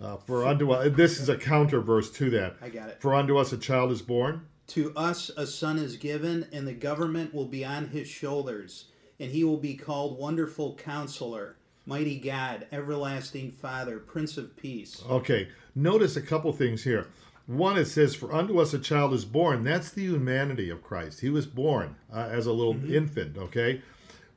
Uh, 0.00 0.16
for 0.16 0.46
unto 0.46 0.70
us, 0.70 0.96
this 0.96 1.20
is 1.20 1.28
a 1.28 1.36
counter 1.36 1.80
verse 1.80 2.10
to 2.12 2.30
that. 2.30 2.56
I 2.62 2.70
got 2.70 2.88
it. 2.88 3.00
For 3.00 3.14
unto 3.14 3.36
us 3.36 3.52
a 3.52 3.58
child 3.58 3.92
is 3.92 4.00
born. 4.00 4.46
To 4.68 4.92
us 4.96 5.30
a 5.36 5.46
son 5.46 5.78
is 5.78 5.96
given, 5.98 6.46
and 6.52 6.66
the 6.66 6.72
government 6.72 7.34
will 7.34 7.46
be 7.46 7.64
on 7.64 7.88
his 7.88 8.08
shoulders, 8.08 8.86
and 9.20 9.30
he 9.30 9.44
will 9.44 9.58
be 9.58 9.74
called 9.74 10.18
Wonderful 10.18 10.76
Counselor, 10.76 11.56
Mighty 11.84 12.18
God, 12.18 12.66
Everlasting 12.72 13.52
Father, 13.52 13.98
Prince 13.98 14.38
of 14.38 14.56
Peace. 14.56 15.02
Okay, 15.10 15.48
notice 15.74 16.16
a 16.16 16.22
couple 16.22 16.50
things 16.54 16.84
here. 16.84 17.08
One, 17.46 17.76
it 17.76 17.86
says, 17.86 18.14
For 18.14 18.32
unto 18.32 18.58
us 18.60 18.72
a 18.72 18.78
child 18.78 19.12
is 19.12 19.26
born. 19.26 19.64
That's 19.64 19.90
the 19.90 20.04
humanity 20.04 20.70
of 20.70 20.82
Christ. 20.82 21.20
He 21.20 21.28
was 21.28 21.46
born 21.46 21.96
uh, 22.10 22.28
as 22.30 22.46
a 22.46 22.52
little 22.52 22.90
infant, 22.90 23.36
okay? 23.36 23.82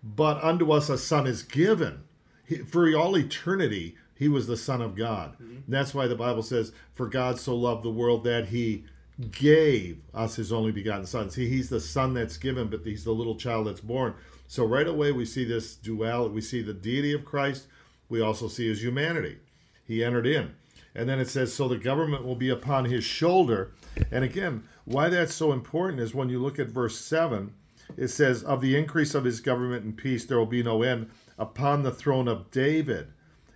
But 0.06 0.42
unto 0.44 0.72
us 0.72 0.88
a 0.90 0.98
son 1.00 1.26
is 1.26 1.42
given. 1.42 2.04
He, 2.46 2.58
for 2.58 2.96
all 2.96 3.18
eternity, 3.18 3.96
he 4.14 4.30
was 4.30 4.48
the 4.48 4.56
Son 4.56 4.82
of 4.82 4.96
God. 4.96 5.36
And 5.40 5.64
that's 5.68 5.94
why 5.94 6.08
the 6.08 6.16
Bible 6.16 6.44
says, 6.44 6.72
For 6.94 7.08
God 7.08 7.40
so 7.40 7.56
loved 7.56 7.84
the 7.84 7.90
world 7.90 8.24
that 8.24 8.50
he 8.50 8.86
gave 9.32 10.02
us 10.14 10.36
his 10.36 10.54
only 10.54 10.72
begotten 10.72 11.06
Son. 11.06 11.30
See, 11.30 11.50
he's 11.50 11.70
the 11.70 11.80
Son 11.80 12.14
that's 12.14 12.38
given, 12.38 12.68
but 12.68 12.82
he's 12.84 13.04
the 13.04 13.12
little 13.12 13.36
child 13.36 13.68
that's 13.68 13.82
born. 13.82 14.14
So 14.48 14.64
right 14.64 14.88
away, 14.88 15.12
we 15.12 15.26
see 15.26 15.44
this 15.44 15.76
duality. 15.76 16.34
We 16.34 16.42
see 16.42 16.62
the 16.62 16.74
deity 16.74 17.14
of 17.14 17.26
Christ. 17.26 17.68
We 18.08 18.22
also 18.22 18.48
see 18.48 18.68
his 18.68 18.84
humanity. 18.84 19.40
He 19.86 20.04
entered 20.04 20.28
in. 20.28 20.54
And 20.94 21.10
then 21.10 21.20
it 21.20 21.28
says, 21.28 21.54
So 21.54 21.68
the 21.68 21.78
government 21.78 22.26
will 22.26 22.36
be 22.36 22.50
upon 22.50 22.86
his 22.86 23.04
shoulder. 23.04 23.72
And 24.12 24.24
again, 24.24 24.64
why 24.86 25.10
that's 25.10 25.34
so 25.34 25.52
important 25.52 26.00
is 26.00 26.14
when 26.14 26.30
you 26.30 26.40
look 26.40 26.60
at 26.60 26.68
verse 26.68 26.98
7, 27.00 27.54
it 27.98 28.10
says, 28.10 28.44
Of 28.44 28.62
the 28.62 28.76
increase 28.76 29.16
of 29.16 29.24
his 29.24 29.40
government 29.40 29.84
and 29.84 29.98
peace 29.98 30.26
there 30.26 30.38
will 30.38 30.46
be 30.46 30.64
no 30.64 30.82
end 30.82 31.10
upon 31.38 31.84
the 31.84 31.92
throne 31.92 32.28
of 32.28 32.52
David 32.52 33.08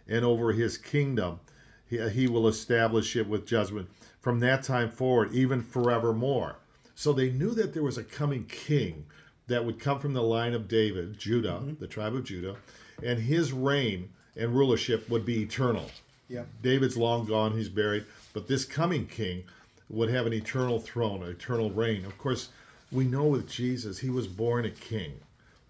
and 0.08 0.26
over 0.26 0.52
his 0.52 0.78
kingdom. 0.78 1.39
He, 1.88 1.98
he 2.10 2.28
will 2.28 2.48
establish 2.48 3.15
it 3.15 3.28
with 3.28 3.48
judgment 3.48 3.89
from 4.20 4.39
that 4.42 4.63
time 4.63 4.89
forward, 4.89 5.34
even 5.34 5.62
forevermore. 5.62 6.58
So 6.96 7.13
they 7.13 7.30
knew 7.30 7.52
that 7.52 7.74
there 7.74 7.84
was 7.84 7.98
a 7.98 8.04
coming 8.04 8.46
king 8.46 9.06
that 9.48 9.65
would 9.65 9.80
come 9.80 10.00
from 10.00 10.13
the 10.13 10.22
line 10.22 10.54
of 10.54 10.68
David, 10.68 11.18
Judah, 11.18 11.60
mm-hmm. 11.62 11.80
the 11.80 11.88
tribe 11.88 12.13
of 12.13 12.24
Judah, 12.24 12.58
and 13.04 13.20
his 13.20 13.52
reign 13.52 14.10
and 14.36 14.56
rulership 14.56 15.10
would 15.10 15.26
be 15.26 15.42
eternal. 15.42 15.89
Yeah. 16.28 16.44
David's 16.62 16.98
long 16.98 17.26
gone, 17.26 17.54
he's 17.54 17.70
buried, 17.70 18.06
but 18.34 18.48
this 18.48 18.65
coming 18.65 19.08
king 19.08 19.44
would 19.89 20.10
have 20.10 20.28
an 20.28 20.34
eternal 20.34 20.80
throne, 20.80 21.24
an 21.24 21.30
eternal 21.30 21.72
reign. 21.72 22.06
Of 22.06 22.18
course, 22.18 22.50
we 22.91 23.06
know 23.06 23.25
with 23.25 23.49
Jesus, 23.49 23.99
he 23.99 24.10
was 24.10 24.28
born 24.28 24.65
a 24.65 24.69
king. 24.69 25.13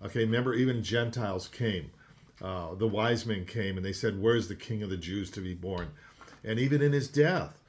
Okay, 0.04 0.20
remember, 0.20 0.54
even 0.54 0.84
Gentiles 0.84 1.48
came. 1.48 1.92
Uh, 2.42 2.74
the 2.76 2.88
wise 2.88 3.26
men 3.26 3.46
came 3.46 3.76
and 3.76 3.86
they 3.86 3.94
said, 3.94 4.22
Where's 4.22 4.48
the 4.48 4.56
king 4.56 4.82
of 4.82 4.90
the 4.90 4.98
Jews 4.98 5.30
to 5.32 5.42
be 5.42 5.54
born? 5.54 5.90
And 6.44 6.58
even 6.58 6.82
in 6.82 6.94
his 6.94 7.10
death, 7.10 7.60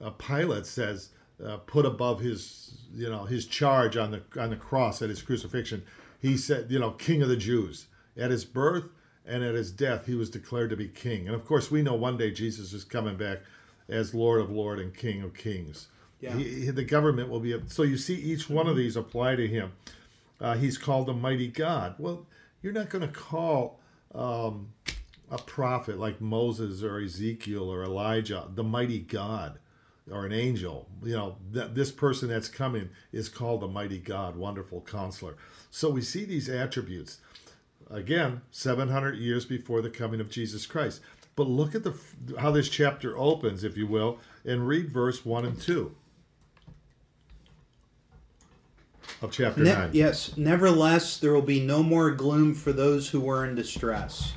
uh, 0.00 0.10
Pilate 0.10 0.66
says, 0.66 1.10
uh, 1.44 1.58
put 1.58 1.86
above 1.86 2.20
his, 2.20 2.78
you 2.94 3.08
know, 3.08 3.24
his 3.24 3.46
charge 3.46 3.96
on 3.96 4.10
the 4.10 4.22
on 4.40 4.50
the 4.50 4.56
cross 4.56 5.02
at 5.02 5.10
his 5.10 5.22
crucifixion, 5.22 5.84
he 6.20 6.36
said, 6.36 6.70
you 6.70 6.78
know, 6.78 6.90
King 6.92 7.22
of 7.22 7.28
the 7.28 7.36
Jews. 7.36 7.86
At 8.16 8.30
his 8.30 8.44
birth 8.44 8.88
and 9.26 9.44
at 9.44 9.54
his 9.54 9.70
death, 9.70 10.06
he 10.06 10.14
was 10.14 10.30
declared 10.30 10.70
to 10.70 10.76
be 10.76 10.88
king. 10.88 11.26
And 11.26 11.34
of 11.34 11.44
course, 11.44 11.70
we 11.70 11.82
know 11.82 11.94
one 11.94 12.16
day 12.16 12.30
Jesus 12.30 12.72
is 12.72 12.84
coming 12.84 13.16
back 13.16 13.40
as 13.88 14.14
Lord 14.14 14.40
of 14.40 14.50
Lord 14.50 14.78
and 14.78 14.94
King 14.94 15.22
of 15.22 15.34
Kings. 15.34 15.88
Yeah. 16.20 16.36
He, 16.36 16.44
he- 16.66 16.70
the 16.70 16.84
government 16.84 17.28
will 17.28 17.40
be. 17.40 17.58
So 17.66 17.82
you 17.82 17.96
see, 17.98 18.14
each 18.14 18.48
one 18.48 18.66
of 18.66 18.76
these 18.76 18.96
apply 18.96 19.36
to 19.36 19.46
him. 19.46 19.72
Uh, 20.40 20.54
he's 20.56 20.76
called 20.78 21.08
a 21.08 21.14
mighty 21.14 21.48
God. 21.48 21.94
Well, 21.98 22.26
you're 22.62 22.72
not 22.72 22.90
going 22.90 23.06
to 23.06 23.12
call 23.12 23.80
um, 24.14 24.68
a 25.30 25.38
prophet 25.38 25.98
like 25.98 26.20
Moses 26.20 26.82
or 26.82 27.00
Ezekiel 27.00 27.70
or 27.72 27.82
Elijah, 27.84 28.46
the 28.54 28.64
mighty 28.64 28.98
God 28.98 29.58
or 30.10 30.24
an 30.26 30.32
angel. 30.32 30.88
You 31.02 31.16
know, 31.16 31.36
th- 31.52 31.70
this 31.72 31.90
person 31.90 32.28
that's 32.28 32.48
coming 32.48 32.90
is 33.12 33.28
called 33.28 33.62
the 33.62 33.68
mighty 33.68 33.98
God, 33.98 34.36
wonderful 34.36 34.82
counselor. 34.82 35.36
So 35.70 35.90
we 35.90 36.02
see 36.02 36.24
these 36.24 36.48
attributes 36.48 37.18
again 37.90 38.42
700 38.50 39.16
years 39.16 39.44
before 39.44 39.80
the 39.82 39.90
coming 39.90 40.20
of 40.20 40.30
Jesus 40.30 40.66
Christ. 40.66 41.00
But 41.34 41.48
look 41.48 41.74
at 41.74 41.82
the 41.84 41.94
how 42.38 42.50
this 42.50 42.68
chapter 42.68 43.16
opens, 43.18 43.62
if 43.64 43.76
you 43.76 43.86
will, 43.86 44.18
and 44.44 44.66
read 44.66 44.90
verse 44.90 45.24
1 45.24 45.44
and 45.44 45.60
2 45.60 45.94
of 49.22 49.30
chapter 49.32 49.62
Ne- 49.62 49.72
9. 49.72 49.90
yes, 49.92 50.36
nevertheless, 50.36 51.16
there 51.16 51.32
will 51.32 51.42
be 51.42 51.60
no 51.60 51.82
more 51.82 52.10
gloom 52.10 52.54
for 52.54 52.72
those 52.72 53.08
who 53.10 53.20
were 53.20 53.44
in 53.44 53.54
distress. 53.54 54.34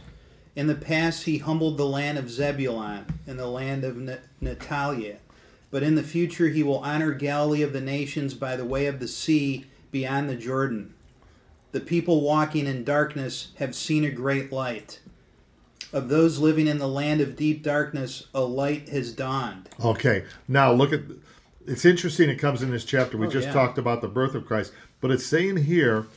In 0.55 0.67
the 0.67 0.75
past, 0.75 1.23
he 1.23 1.37
humbled 1.37 1.77
the 1.77 1.85
land 1.85 2.17
of 2.17 2.29
Zebulun 2.29 3.05
and 3.27 3.39
the 3.39 3.47
land 3.47 3.83
of 3.83 3.97
Na- 3.97 4.15
Naphtali. 4.41 5.17
But 5.71 5.83
in 5.83 5.95
the 5.95 6.03
future, 6.03 6.47
he 6.49 6.63
will 6.63 6.79
honor 6.79 7.11
Galilee 7.13 7.61
of 7.61 7.73
the 7.73 7.81
nations 7.81 8.33
by 8.33 8.55
the 8.55 8.65
way 8.65 8.87
of 8.87 8.99
the 8.99 9.07
sea 9.07 9.65
beyond 9.91 10.29
the 10.29 10.35
Jordan. 10.35 10.93
The 11.71 11.79
people 11.79 12.21
walking 12.21 12.65
in 12.65 12.83
darkness 12.83 13.49
have 13.57 13.75
seen 13.75 14.03
a 14.03 14.09
great 14.09 14.51
light. 14.51 14.99
Of 15.93 16.09
those 16.09 16.39
living 16.39 16.67
in 16.67 16.79
the 16.79 16.87
land 16.87 17.21
of 17.21 17.35
deep 17.35 17.61
darkness, 17.63 18.25
a 18.33 18.41
light 18.41 18.89
has 18.89 19.11
dawned. 19.11 19.69
Okay, 19.83 20.25
now 20.47 20.71
look 20.71 20.91
at 20.93 21.01
it's 21.67 21.85
interesting. 21.85 22.29
It 22.29 22.35
comes 22.35 22.61
in 22.61 22.71
this 22.71 22.85
chapter. 22.85 23.17
We 23.17 23.27
Oh, 23.27 23.29
just 23.29 23.47
yeah. 23.47 23.53
talked 23.53 23.77
about 23.77 24.01
the 24.01 24.07
birth 24.07 24.35
of 24.35 24.45
Christ, 24.45 24.73
but 25.01 25.11
it's 25.11 25.25
saying 25.25 25.57
here 25.57 26.07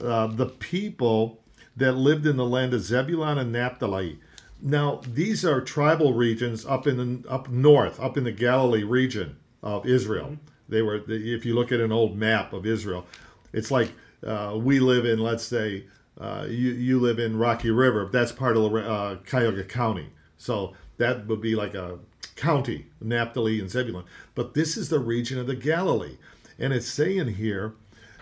uh, 0.00 0.26
the 0.26 0.46
people 0.46 1.40
that 1.76 1.92
lived 1.92 2.26
in 2.26 2.36
the 2.36 2.46
land 2.46 2.74
of 2.74 2.82
Zebulun 2.82 3.38
and 3.38 3.52
Naphtali. 3.52 4.18
Now 4.60 5.00
these 5.06 5.44
are 5.44 5.60
tribal 5.60 6.12
regions 6.14 6.64
up 6.66 6.86
in 6.86 6.96
the 7.22 7.28
up 7.28 7.48
north, 7.48 7.98
up 7.98 8.16
in 8.16 8.24
the 8.24 8.32
Galilee 8.32 8.84
region 8.84 9.36
of 9.62 9.86
Israel. 9.86 10.26
Mm-hmm. 10.26 10.34
They 10.68 10.82
were, 10.82 11.02
if 11.08 11.44
you 11.44 11.54
look 11.54 11.72
at 11.72 11.80
an 11.80 11.92
old 11.92 12.16
map 12.16 12.52
of 12.52 12.64
Israel, 12.64 13.06
it's 13.52 13.70
like 13.70 13.92
uh, 14.26 14.56
we 14.56 14.78
live 14.80 15.04
in, 15.04 15.18
let's 15.18 15.44
say, 15.44 15.84
uh, 16.20 16.46
you 16.48 16.70
you 16.72 17.00
live 17.00 17.18
in 17.18 17.36
Rocky 17.38 17.70
River. 17.70 18.08
That's 18.12 18.32
part 18.32 18.56
of 18.56 18.74
uh, 18.74 19.16
Cuyahoga 19.26 19.64
County, 19.64 20.10
so 20.36 20.74
that 20.98 21.26
would 21.26 21.40
be 21.40 21.54
like 21.56 21.74
a 21.74 21.98
county, 22.36 22.86
Naphtali 23.00 23.60
and 23.60 23.70
Zebulun. 23.70 24.04
But 24.34 24.54
this 24.54 24.76
is 24.76 24.88
the 24.88 24.98
region 24.98 25.38
of 25.38 25.46
the 25.46 25.56
Galilee, 25.56 26.16
and 26.58 26.72
it's 26.72 26.88
saying 26.88 27.28
here, 27.28 27.74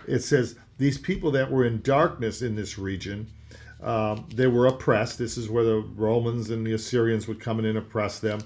it 0.07 0.19
says 0.19 0.55
these 0.77 0.97
people 0.97 1.31
that 1.31 1.51
were 1.51 1.65
in 1.65 1.81
darkness 1.81 2.41
in 2.41 2.55
this 2.55 2.77
region, 2.77 3.27
um, 3.81 4.25
they 4.33 4.47
were 4.47 4.67
oppressed. 4.67 5.17
This 5.17 5.37
is 5.37 5.49
where 5.49 5.63
the 5.63 5.79
Romans 5.95 6.49
and 6.49 6.65
the 6.65 6.73
Assyrians 6.73 7.27
would 7.27 7.39
come 7.39 7.59
in 7.59 7.65
and 7.65 7.77
oppress 7.77 8.19
them. 8.19 8.41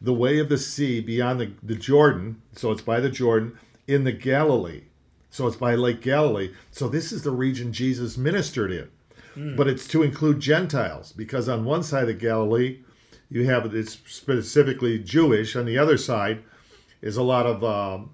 The 0.00 0.12
way 0.12 0.38
of 0.38 0.48
the 0.48 0.58
sea 0.58 1.00
beyond 1.00 1.40
the, 1.40 1.52
the 1.62 1.74
Jordan, 1.74 2.42
so 2.52 2.72
it's 2.72 2.82
by 2.82 3.00
the 3.00 3.08
Jordan, 3.10 3.58
in 3.86 4.04
the 4.04 4.12
Galilee. 4.12 4.82
So 5.30 5.46
it's 5.46 5.56
by 5.56 5.74
Lake 5.74 6.00
Galilee. 6.00 6.52
So 6.70 6.88
this 6.88 7.12
is 7.12 7.22
the 7.22 7.30
region 7.30 7.72
Jesus 7.72 8.16
ministered 8.16 8.72
in. 8.72 8.88
But 9.54 9.68
it's 9.68 9.86
to 9.88 10.02
include 10.02 10.40
Gentiles 10.40 11.12
because 11.12 11.46
on 11.46 11.66
one 11.66 11.82
side 11.82 12.08
of 12.08 12.18
Galilee, 12.18 12.78
you 13.28 13.46
have 13.46 13.74
it's 13.74 13.98
specifically 14.06 14.98
Jewish. 14.98 15.56
On 15.56 15.64
the 15.64 15.78
other 15.78 15.96
side 15.96 16.42
is 17.02 17.16
a 17.16 17.22
lot 17.22 17.46
of 17.46 17.64
um, 17.64 18.10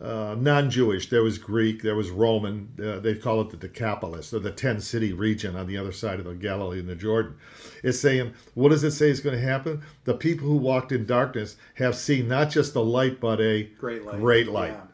uh, 0.00 0.34
non-Jewish. 0.38 1.10
There 1.10 1.22
was 1.22 1.38
Greek, 1.38 1.82
there 1.82 1.94
was 1.94 2.10
Roman. 2.10 2.68
Uh, 2.82 2.98
they 2.98 3.14
call 3.14 3.40
it 3.40 3.50
the 3.50 3.56
Decapolis, 3.56 4.34
or 4.34 4.40
the 4.40 4.50
ten-city 4.50 5.12
region 5.12 5.54
on 5.54 5.66
the 5.66 5.78
other 5.78 5.92
side 5.92 6.18
of 6.18 6.24
the 6.24 6.34
Galilee 6.34 6.80
and 6.80 6.88
the 6.88 6.96
Jordan. 6.96 7.36
It's 7.82 8.00
saying, 8.00 8.34
what 8.54 8.70
does 8.70 8.84
it 8.84 8.92
say 8.92 9.10
is 9.10 9.20
going 9.20 9.36
to 9.36 9.44
happen? 9.44 9.82
The 10.04 10.14
people 10.14 10.48
who 10.48 10.56
walked 10.56 10.92
in 10.92 11.06
darkness 11.06 11.56
have 11.74 11.94
seen 11.94 12.28
not 12.28 12.50
just 12.50 12.74
the 12.74 12.84
light, 12.84 13.20
but 13.20 13.40
a 13.40 13.64
Great 13.78 14.04
light. 14.04 14.20
Great 14.20 14.48
light. 14.48 14.72
Yeah. 14.72 14.86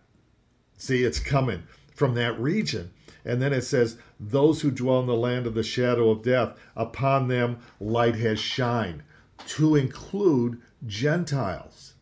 See, 0.77 1.05
it's 1.05 1.19
coming 1.19 1.65
from 1.95 2.15
that 2.15 2.39
region. 2.39 2.93
And 3.25 3.43
then 3.43 3.53
it 3.53 3.63
says, 3.63 3.99
Those 4.21 4.61
who 4.61 4.71
dwell 4.71 5.01
in 5.01 5.07
the 5.07 5.15
land 5.15 5.47
of 5.47 5.55
the 5.55 5.63
shadow 5.63 6.11
of 6.11 6.23
death, 6.23 6.57
upon 6.77 7.29
them 7.29 7.59
light 7.81 8.15
has 8.17 8.39
shined, 8.39 9.03
to 9.49 9.77
include 9.77 10.61
Gentiles. 10.87 11.95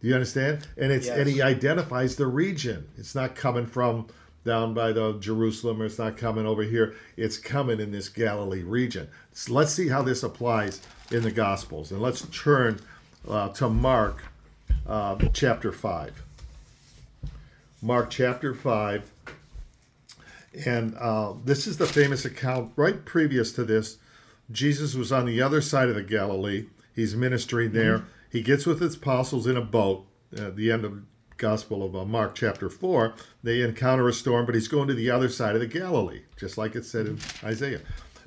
Do 0.00 0.08
you 0.08 0.14
understand? 0.14 0.66
And 0.76 0.90
it's 0.92 1.08
and 1.08 1.28
he 1.28 1.40
identifies 1.40 2.16
the 2.16 2.26
region. 2.26 2.88
It's 2.98 3.14
not 3.14 3.34
coming 3.34 3.66
from 3.66 4.06
down 4.44 4.74
by 4.74 4.92
the 4.92 5.14
Jerusalem, 5.18 5.80
or 5.80 5.86
it's 5.86 5.98
not 5.98 6.16
coming 6.16 6.46
over 6.46 6.62
here. 6.62 6.94
It's 7.16 7.38
coming 7.38 7.80
in 7.80 7.92
this 7.92 8.08
Galilee 8.08 8.62
region. 8.62 9.08
So 9.32 9.54
let's 9.54 9.72
see 9.72 9.88
how 9.88 10.02
this 10.02 10.22
applies 10.22 10.82
in 11.10 11.22
the 11.22 11.30
Gospels. 11.30 11.90
And 11.90 12.02
let's 12.02 12.26
turn 12.28 12.80
uh, 13.28 13.48
to 13.50 13.68
Mark 13.68 14.24
uh, 14.86 15.16
chapter 15.32 15.72
5. 15.72 16.22
Mark 17.80 18.10
chapter 18.10 18.54
5. 18.54 19.10
And 20.66 20.94
uh, 20.96 21.32
this 21.44 21.66
is 21.66 21.78
the 21.78 21.86
famous 21.86 22.24
account 22.24 22.72
right 22.76 23.04
previous 23.04 23.52
to 23.52 23.64
this. 23.64 23.98
Jesus 24.50 24.94
was 24.94 25.10
on 25.10 25.24
the 25.24 25.40
other 25.40 25.62
side 25.62 25.88
of 25.88 25.94
the 25.94 26.02
Galilee. 26.02 26.66
He's 26.94 27.14
ministering 27.16 27.72
there. 27.72 27.98
Mm-hmm. 27.98 28.08
He 28.30 28.42
gets 28.42 28.66
with 28.66 28.80
his 28.80 28.96
apostles 28.96 29.46
in 29.46 29.56
a 29.56 29.62
boat 29.62 30.06
at 30.36 30.56
the 30.56 30.70
end 30.70 30.84
of 30.84 31.02
Gospel 31.36 31.82
of 31.82 31.96
uh, 31.96 32.04
Mark 32.04 32.34
chapter 32.34 32.68
4. 32.68 33.14
They 33.42 33.62
encounter 33.62 34.08
a 34.08 34.12
storm, 34.12 34.46
but 34.46 34.54
he's 34.54 34.68
going 34.68 34.88
to 34.88 34.94
the 34.94 35.10
other 35.10 35.28
side 35.28 35.54
of 35.54 35.60
the 35.60 35.66
Galilee, 35.66 36.22
just 36.36 36.56
like 36.56 36.74
it 36.74 36.84
said 36.84 37.06
in 37.06 37.16
mm-hmm. 37.16 37.46
Isaiah. 37.46 37.80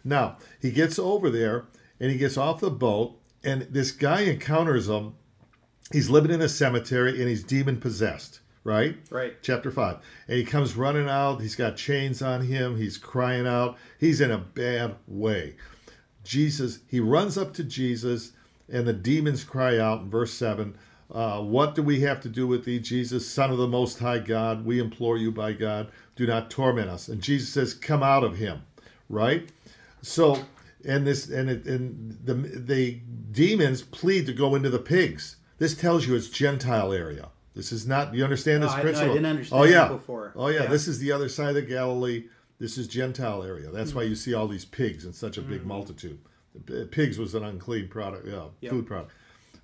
Now, 0.03 0.37
he 0.61 0.71
gets 0.71 0.99
over 0.99 1.29
there 1.29 1.65
and 1.99 2.11
he 2.11 2.17
gets 2.17 2.37
off 2.37 2.59
the 2.59 2.69
boat, 2.69 3.19
and 3.43 3.63
this 3.63 3.91
guy 3.91 4.21
encounters 4.21 4.87
him. 4.87 5.15
He's 5.91 6.09
living 6.09 6.31
in 6.31 6.41
a 6.41 6.49
cemetery 6.49 7.19
and 7.19 7.29
he's 7.29 7.43
demon 7.43 7.79
possessed, 7.79 8.41
right? 8.63 8.97
Right. 9.09 9.41
chapter 9.41 9.71
5 9.71 9.99
and 10.27 10.37
he 10.37 10.43
comes 10.43 10.75
running 10.75 11.07
out 11.07 11.41
he's 11.41 11.55
got 11.55 11.77
chains 11.77 12.21
on 12.21 12.41
him 12.41 12.75
he's 12.75 12.97
crying 12.97 13.47
out 13.47 13.77
he's 13.97 14.19
in 14.19 14.31
a 14.31 14.37
bad 14.37 14.95
way 15.07 15.55
jesus 16.25 16.79
he 16.89 16.99
runs 16.99 17.37
up 17.37 17.53
to 17.53 17.63
jesus 17.63 18.33
and 18.69 18.87
the 18.87 18.93
demons 18.93 19.43
cry 19.43 19.77
out 19.77 20.01
in 20.01 20.09
verse 20.09 20.33
7 20.33 20.77
uh, 21.09 21.41
what 21.41 21.73
do 21.73 21.81
we 21.81 22.01
have 22.01 22.19
to 22.21 22.27
do 22.29 22.45
with 22.45 22.65
thee 22.65 22.79
jesus 22.79 23.25
son 23.29 23.49
of 23.51 23.57
the 23.57 23.67
most 23.67 23.99
high 23.99 24.19
god? 24.19 24.65
We 24.65 24.79
implore 24.79 25.17
you 25.17 25.31
by 25.31 25.53
god 25.53 25.89
do 26.17 26.25
not 26.27 26.49
torment 26.51 26.89
us. 26.89 27.07
And 27.07 27.21
jesus 27.21 27.49
says 27.53 27.73
come 27.73 28.03
out 28.03 28.23
of 28.23 28.37
him 28.37 28.63
right? 29.09 29.47
So 30.01 30.37
and 30.85 31.07
this 31.07 31.29
and 31.29 31.49
it, 31.49 31.65
and 31.65 32.17
the 32.23 32.33
the 32.33 32.99
demons 33.31 33.81
plead 33.81 34.25
to 34.25 34.33
go 34.33 34.53
into 34.55 34.69
the 34.69 34.79
pigs. 34.79 35.37
This 35.59 35.75
tells 35.75 36.05
you 36.07 36.15
it's 36.15 36.29
gentile 36.29 36.91
area. 36.93 37.29
This 37.55 37.71
is 37.71 37.87
not 37.87 38.13
you 38.13 38.23
understand 38.23 38.61
No, 38.61 38.67
this 38.67 38.75
I- 38.75 38.83
no, 38.83 39.11
I 39.11 39.13
didn't 39.13 39.25
understand 39.25 39.61
oh 39.61 39.65
yeah. 39.65 39.87
that 39.87 39.91
before. 39.93 40.33
oh 40.35 40.47
yeah. 40.49 40.63
Yeah. 40.63 40.65
this 40.67 40.87
is 40.87 40.99
the 40.99 41.11
other 41.13 41.29
side 41.29 41.55
of 41.55 41.67
galilee. 41.69 42.25
This 42.59 42.77
is 42.77 42.87
gentile 42.87 43.43
area. 43.43 43.69
That's 43.71 43.91
Hmm. 43.91 43.97
why 43.97 44.03
you 44.03 44.15
see 44.15 44.33
all 44.33 44.47
these 44.47 44.65
pigs 44.65 45.05
in 45.05 45.13
such 45.13 45.37
a 45.37 45.41
big 45.41 45.65
multitude. 45.65 46.19
P- 46.23 46.29
pigs 46.91 47.17
was 47.17 47.35
an 47.35 47.43
unclean 47.43 47.87
product 47.87 48.27
yeah, 48.27 48.45
Yep. 48.61 48.71
food 48.71 48.87
product 48.87 49.11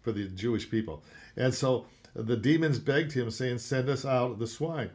for 0.01 0.11
the 0.11 0.27
jewish 0.29 0.69
people. 0.69 1.03
And 1.37 1.53
so 1.53 1.85
the 2.15 2.37
demons 2.37 2.79
begged 2.79 3.11
him 3.11 3.31
saying 3.31 3.59
send 3.59 3.89
us 3.89 4.05
out 4.05 4.37
the 4.39 4.47
swine. 4.47 4.89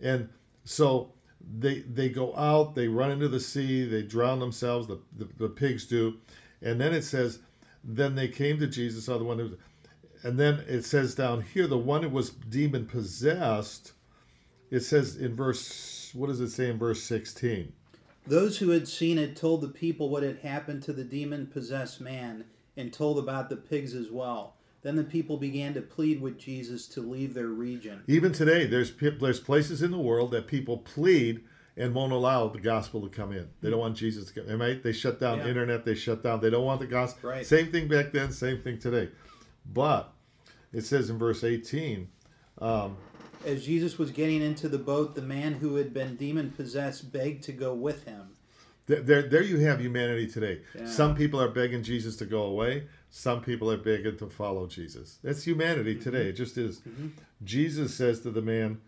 And 0.00 0.28
so 0.64 1.12
they 1.58 1.80
they 1.80 2.08
go 2.08 2.34
out 2.36 2.74
they 2.74 2.88
run 2.88 3.10
into 3.10 3.28
the 3.28 3.40
sea 3.40 3.84
they 3.84 4.02
drown 4.02 4.38
themselves 4.40 4.86
the, 4.86 4.98
the, 5.16 5.28
the 5.38 5.48
pigs 5.48 5.86
do. 5.86 6.16
And 6.62 6.80
then 6.80 6.92
it 6.92 7.02
says 7.02 7.38
then 7.84 8.14
they 8.16 8.28
came 8.28 8.58
to 8.58 8.66
jesus 8.66 9.08
other 9.08 9.24
one 9.24 9.38
who 9.38 9.56
and 10.24 10.38
then 10.38 10.62
it 10.68 10.84
says 10.84 11.14
down 11.14 11.40
here 11.40 11.68
the 11.68 11.78
one 11.78 12.02
who 12.02 12.08
was 12.08 12.30
demon 12.30 12.84
possessed 12.84 13.92
it 14.70 14.80
says 14.80 15.16
in 15.16 15.34
verse 15.36 16.10
what 16.14 16.26
does 16.26 16.40
it 16.40 16.50
say 16.50 16.68
in 16.68 16.76
verse 16.76 17.00
16 17.04 17.72
Those 18.28 18.58
who 18.58 18.70
had 18.70 18.86
seen 18.86 19.16
it 19.18 19.36
told 19.36 19.62
the 19.62 19.68
people 19.68 20.10
what 20.10 20.22
had 20.22 20.38
happened 20.40 20.82
to 20.84 20.92
the 20.92 21.04
demon 21.04 21.46
possessed 21.46 22.00
man 22.00 22.44
and 22.76 22.92
told 22.92 23.18
about 23.18 23.48
the 23.48 23.56
pigs 23.56 23.94
as 23.94 24.10
well. 24.10 24.54
Then 24.82 24.96
the 24.96 25.04
people 25.04 25.38
began 25.38 25.74
to 25.74 25.80
plead 25.80 26.20
with 26.20 26.38
Jesus 26.38 26.86
to 26.88 27.00
leave 27.00 27.34
their 27.34 27.48
region. 27.48 28.02
even 28.06 28.32
today 28.32 28.66
there's 28.66 28.92
there's 29.20 29.40
places 29.40 29.82
in 29.82 29.90
the 29.90 29.98
world 29.98 30.30
that 30.30 30.46
people 30.46 30.78
plead 30.78 31.40
and 31.76 31.94
won't 31.94 32.12
allow 32.12 32.48
the 32.48 32.60
gospel 32.60 33.00
to 33.00 33.08
come 33.08 33.32
in 33.32 33.48
they 33.60 33.70
don't 33.70 33.78
want 33.80 33.96
jesus 33.96 34.30
to 34.30 34.40
come 34.40 34.60
right 34.60 34.82
they 34.82 34.92
shut 34.92 35.18
down 35.20 35.38
Yeah. 35.38 35.48
internet 35.48 35.84
they 35.84 35.94
shut 35.94 36.22
down 36.22 36.40
they 36.40 36.50
don't 36.50 36.64
want 36.64 36.80
the 36.80 36.86
gospel 36.86 37.30
Right. 37.30 37.46
same 37.46 37.70
thing 37.72 37.86
back 37.88 38.12
then 38.12 38.30
same 38.32 38.60
thing 38.62 38.78
today 38.78 39.10
but 39.72 40.12
it 40.72 40.84
says 40.84 41.08
in 41.10 41.18
verse 41.18 41.42
18 41.44 42.08
um, 42.60 42.96
As 43.46 43.64
Jesus 43.64 43.98
was 43.98 44.10
getting 44.10 44.42
into 44.42 44.68
the 44.68 44.78
boat, 44.78 45.14
the 45.14 45.22
man 45.22 45.54
who 45.54 45.76
had 45.76 45.94
been 45.94 46.16
demon 46.16 46.50
possessed 46.50 47.12
begged 47.12 47.44
to 47.44 47.52
go 47.52 47.72
with 47.72 48.04
him. 48.04 48.30
There, 48.86 49.00
there, 49.00 49.22
there 49.22 49.42
you 49.42 49.58
have 49.58 49.80
humanity 49.80 50.26
today. 50.26 50.62
Yeah. 50.74 50.86
Some 50.86 51.14
people 51.14 51.40
are 51.40 51.48
begging 51.48 51.82
Jesus 51.82 52.16
to 52.16 52.24
go 52.24 52.42
away. 52.42 52.84
Some 53.10 53.42
people 53.42 53.70
are 53.70 53.76
begging 53.76 54.16
to 54.16 54.26
follow 54.26 54.66
Jesus. 54.66 55.18
That's 55.22 55.44
humanity 55.44 55.94
mm-hmm. 55.94 56.02
today. 56.02 56.28
It 56.28 56.32
just 56.32 56.58
is. 56.58 56.80
Mm-hmm. 56.80 57.08
Jesus 57.44 57.94
says 57.94 58.20
to 58.20 58.30
the 58.30 58.42
man, 58.42 58.80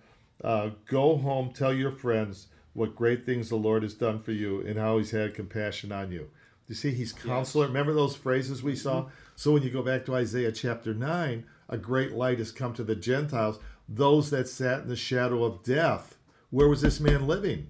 uh, 0.42 0.70
"Go 0.86 1.16
home, 1.16 1.52
tell 1.52 1.72
your 1.72 1.92
friends 1.92 2.48
what 2.72 2.96
great 2.96 3.24
things 3.24 3.48
the 3.48 3.56
Lord 3.56 3.82
has 3.82 3.94
done 3.94 4.20
for 4.20 4.32
you, 4.32 4.60
and 4.60 4.78
how 4.78 4.98
He's 4.98 5.10
had 5.10 5.34
compassion 5.34 5.92
on 5.92 6.12
you." 6.12 6.28
You 6.70 6.76
see, 6.76 6.92
he's 6.92 7.12
counselor. 7.12 7.66
Remember 7.66 7.92
those 7.92 8.14
phrases 8.14 8.62
we 8.62 8.76
saw? 8.76 9.02
Mm-hmm. 9.02 9.10
So 9.34 9.52
when 9.52 9.64
you 9.64 9.70
go 9.70 9.82
back 9.82 10.04
to 10.04 10.14
Isaiah 10.14 10.52
chapter 10.52 10.94
9, 10.94 11.44
a 11.68 11.76
great 11.76 12.12
light 12.12 12.38
has 12.38 12.52
come 12.52 12.74
to 12.74 12.84
the 12.84 12.94
Gentiles, 12.94 13.58
those 13.90 14.30
that 14.30 14.48
sat 14.48 14.82
in 14.82 14.88
the 14.88 14.96
shadow 14.96 15.44
of 15.44 15.62
death. 15.64 16.16
Where 16.50 16.68
was 16.68 16.80
this 16.80 17.00
man 17.00 17.26
living? 17.26 17.68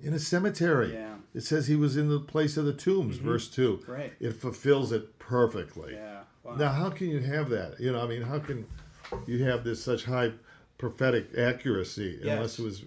In 0.00 0.12
a 0.12 0.18
cemetery. 0.18 0.92
Yeah. 0.92 1.14
It 1.32 1.42
says 1.42 1.66
he 1.68 1.76
was 1.76 1.96
in 1.96 2.08
the 2.10 2.20
place 2.20 2.56
of 2.56 2.64
the 2.64 2.72
tombs, 2.72 3.16
verse 3.16 3.48
2. 3.48 3.84
Right. 3.86 4.12
It 4.20 4.32
fulfills 4.32 4.92
it 4.92 5.18
perfectly. 5.18 5.94
Yeah. 5.94 6.20
Wow. 6.42 6.56
Now, 6.56 6.68
how 6.72 6.90
can 6.90 7.08
you 7.08 7.20
have 7.20 7.48
that? 7.50 7.80
You 7.80 7.92
know, 7.92 8.02
I 8.02 8.06
mean, 8.06 8.22
how 8.22 8.38
can 8.38 8.66
you 9.26 9.44
have 9.44 9.64
this 9.64 9.82
such 9.82 10.04
high 10.04 10.32
prophetic 10.78 11.36
accuracy 11.38 12.18
unless 12.22 12.58
Yes. 12.58 12.58
it 12.58 12.62
was 12.64 12.82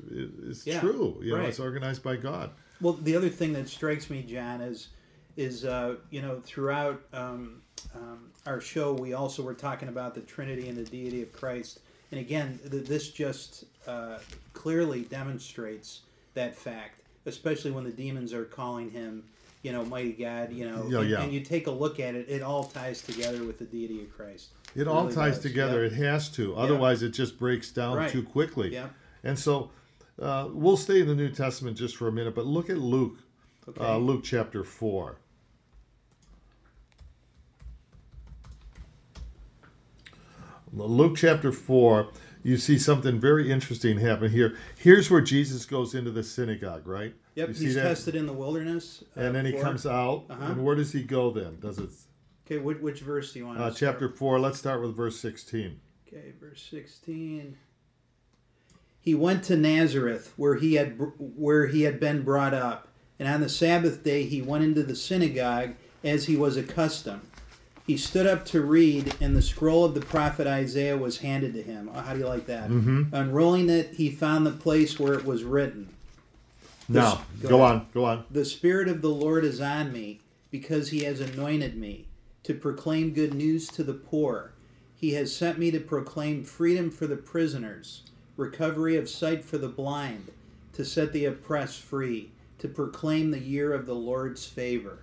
it's 0.48 0.68
Yeah, 0.68 0.80
true? 0.80 1.18
You 1.22 1.36
know, 1.38 1.44
it's 1.46 1.60
organized 1.60 2.04
by 2.04 2.16
God. 2.18 2.52
Well, 2.82 2.94
the 2.94 3.16
other 3.16 3.30
thing 3.30 3.54
that 3.54 3.68
strikes 3.70 4.10
me, 4.10 4.24
John, 4.24 4.62
is 4.62 4.90
is 5.38 5.64
uh, 5.66 5.96
you 6.10 6.22
know 6.22 6.40
throughout 6.42 7.02
um, 7.14 7.62
um, 7.96 8.32
our 8.46 8.60
show 8.62 8.94
we 8.94 9.14
also 9.14 9.42
were 9.44 9.54
talking 9.54 9.88
about 9.90 10.14
the 10.16 10.22
Trinity 10.22 10.68
and 10.70 10.78
the 10.78 10.84
deity 10.84 11.22
of 11.22 11.32
Christ, 11.34 11.80
and 12.12 12.20
again, 12.20 12.60
th- 12.70 12.86
this 12.86 13.10
just 13.12 13.66
uh, 13.88 14.20
clearly 14.54 15.02
demonstrates 15.04 16.02
that 16.34 16.56
fact, 16.56 17.02
especially 17.26 17.72
when 17.72 17.84
the 17.84 17.92
demons 17.92 18.34
are 18.34 18.46
calling 18.46 18.90
him, 18.92 19.24
you 19.64 19.72
know, 19.72 19.84
mighty 19.86 20.14
God, 20.14 20.52
you 20.54 20.70
know, 20.70 20.88
Yeah, 20.90 21.00
and, 21.02 21.10
yeah. 21.10 21.22
and 21.22 21.34
you 21.34 21.42
take 21.42 21.68
a 21.68 21.72
look 21.72 22.00
at 22.00 22.16
it, 22.16 22.28
it 22.30 22.42
all 22.42 22.64
ties 22.66 23.02
together 23.02 23.44
with 23.44 23.60
the 23.60 23.66
deity 23.66 24.02
of 24.02 24.16
Christ. 24.16 24.50
It 24.76 24.88
all 24.88 25.04
really 25.04 25.16
ties 25.16 25.36
does, 25.36 25.44
together. 25.44 25.82
yeah. 25.82 25.88
It 25.88 25.94
has 25.94 26.30
to. 26.32 26.56
Otherwise, 26.56 27.02
it 27.04 27.10
just 27.10 27.38
breaks 27.40 27.72
down 27.72 27.98
Right. 27.98 28.10
too 28.12 28.24
quickly. 28.24 28.72
Yeah. 28.74 28.90
And 29.24 29.38
so 29.38 29.72
uh, 30.22 30.48
we'll 30.52 30.78
stay 30.78 31.02
in 31.02 31.08
the 31.08 31.16
New 31.16 31.30
Testament 31.30 31.78
just 31.78 31.96
for 31.98 32.08
a 32.08 32.12
minute, 32.12 32.36
but 32.36 32.46
look 32.46 32.70
at 32.70 32.78
Luke, 32.78 33.18
Okay. 33.68 33.84
uh, 33.84 33.98
Luke 33.98 34.24
chapter 34.24 34.64
4. 34.64 35.18
Luke 40.86 41.18
chapter 41.18 41.52
4, 41.52 42.10
you 42.44 42.58
see 42.58 42.78
something 42.78 43.20
very 43.20 43.52
interesting 43.52 44.00
happen 44.00 44.32
here. 44.32 44.56
Here's 44.78 45.10
where 45.12 45.22
Jesus 45.22 45.66
goes 45.66 45.94
into 45.96 46.12
the 46.12 46.24
synagogue, 46.24 46.88
right? 46.88 47.14
Yep, 47.36 47.48
he's 47.50 47.76
that? 47.76 47.84
tested 47.84 48.16
in 48.16 48.26
the 48.26 48.34
wilderness. 48.34 49.04
uh, 49.18 49.22
And 49.22 49.36
then 49.36 49.46
he 49.46 49.54
comes 49.54 49.86
out. 49.86 50.26
Uh-huh. 50.30 50.46
And 50.52 50.64
where 50.64 50.76
does 50.76 50.92
he 50.92 51.04
go 51.04 51.32
then? 51.32 51.60
Does 51.60 51.80
it 51.80 51.90
Okay, 52.46 52.58
which, 52.58 52.80
which 52.80 53.02
verse 53.02 53.32
do 53.34 53.40
you 53.40 53.46
want? 53.48 53.60
uh, 53.62 53.70
chapter 53.72 54.10
4, 54.10 54.40
let's 54.40 54.58
start 54.58 54.82
with 54.82 54.96
verse 54.96 55.20
16. 55.20 55.80
Okay, 56.08 56.34
verse 56.40 56.68
16. 56.72 57.56
He 59.02 59.14
went 59.16 59.44
to 59.46 59.56
Nazareth 59.56 60.34
where 60.36 60.56
he 60.56 60.74
had 60.74 61.00
where 61.20 61.68
he 61.68 61.84
had 61.84 62.00
been 62.00 62.24
brought 62.24 62.54
up, 62.54 62.88
and 63.20 63.28
on 63.30 63.40
the 63.42 63.50
Sabbath 63.50 64.04
day 64.04 64.24
he 64.24 64.42
went 64.42 64.64
into 64.64 64.84
the 64.84 64.96
synagogue 64.96 65.76
as 66.04 66.26
he 66.26 66.36
was 66.36 66.58
accustomed. 66.58 67.22
He 67.90 67.98
stood 67.98 68.28
up 68.28 68.46
to 68.46 68.62
read, 68.62 69.16
and 69.20 69.36
the 69.36 69.42
scroll 69.42 69.84
of 69.84 69.96
the 69.96 70.02
prophet 70.02 70.46
Isaiah 70.46 70.96
was 70.96 71.18
handed 71.18 71.56
to 71.56 71.64
him. 71.64 71.90
Oh, 71.92 72.02
how 72.02 72.14
do 72.14 72.20
you 72.20 72.28
like 72.28 72.46
that? 72.46 72.70
Mm-hmm. 72.70 73.16
Unrolling 73.16 73.68
it, 73.68 73.96
he 73.96 74.12
found 74.12 74.46
the 74.46 74.52
place 74.52 75.00
where 75.00 75.16
it 75.16 75.26
was 75.26 75.44
written. 75.44 75.90
Now, 76.88 77.24
go 77.42 77.50
go 77.50 77.62
on, 77.64 77.88
go 77.92 78.06
on. 78.06 78.26
The 78.30 78.46
Spirit 78.46 78.90
of 78.90 79.02
the 79.02 79.10
Lord 79.10 79.44
is 79.44 79.60
on 79.60 79.92
me, 79.92 80.20
because 80.52 80.92
he 80.92 81.04
has 81.06 81.20
anointed 81.20 81.78
me 81.78 82.06
to 82.44 82.54
proclaim 82.54 83.12
good 83.12 83.34
news 83.34 83.68
to 83.70 83.84
the 83.84 83.96
poor. 83.96 84.52
He 84.96 85.14
has 85.14 85.36
sent 85.36 85.58
me 85.58 85.72
to 85.72 85.80
proclaim 85.80 86.44
freedom 86.44 86.92
for 86.92 87.08
the 87.08 87.18
prisoners, 87.18 88.04
recovery 88.38 88.98
of 88.98 89.10
sight 89.10 89.44
for 89.44 89.58
the 89.58 89.68
blind, 89.68 90.30
to 90.74 90.86
set 90.86 91.12
the 91.12 91.26
oppressed 91.26 91.82
free, 91.82 92.30
to 92.60 92.68
proclaim 92.68 93.32
the 93.32 93.40
year 93.40 93.74
of 93.74 93.88
the 93.88 93.96
Lord's 93.96 94.46
favor. 94.46 95.00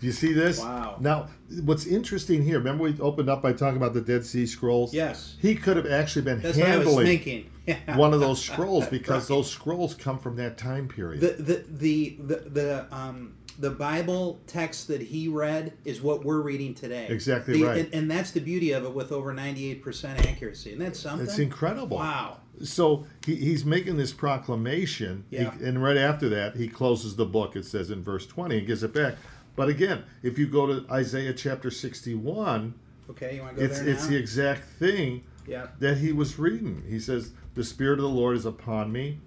Do 0.00 0.06
you 0.06 0.12
see 0.12 0.32
this? 0.32 0.60
Wow. 0.60 0.96
Now, 1.00 1.28
what's 1.64 1.86
interesting 1.86 2.42
here, 2.42 2.58
remember 2.58 2.84
we 2.84 2.98
opened 3.00 3.30
up 3.30 3.42
by 3.42 3.52
talking 3.52 3.76
about 3.76 3.94
the 3.94 4.00
Dead 4.00 4.24
Sea 4.24 4.46
Scrolls? 4.46 4.92
Yes. 4.92 5.36
He 5.40 5.54
could 5.54 5.76
have 5.76 5.86
actually 5.86 6.22
been 6.22 6.40
That's 6.42 6.58
what 6.58 6.68
I 6.68 6.76
was 6.78 6.86
handling 6.86 7.50
one 7.96 8.14
of 8.14 8.20
those 8.20 8.42
scrolls 8.44 8.86
because 8.86 9.26
those 9.26 9.50
scrolls 9.50 9.94
come 9.94 10.18
from 10.18 10.36
that 10.36 10.56
time 10.56 10.86
period. 10.86 11.20
the 11.20 11.42
the 11.42 11.64
the 11.68 12.16
the, 12.20 12.36
the 12.50 12.86
um 12.94 13.34
the 13.58 13.70
Bible 13.70 14.38
text 14.46 14.88
that 14.88 15.00
he 15.00 15.28
read 15.28 15.72
is 15.84 16.02
what 16.02 16.24
we're 16.24 16.40
reading 16.42 16.74
today. 16.74 17.06
Exactly 17.08 17.54
The- 17.54 17.64
right. 17.64 17.78
And, 17.86 17.94
and 17.94 18.10
that's 18.10 18.30
the 18.30 18.40
beauty 18.40 18.72
of 18.72 18.84
it 18.84 18.92
with 18.92 19.12
over 19.12 19.32
98% 19.32 20.26
accuracy. 20.26 20.72
And 20.72 20.80
that's 20.82 21.00
something. 21.00 21.26
it's 21.26 21.38
incredible. 21.38 21.96
Wow. 21.96 22.38
So 22.62 23.06
he, 23.24 23.34
he's 23.36 23.64
making 23.64 23.96
this 23.96 24.12
proclamation, 24.12 25.24
he- 25.30 25.38
and 25.38 25.82
right 25.82 25.96
after 25.96 26.28
that, 26.30 26.56
he 26.56 26.68
closes 26.68 27.16
the 27.16 27.24
book. 27.26 27.56
It 27.56 27.64
says 27.64 27.90
in 27.90 28.02
verse 28.02 28.26
20 28.26 28.58
and 28.58 28.66
gives 28.66 28.82
it 28.82 28.92
back. 28.92 29.14
But 29.56 29.68
again, 29.68 30.04
if 30.22 30.38
you 30.38 30.46
go 30.46 30.66
to 30.66 30.92
Isaiah 30.92 31.32
chapter 31.32 31.70
61, 31.70 32.74
Okay, 33.08 33.36
you 33.36 33.42
want 33.42 33.56
to 33.56 33.60
go 33.60 33.66
it's 33.66 33.80
there 33.80 33.88
it's 33.88 34.02
now? 34.04 34.10
the 34.10 34.16
exact 34.16 34.64
thing 34.64 35.24
yeah. 35.46 35.68
that 35.78 35.98
he 35.98 36.12
was 36.12 36.38
reading. 36.38 36.82
He 36.88 36.98
says, 37.00 37.32
The 37.54 37.64
Spirit 37.64 37.98
of 37.98 38.02
the 38.02 38.08
Lord 38.10 38.36
is 38.36 38.44
upon 38.44 38.92
me 38.92 39.20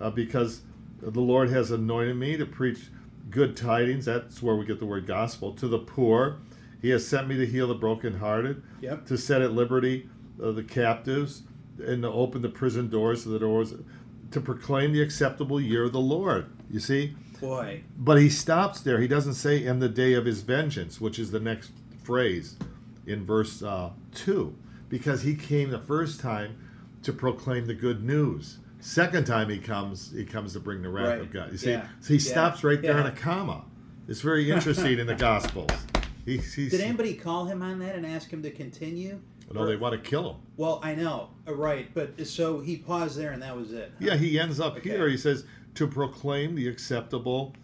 uh, 0.00 0.10
because 0.10 0.62
the 1.00 1.20
Lord 1.20 1.50
has 1.50 1.70
anointed 1.70 2.16
me 2.16 2.36
to 2.36 2.46
preach 2.46 2.88
good 3.30 3.56
tidings. 3.56 4.06
That's 4.06 4.42
where 4.42 4.56
we 4.56 4.64
get 4.64 4.78
the 4.80 4.86
word 4.86 5.06
gospel 5.06 5.52
to 5.54 5.68
the 5.68 5.78
poor. 5.78 6.38
He 6.80 6.88
has 6.90 7.06
sent 7.06 7.28
me 7.28 7.36
to 7.36 7.46
heal 7.46 7.68
the 7.68 7.74
brokenhearted, 7.74 8.62
Yep. 8.80 9.06
to 9.06 9.18
set 9.18 9.42
at 9.42 9.52
liberty 9.52 10.08
uh, 10.42 10.52
the 10.52 10.62
captives, 10.62 11.42
and 11.78 12.02
to 12.02 12.08
open 12.10 12.40
the 12.42 12.48
prison 12.48 12.88
doors 12.88 13.24
to 13.24 13.28
the 13.28 13.38
doors, 13.38 13.74
to 14.30 14.40
proclaim 14.40 14.92
the 14.92 15.02
acceptable 15.02 15.60
year 15.60 15.84
of 15.84 15.92
the 15.92 16.00
Lord. 16.00 16.46
You 16.70 16.80
see? 16.80 17.14
Boy. 17.40 17.82
But 17.96 18.20
he 18.20 18.28
stops 18.28 18.80
there. 18.80 19.00
He 19.00 19.08
doesn't 19.08 19.34
say 19.34 19.64
in 19.64 19.78
the 19.78 19.88
day 19.88 20.12
of 20.14 20.24
his 20.24 20.42
vengeance, 20.42 21.00
which 21.00 21.18
is 21.18 21.30
the 21.30 21.40
next 21.40 21.70
phrase 22.02 22.56
in 23.06 23.24
verse 23.24 23.62
uh, 23.62 23.90
2, 24.14 24.54
because 24.88 25.22
he 25.22 25.34
came 25.34 25.70
the 25.70 25.78
first 25.78 26.20
time 26.20 26.58
to 27.02 27.12
proclaim 27.12 27.66
the 27.66 27.74
good 27.74 28.04
news. 28.04 28.58
Second 28.80 29.24
time 29.26 29.48
he 29.48 29.58
comes, 29.58 30.12
he 30.12 30.24
comes 30.24 30.52
to 30.52 30.60
bring 30.60 30.82
the 30.82 30.88
wrath 30.88 31.06
Right. 31.08 31.20
of 31.20 31.32
God. 31.32 31.52
You 31.52 31.58
see, 31.58 31.70
Yeah. 31.70 31.86
so 32.00 32.08
he 32.08 32.14
Yeah. 32.20 32.30
stops 32.30 32.64
right 32.64 32.80
there 32.82 32.98
in 32.98 33.06
a 33.06 33.12
comma. 33.12 33.64
It's 34.08 34.20
very 34.20 34.50
interesting 34.50 34.98
in 34.98 35.06
the 35.06 35.14
Gospels. 35.28 35.70
He, 36.24 36.36
he's, 36.38 36.70
Did 36.72 36.80
anybody 36.80 37.14
call 37.14 37.46
him 37.46 37.62
on 37.62 37.78
that 37.80 37.94
and 37.94 38.04
ask 38.04 38.30
him 38.30 38.42
to 38.42 38.50
continue? 38.50 39.20
No, 39.52 39.66
they 39.66 39.76
want 39.76 39.94
to 40.02 40.10
kill 40.10 40.30
him. 40.32 40.36
Well, 40.56 40.80
I 40.82 40.94
know, 40.94 41.30
uh, 41.46 41.54
right, 41.54 41.88
but 41.94 42.26
so 42.26 42.60
he 42.60 42.76
paused 42.76 43.16
there 43.16 43.32
and 43.32 43.42
that 43.42 43.56
was 43.56 43.72
it. 43.72 43.92
Yeah, 43.98 44.16
he 44.16 44.38
ends 44.38 44.60
up 44.60 44.76
Okay. 44.76 44.90
here. 44.90 45.08
He 45.08 45.16
says 45.16 45.44
to 45.74 45.86
proclaim 45.86 46.54
the 46.54 46.68
acceptable. 46.68 47.54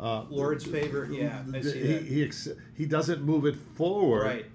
Uh, 0.00 0.24
Lord's 0.30 0.64
favor, 0.64 1.08
yeah, 1.10 1.42
I 1.52 1.60
see 1.60 1.80
he, 1.80 1.92
that. 1.92 2.02
he, 2.02 2.52
he 2.74 2.86
doesn't 2.86 3.22
move 3.22 3.44
it 3.46 3.56
forward. 3.76 4.24
Right. 4.24 4.46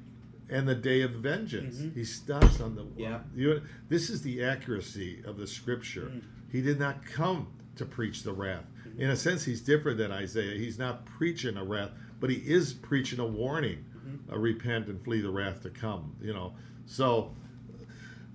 and 0.52 0.68
the 0.68 0.74
day 0.76 1.02
of 1.04 1.12
vengeance. 1.12 1.78
Mhm. 1.78 1.94
He 1.96 2.04
stops 2.04 2.60
on 2.60 2.74
the. 2.76 2.86
Yeah. 2.98 3.20
You, 3.36 3.62
this 3.88 4.10
is 4.10 4.24
the 4.24 4.44
accuracy 4.44 5.22
of 5.26 5.38
the 5.38 5.46
scripture. 5.46 6.12
Mm. 6.12 6.24
He 6.52 6.62
did 6.64 6.80
not 6.80 7.06
come 7.06 7.48
to 7.76 7.86
preach 7.86 8.24
the 8.24 8.34
wrath. 8.34 8.66
Mm-hmm. 8.88 9.00
In 9.02 9.10
a 9.12 9.16
sense, 9.16 9.46
he's 9.46 9.62
different 9.62 10.00
than 10.00 10.12
Isaiah. 10.12 10.58
He's 10.58 10.80
not 10.80 11.06
preaching 11.06 11.56
a 11.56 11.64
wrath, 11.64 11.92
but 12.20 12.32
he 12.32 12.38
is 12.38 12.74
preaching 12.74 13.20
a 13.20 13.26
warning: 13.28 13.86
Mm-hmm. 13.96 14.34
uh, 14.34 14.38
repent 14.38 14.88
and 14.88 15.00
flee 15.04 15.22
the 15.22 15.30
wrath 15.30 15.62
to 15.62 15.70
come. 15.70 16.16
You 16.20 16.34
know, 16.34 16.54
so. 16.90 17.32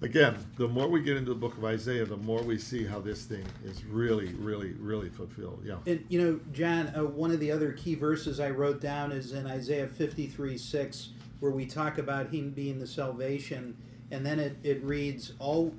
Again, 0.02 0.36
the 0.58 0.68
more 0.68 0.86
we 0.86 1.00
get 1.00 1.16
into 1.16 1.30
the 1.30 1.38
book 1.38 1.56
of 1.56 1.64
Isaiah, 1.64 2.04
the 2.04 2.16
more 2.18 2.42
we 2.42 2.58
see 2.58 2.84
how 2.84 3.00
this 3.00 3.24
thing 3.24 3.44
is 3.64 3.84
really, 3.86 4.34
really, 4.34 4.72
really 4.72 5.08
fulfilled. 5.08 5.62
Yeah. 5.64 5.76
And 5.86 6.04
you 6.10 6.20
know, 6.20 6.40
John, 6.52 6.92
uh, 6.94 7.04
one 7.04 7.30
of 7.30 7.40
the 7.40 7.50
other 7.50 7.72
key 7.72 7.94
verses 7.94 8.38
I 8.38 8.50
wrote 8.50 8.82
down 8.82 9.12
is 9.12 9.32
in 9.32 9.46
Isaiah 9.46 9.86
53 9.86 10.58
6, 10.58 11.08
where 11.40 11.52
we 11.52 11.64
talk 11.64 11.96
about 11.96 12.28
him 12.28 12.50
being 12.50 12.80
the 12.80 12.86
salvation, 12.86 13.78
and 14.10 14.26
then 14.26 14.38
it, 14.38 14.58
it 14.62 14.84
reads, 14.84 15.32
All 15.38 15.72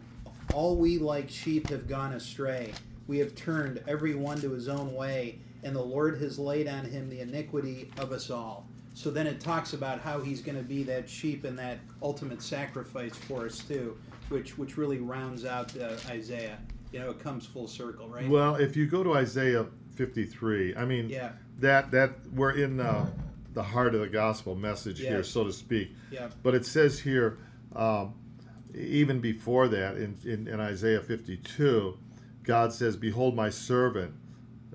all 0.53 0.75
we 0.75 0.97
like 0.97 1.29
sheep 1.29 1.69
have 1.69 1.87
gone 1.87 2.13
astray. 2.13 2.73
We 3.07 3.19
have 3.19 3.35
turned 3.35 3.83
every 3.87 4.15
one 4.15 4.39
to 4.41 4.51
his 4.51 4.67
own 4.67 4.93
way, 4.93 5.39
and 5.63 5.75
the 5.75 5.81
Lord 5.81 6.19
has 6.21 6.39
laid 6.39 6.67
on 6.67 6.85
him 6.85 7.09
the 7.09 7.19
iniquity 7.19 7.91
of 7.97 8.11
us 8.11 8.29
all. 8.29 8.67
So 8.95 9.11
then 9.11 9.27
it 9.27 9.41
talks 9.41 9.73
about 9.73 9.99
how 9.99 10.21
he's 10.21 10.39
going 10.41 10.57
to 10.57 10.63
be 10.63 10.81
that 10.83 11.09
sheep 11.09 11.43
and 11.43 11.59
that 11.59 11.79
ultimate 12.01 12.41
sacrifice 12.41 13.13
for 13.13 13.45
us 13.45 13.59
too, 13.59 13.97
which 14.29 14.57
which 14.57 14.77
really 14.77 14.99
rounds 14.99 15.43
out 15.45 15.77
uh, 15.77 15.97
Isaiah. 16.07 16.57
You 16.93 16.99
know, 17.01 17.09
it 17.09 17.19
comes 17.19 17.45
full 17.45 17.67
circle, 17.67 18.07
right? 18.07 18.27
Well, 18.27 18.55
if 18.55 18.77
you 18.77 18.87
go 18.87 19.03
to 19.03 19.15
Isaiah 19.15 19.65
53, 19.95 20.77
I 20.77 20.85
mean, 20.85 21.09
Yeah. 21.09 21.33
that 21.59 21.91
that 21.91 22.11
we're 22.33 22.51
in 22.53 22.79
uh, 22.79 23.07
the 23.53 23.63
heart 23.63 23.95
of 23.95 23.99
the 24.01 24.07
gospel 24.07 24.55
message 24.55 24.99
here, 24.99 25.23
so 25.23 25.43
to 25.43 25.51
speak. 25.51 25.89
Yeah. 26.09 26.29
But 26.41 26.55
it 26.55 26.65
says 26.65 26.99
here, 27.01 27.37
um, 27.75 28.13
even 28.73 29.19
before 29.19 29.67
that, 29.67 29.97
in, 29.97 30.17
in, 30.23 30.47
in 30.47 30.59
Isaiah 30.61 31.01
52, 31.01 31.97
God 32.43 32.71
says, 32.71 32.95
"Behold, 32.95 33.35
my 33.35 33.49
servant 33.49 34.13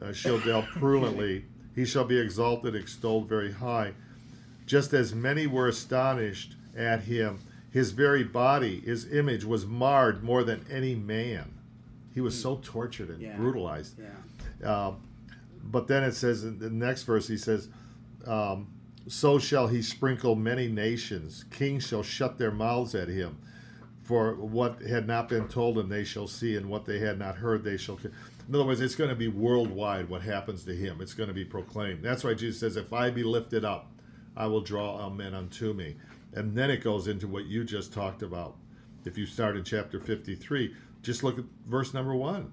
uh, 0.02 0.12
shall 0.12 0.38
deal 0.40 0.62
prudently; 0.74 1.46
he 1.74 1.86
shall 1.86 2.04
be 2.04 2.18
exalted, 2.18 2.74
extolled 2.76 3.26
very 3.26 3.52
high." 3.52 3.94
Just 4.70 4.94
as 4.94 5.12
many 5.12 5.48
were 5.48 5.66
astonished 5.66 6.54
at 6.76 7.00
him, 7.02 7.40
his 7.72 7.90
very 7.90 8.22
body, 8.22 8.78
his 8.82 9.12
image, 9.12 9.44
was 9.44 9.66
marred 9.66 10.22
more 10.22 10.44
than 10.44 10.64
any 10.70 10.94
man. 10.94 11.54
He 12.14 12.20
was 12.20 12.40
so 12.40 12.60
tortured 12.62 13.08
and 13.08 13.18
Hmm. 13.18 13.24
Yeah. 13.24 13.36
brutalized. 13.36 13.98
Yeah. 13.98 14.70
Uh, 14.70 14.94
but 15.64 15.88
then 15.88 16.04
it 16.04 16.12
says 16.12 16.44
in 16.44 16.60
the 16.60 16.70
next 16.70 17.02
verse, 17.02 17.26
he 17.26 17.36
says, 17.36 17.68
um, 18.28 18.68
so 19.08 19.40
shall 19.40 19.66
he 19.66 19.82
sprinkle 19.82 20.36
many 20.36 20.68
nations. 20.68 21.44
Kings 21.50 21.84
shall 21.88 22.04
shut 22.04 22.38
their 22.38 22.52
mouths 22.52 22.94
at 22.94 23.08
him. 23.08 23.38
For 24.04 24.36
what 24.36 24.82
had 24.82 25.08
not 25.08 25.28
been 25.28 25.48
told 25.48 25.74
them, 25.78 25.88
they 25.88 26.04
shall 26.04 26.28
see, 26.28 26.54
and 26.54 26.68
what 26.70 26.84
they 26.84 27.00
had 27.00 27.18
not 27.18 27.36
heard, 27.38 27.64
they 27.64 27.76
shall. 27.76 27.98
In 28.04 28.54
other 28.54 28.64
words, 28.64 28.80
it's 28.80 28.94
going 28.94 29.10
to 29.10 29.16
be 29.16 29.26
worldwide 29.26 30.08
what 30.08 30.22
happens 30.22 30.62
to 30.66 30.76
him. 30.76 31.00
It's 31.00 31.14
going 31.14 31.28
to 31.28 31.34
be 31.34 31.44
proclaimed. 31.44 32.04
That's 32.04 32.22
why 32.22 32.34
Jesus 32.34 32.60
says, 32.60 32.76
If 32.76 32.92
I 32.92 33.10
be 33.10 33.24
lifted 33.24 33.64
up, 33.64 33.90
I 34.40 34.46
will 34.46 34.62
draw 34.62 34.96
all 34.96 35.10
men 35.10 35.34
unto 35.34 35.74
me. 35.74 35.96
And 36.32 36.56
then 36.56 36.70
it 36.70 36.82
goes 36.82 37.08
into 37.08 37.28
what 37.28 37.44
you 37.44 37.62
just 37.62 37.92
talked 37.92 38.22
about. 38.22 38.56
If 39.04 39.18
you 39.18 39.26
start 39.26 39.54
in 39.54 39.64
chapter 39.64 40.00
53, 40.00 40.74
just 41.02 41.22
look 41.22 41.38
at 41.38 41.44
verse 41.66 41.92
number 41.92 42.14
one. 42.14 42.50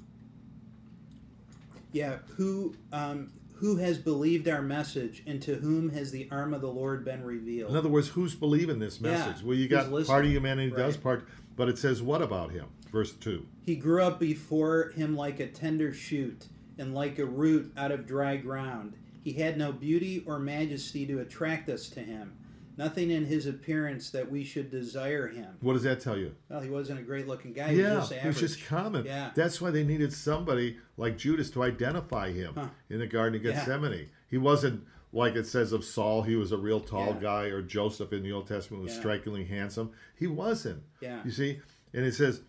Yeah, 1.93 2.17
who 2.35 2.75
um, 2.91 3.31
who 3.55 3.77
has 3.77 3.97
believed 3.97 4.49
our 4.49 4.61
message, 4.61 5.23
and 5.25 5.41
to 5.43 5.55
whom 5.55 5.89
has 5.91 6.11
the 6.11 6.27
arm 6.29 6.53
of 6.53 6.59
the 6.59 6.67
Lord 6.67 7.05
been 7.05 7.23
revealed? 7.23 7.71
In 7.71 7.77
other 7.77 7.89
words, 7.89 8.09
who's 8.09 8.35
believing 8.35 8.79
this 8.79 8.99
message? 8.99 9.37
Yeah, 9.39 9.47
well, 9.47 9.55
you 9.55 9.69
got 9.69 9.89
part 10.05 10.25
of 10.25 10.31
humanity 10.31 10.69
right. 10.69 10.77
does 10.77 10.97
part, 10.97 11.25
but 11.55 11.69
it 11.69 11.77
says 11.77 12.01
what 12.01 12.21
about 12.21 12.51
him? 12.51 12.65
Verse 12.91 13.13
two. 13.13 13.47
He 13.65 13.77
grew 13.77 14.03
up 14.03 14.19
before 14.19 14.91
him 14.95 15.15
like 15.15 15.39
a 15.39 15.47
tender 15.47 15.93
shoot, 15.93 16.47
and 16.77 16.93
like 16.93 17.17
a 17.17 17.25
root 17.25 17.71
out 17.77 17.91
of 17.91 18.05
dry 18.05 18.35
ground. 18.35 18.95
He 19.23 19.33
had 19.33 19.57
no 19.57 19.71
beauty 19.71 20.23
or 20.25 20.39
majesty 20.39 21.05
to 21.07 21.19
attract 21.19 21.69
us 21.69 21.89
to 21.89 21.99
him, 21.99 22.33
nothing 22.77 23.11
in 23.11 23.25
his 23.25 23.45
appearance 23.45 24.09
that 24.11 24.31
we 24.31 24.43
should 24.43 24.69
desire 24.71 25.27
him. 25.27 25.57
What 25.61 25.73
does 25.73 25.83
that 25.83 25.99
tell 25.99 26.17
you? 26.17 26.33
Well, 26.49 26.61
he 26.61 26.69
wasn't 26.69 26.99
a 26.99 27.03
great 27.03 27.27
looking 27.27 27.53
guy. 27.53 27.69
He 27.73 27.81
yeah, 27.81 27.97
was 27.99 28.09
just 28.09 28.25
was 28.25 28.39
just 28.39 28.65
common. 28.65 29.05
Yeah. 29.05 29.31
That's 29.35 29.59
why 29.61 29.71
they 29.71 29.83
needed 29.83 30.13
somebody 30.13 30.77
like 30.97 31.17
Judas 31.17 31.49
to 31.51 31.63
identify 31.63 32.31
him 32.31 32.53
Huh. 32.55 32.69
in 32.89 32.99
the 32.99 33.07
Garden 33.07 33.39
of 33.39 33.45
Yeah. 33.45 33.53
Gethsemane. 33.53 34.09
He 34.29 34.37
wasn't 34.37 34.83
like 35.13 35.35
it 35.35 35.47
says 35.47 35.71
of 35.71 35.83
Saul, 35.85 36.21
he 36.23 36.35
was 36.35 36.51
a 36.51 36.57
real 36.57 36.79
tall 36.81 37.07
Yeah. 37.15 37.19
guy, 37.21 37.43
or 37.45 37.61
Joseph 37.61 38.11
in 38.13 38.23
the 38.23 38.31
Old 38.33 38.47
Testament 38.47 38.83
was 38.83 38.93
Yeah. 38.93 38.99
strikingly 38.99 39.45
handsome. 39.45 39.91
He 40.15 40.27
wasn't. 40.27 40.83
Yeah. 41.01 41.21
You 41.23 41.31
see? 41.31 41.61
And 41.93 42.05
it 42.05 42.13
says, 42.13 42.41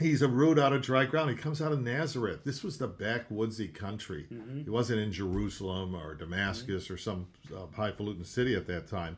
he's 0.00 0.22
a 0.22 0.28
root 0.28 0.58
out 0.58 0.72
of 0.72 0.82
dry 0.82 1.04
ground. 1.04 1.30
He 1.30 1.36
comes 1.36 1.60
out 1.60 1.72
of 1.72 1.82
Nazareth. 1.82 2.44
This 2.44 2.62
was 2.62 2.78
the 2.78 2.88
backwoodsy 2.88 3.72
country. 3.72 4.26
Mm-hmm. 4.32 4.64
He 4.64 4.70
wasn't 4.70 5.00
in 5.00 5.12
Jerusalem 5.12 5.94
or 5.94 6.14
Damascus 6.14 6.90
or 6.90 6.96
some 6.96 7.26
uh, 7.54 7.66
highfalutin 7.74 8.24
city 8.24 8.54
at 8.54 8.66
that 8.66 8.88
time. 8.88 9.16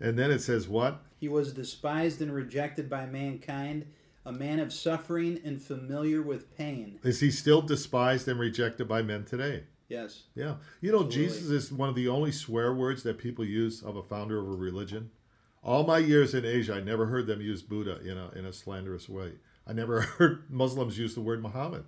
And 0.00 0.18
then 0.18 0.30
it 0.30 0.40
says, 0.40 0.68
what? 0.68 1.02
He 1.18 1.28
was 1.28 1.52
despised 1.52 2.22
and 2.22 2.32
rejected 2.32 2.88
by 2.88 3.06
mankind, 3.06 3.86
a 4.24 4.32
man 4.32 4.60
of 4.60 4.72
suffering 4.72 5.40
and 5.44 5.60
familiar 5.60 6.22
with 6.22 6.56
pain. 6.56 7.00
Is 7.02 7.20
he 7.20 7.30
still 7.30 7.62
despised 7.62 8.28
and 8.28 8.38
rejected 8.38 8.86
by 8.86 9.02
men 9.02 9.24
today? 9.24 9.64
Yes. 9.88 10.24
Yeah. 10.34 10.56
You 10.80 10.92
know, 10.92 11.04
Absolutely. 11.04 11.10
Jesus 11.10 11.50
is 11.50 11.72
one 11.72 11.88
of 11.88 11.94
the 11.94 12.08
only 12.08 12.30
swear 12.30 12.74
words 12.74 13.02
that 13.04 13.18
people 13.18 13.44
use 13.44 13.82
of 13.82 13.96
a 13.96 14.02
founder 14.02 14.38
of 14.38 14.46
a 14.46 14.50
religion. 14.56 15.10
All 15.64 15.84
my 15.84 15.98
years 15.98 16.34
in 16.34 16.44
Asia, 16.44 16.74
I 16.74 16.80
never 16.80 17.06
heard 17.06 17.26
them 17.26 17.40
use 17.40 17.62
Buddha 17.62 17.98
in 18.00 18.16
a, 18.16 18.30
in 18.38 18.44
a 18.44 18.52
slanderous 18.52 19.08
way. 19.08 19.32
I 19.68 19.72
never 19.72 20.00
heard 20.18 20.44
Muslims 20.50 20.98
use 20.98 21.14
the 21.14 21.20
word 21.20 21.42
Muhammad, 21.42 21.84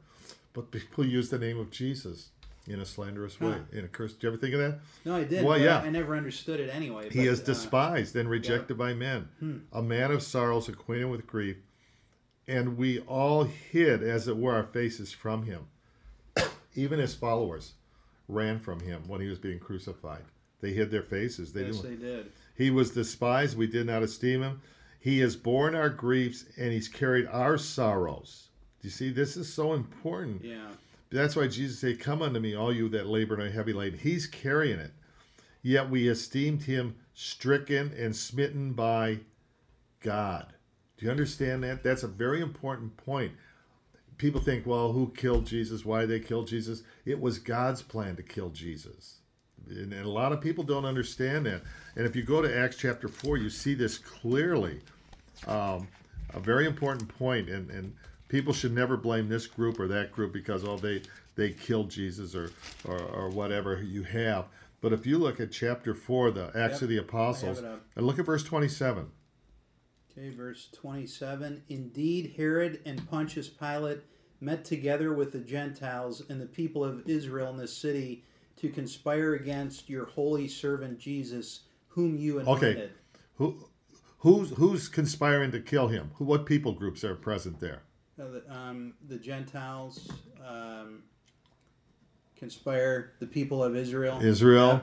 but 0.52 0.70
people 0.70 1.04
use 1.06 1.30
the 1.30 1.38
name 1.38 1.58
of 1.58 1.70
Jesus 1.70 2.28
in 2.66 2.78
a 2.80 2.84
slanderous 2.84 3.40
way, 3.40 3.52
Huh. 3.52 3.78
in 3.78 3.84
a 3.84 3.88
curse. 3.88 4.12
Did 4.12 4.22
you 4.24 4.28
ever 4.28 4.38
think 4.38 4.54
of 4.54 4.60
that? 4.60 4.80
No, 5.04 5.16
I 5.16 5.24
did. 5.24 5.44
Well, 5.44 5.58
yeah. 5.58 5.78
I 5.78 5.88
never 5.90 6.14
understood 6.14 6.60
it 6.60 6.68
anyway. 6.72 7.08
He 7.10 7.20
but, 7.20 7.26
is 7.28 7.40
uh, 7.40 7.44
despised 7.44 8.14
and 8.16 8.28
rejected 8.28 8.76
by 8.76 8.92
men, 8.94 9.28
a 9.72 9.82
man 9.82 10.10
of 10.12 10.22
sorrows, 10.22 10.68
acquainted 10.68 11.06
with 11.06 11.26
grief, 11.26 11.56
and 12.46 12.76
we 12.76 13.00
all 13.00 13.44
hid, 13.44 14.02
as 14.02 14.28
it 14.28 14.36
were, 14.36 14.54
our 14.54 14.64
faces 14.64 15.12
from 15.12 15.44
him. 15.44 15.66
Even 16.74 16.98
his 16.98 17.14
followers 17.14 17.72
ran 18.28 18.58
from 18.58 18.80
him 18.80 19.02
when 19.06 19.20
he 19.20 19.28
was 19.28 19.38
being 19.38 19.58
crucified. 19.58 20.22
They 20.60 20.72
hid 20.72 20.90
their 20.90 21.02
faces. 21.02 21.52
They 21.52 21.64
yes, 21.66 21.78
didn't. 21.78 22.00
they 22.00 22.06
did. 22.06 22.32
He 22.56 22.70
was 22.70 22.90
despised. 22.90 23.56
We 23.56 23.66
did 23.66 23.86
not 23.86 24.02
esteem 24.02 24.42
him. 24.42 24.60
He 25.00 25.20
has 25.20 25.34
borne 25.34 25.74
our 25.74 25.88
griefs 25.88 26.44
and 26.58 26.72
he's 26.72 26.86
carried 26.86 27.26
our 27.26 27.56
sorrows. 27.56 28.50
Do 28.80 28.88
you 28.88 28.92
see? 28.92 29.10
This 29.10 29.36
is 29.36 29.52
so 29.52 29.72
important. 29.72 30.44
Yeah. 30.44 30.68
That's 31.10 31.34
why 31.34 31.48
Jesus 31.48 31.80
said, 31.80 31.98
Come 31.98 32.22
unto 32.22 32.38
me, 32.38 32.54
all 32.54 32.72
you 32.72 32.88
that 32.90 33.06
labor 33.06 33.34
and 33.34 33.42
are 33.42 33.50
heavy 33.50 33.72
laden. 33.72 33.98
He's 33.98 34.26
carrying 34.26 34.78
it. 34.78 34.92
Yet 35.62 35.90
we 35.90 36.08
esteemed 36.08 36.64
him 36.64 36.96
stricken 37.14 37.92
and 37.98 38.14
smitten 38.14 38.74
by 38.74 39.20
God. 40.00 40.52
Do 40.96 41.06
you 41.06 41.10
understand 41.10 41.64
that? 41.64 41.82
That's 41.82 42.02
a 42.02 42.08
very 42.08 42.40
important 42.42 42.96
point. 42.96 43.32
People 44.18 44.40
think, 44.42 44.66
well, 44.66 44.92
who 44.92 45.12
killed 45.16 45.46
Jesus? 45.46 45.84
Why 45.84 46.02
did 46.02 46.10
they 46.10 46.20
kill 46.20 46.44
Jesus? 46.44 46.82
It 47.06 47.20
was 47.20 47.38
God's 47.38 47.80
plan 47.80 48.16
to 48.16 48.22
kill 48.22 48.50
Jesus. 48.50 49.19
And, 49.70 49.92
and 49.92 50.04
a 50.04 50.10
lot 50.10 50.32
of 50.32 50.40
people 50.40 50.64
don't 50.64 50.84
understand 50.84 51.46
that. 51.46 51.62
And 51.96 52.06
if 52.06 52.14
you 52.14 52.22
go 52.22 52.42
to 52.42 52.58
Acts 52.58 52.76
chapter 52.76 53.08
4, 53.08 53.36
you 53.36 53.50
see 53.50 53.74
this 53.74 53.98
clearly. 53.98 54.80
Um, 55.46 55.88
a 56.34 56.40
very 56.40 56.66
important 56.66 57.08
point, 57.18 57.48
and, 57.48 57.70
and 57.70 57.94
people 58.28 58.52
should 58.52 58.72
never 58.72 58.96
blame 58.96 59.28
this 59.28 59.46
group 59.46 59.80
or 59.80 59.88
that 59.88 60.12
group 60.12 60.32
because 60.32 60.64
oh 60.64 60.76
they 60.76 61.02
they 61.34 61.50
killed 61.50 61.90
Jesus 61.90 62.34
or, 62.34 62.50
or 62.84 63.00
or 63.00 63.30
whatever 63.30 63.82
you 63.82 64.02
have. 64.04 64.46
But 64.80 64.92
if 64.92 65.06
you 65.06 65.18
look 65.18 65.40
at 65.40 65.50
chapter 65.50 65.94
four, 65.94 66.30
the 66.30 66.46
Acts 66.54 66.74
Yep, 66.74 66.82
of 66.82 66.88
the 66.88 66.96
Apostles, 66.98 67.58
and 67.58 68.06
look 68.06 68.18
at 68.18 68.26
verse 68.26 68.44
twenty-seven. 68.44 69.10
Okay, 70.12 70.30
verse 70.30 70.68
27. 70.72 71.62
Indeed, 71.68 72.34
Herod 72.36 72.80
and 72.84 73.08
Pontius 73.08 73.48
Pilate 73.48 74.00
met 74.40 74.64
together 74.64 75.12
with 75.12 75.32
the 75.32 75.38
Gentiles 75.38 76.22
and 76.28 76.40
the 76.40 76.46
people 76.46 76.84
of 76.84 77.08
Israel 77.08 77.50
in 77.50 77.56
the 77.56 77.68
city 77.68 78.24
to 78.60 78.68
conspire 78.68 79.34
against 79.34 79.88
your 79.88 80.04
holy 80.06 80.46
servant 80.48 80.98
Jesus, 80.98 81.60
whom 81.88 82.16
you 82.16 82.38
anointed. 82.40 82.76
Okay. 82.76 82.90
Who 83.36 83.56
who's 84.18 84.50
who's 84.50 84.88
conspiring 84.88 85.50
to 85.52 85.60
kill 85.60 85.88
him? 85.88 86.10
Who 86.16 86.24
what 86.24 86.44
people 86.46 86.72
groups 86.72 87.02
are 87.04 87.14
present 87.14 87.58
there? 87.60 87.82
Uh, 88.20 88.24
the, 88.28 88.54
um, 88.54 88.92
the 89.08 89.16
Gentiles 89.16 90.10
um, 90.46 91.02
conspire 92.36 93.12
the 93.18 93.26
people 93.26 93.64
of 93.64 93.74
Israel. 93.76 94.20
Israel, 94.22 94.82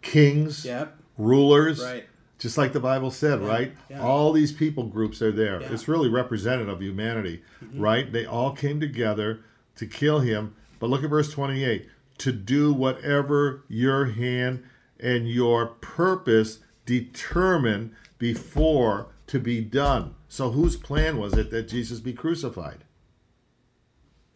kings, 0.00 0.64
Yep. 0.64 0.96
rulers, 1.18 1.82
Right. 1.82 2.06
just 2.38 2.56
like 2.56 2.72
the 2.72 2.80
Bible 2.80 3.10
said, 3.10 3.42
Yeah, 3.42 3.46
right? 3.48 3.76
yeah. 3.90 4.00
All 4.02 4.32
these 4.32 4.50
people 4.52 4.84
groups 4.84 5.20
are 5.20 5.32
there. 5.32 5.60
Yeah. 5.60 5.66
Mm-hmm. 5.66 5.74
It's 5.74 5.88
really 5.88 6.08
representative 6.08 6.68
of 6.72 6.80
humanity, 6.80 7.42
right? 7.74 8.10
They 8.10 8.24
all 8.24 8.52
came 8.52 8.80
together 8.80 9.40
to 9.76 9.86
kill 9.86 10.20
him. 10.20 10.54
But 10.78 10.88
look 10.88 11.04
at 11.04 11.10
verse 11.10 11.30
28 11.30 11.86
to 12.20 12.32
do 12.32 12.72
whatever 12.72 13.64
your 13.68 14.06
hand 14.06 14.62
and 14.98 15.28
your 15.28 15.66
purpose 15.66 16.60
determine 16.84 17.96
before 18.18 19.08
to 19.26 19.38
be 19.38 19.62
done. 19.62 20.14
So, 20.28 20.50
whose 20.50 20.76
plan 20.76 21.18
was 21.18 21.34
it 21.34 21.50
that 21.50 21.68
Jesus 21.68 22.00
be 22.00 22.12
crucified? 22.12 22.84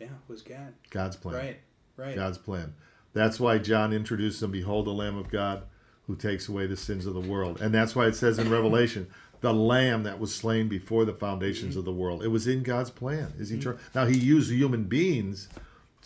Yeah, 0.00 0.06
it 0.06 0.12
was 0.28 0.42
God. 0.42 0.74
God's 0.90 1.16
plan. 1.16 1.34
Right. 1.36 1.60
Right. 1.96 2.16
God's 2.16 2.38
plan. 2.38 2.74
That's 3.12 3.38
why 3.38 3.58
John 3.58 3.92
introduced 3.92 4.42
him, 4.42 4.50
Behold 4.50 4.86
the 4.86 4.90
Lamb 4.90 5.16
of 5.16 5.30
God 5.30 5.64
who 6.06 6.16
takes 6.16 6.48
away 6.48 6.66
the 6.66 6.76
sins 6.76 7.06
of 7.06 7.14
the 7.14 7.20
world. 7.20 7.60
And 7.60 7.74
that's 7.74 7.94
why 7.94 8.06
it 8.06 8.16
says 8.16 8.38
in 8.38 8.50
Revelation, 8.50 9.06
the 9.40 9.52
Lamb 9.52 10.02
that 10.04 10.18
was 10.18 10.34
slain 10.34 10.68
before 10.68 11.04
the 11.04 11.12
foundations 11.12 11.76
of 11.76 11.84
the 11.84 11.92
world. 11.92 12.22
It 12.22 12.28
was 12.28 12.46
in 12.46 12.62
God's 12.62 12.90
plan. 12.90 13.32
Is 13.38 13.52
eternal. 13.52 13.78
Mm. 13.78 13.94
Now 13.94 14.06
he 14.06 14.18
used 14.18 14.50
human 14.50 14.84
beings 14.84 15.48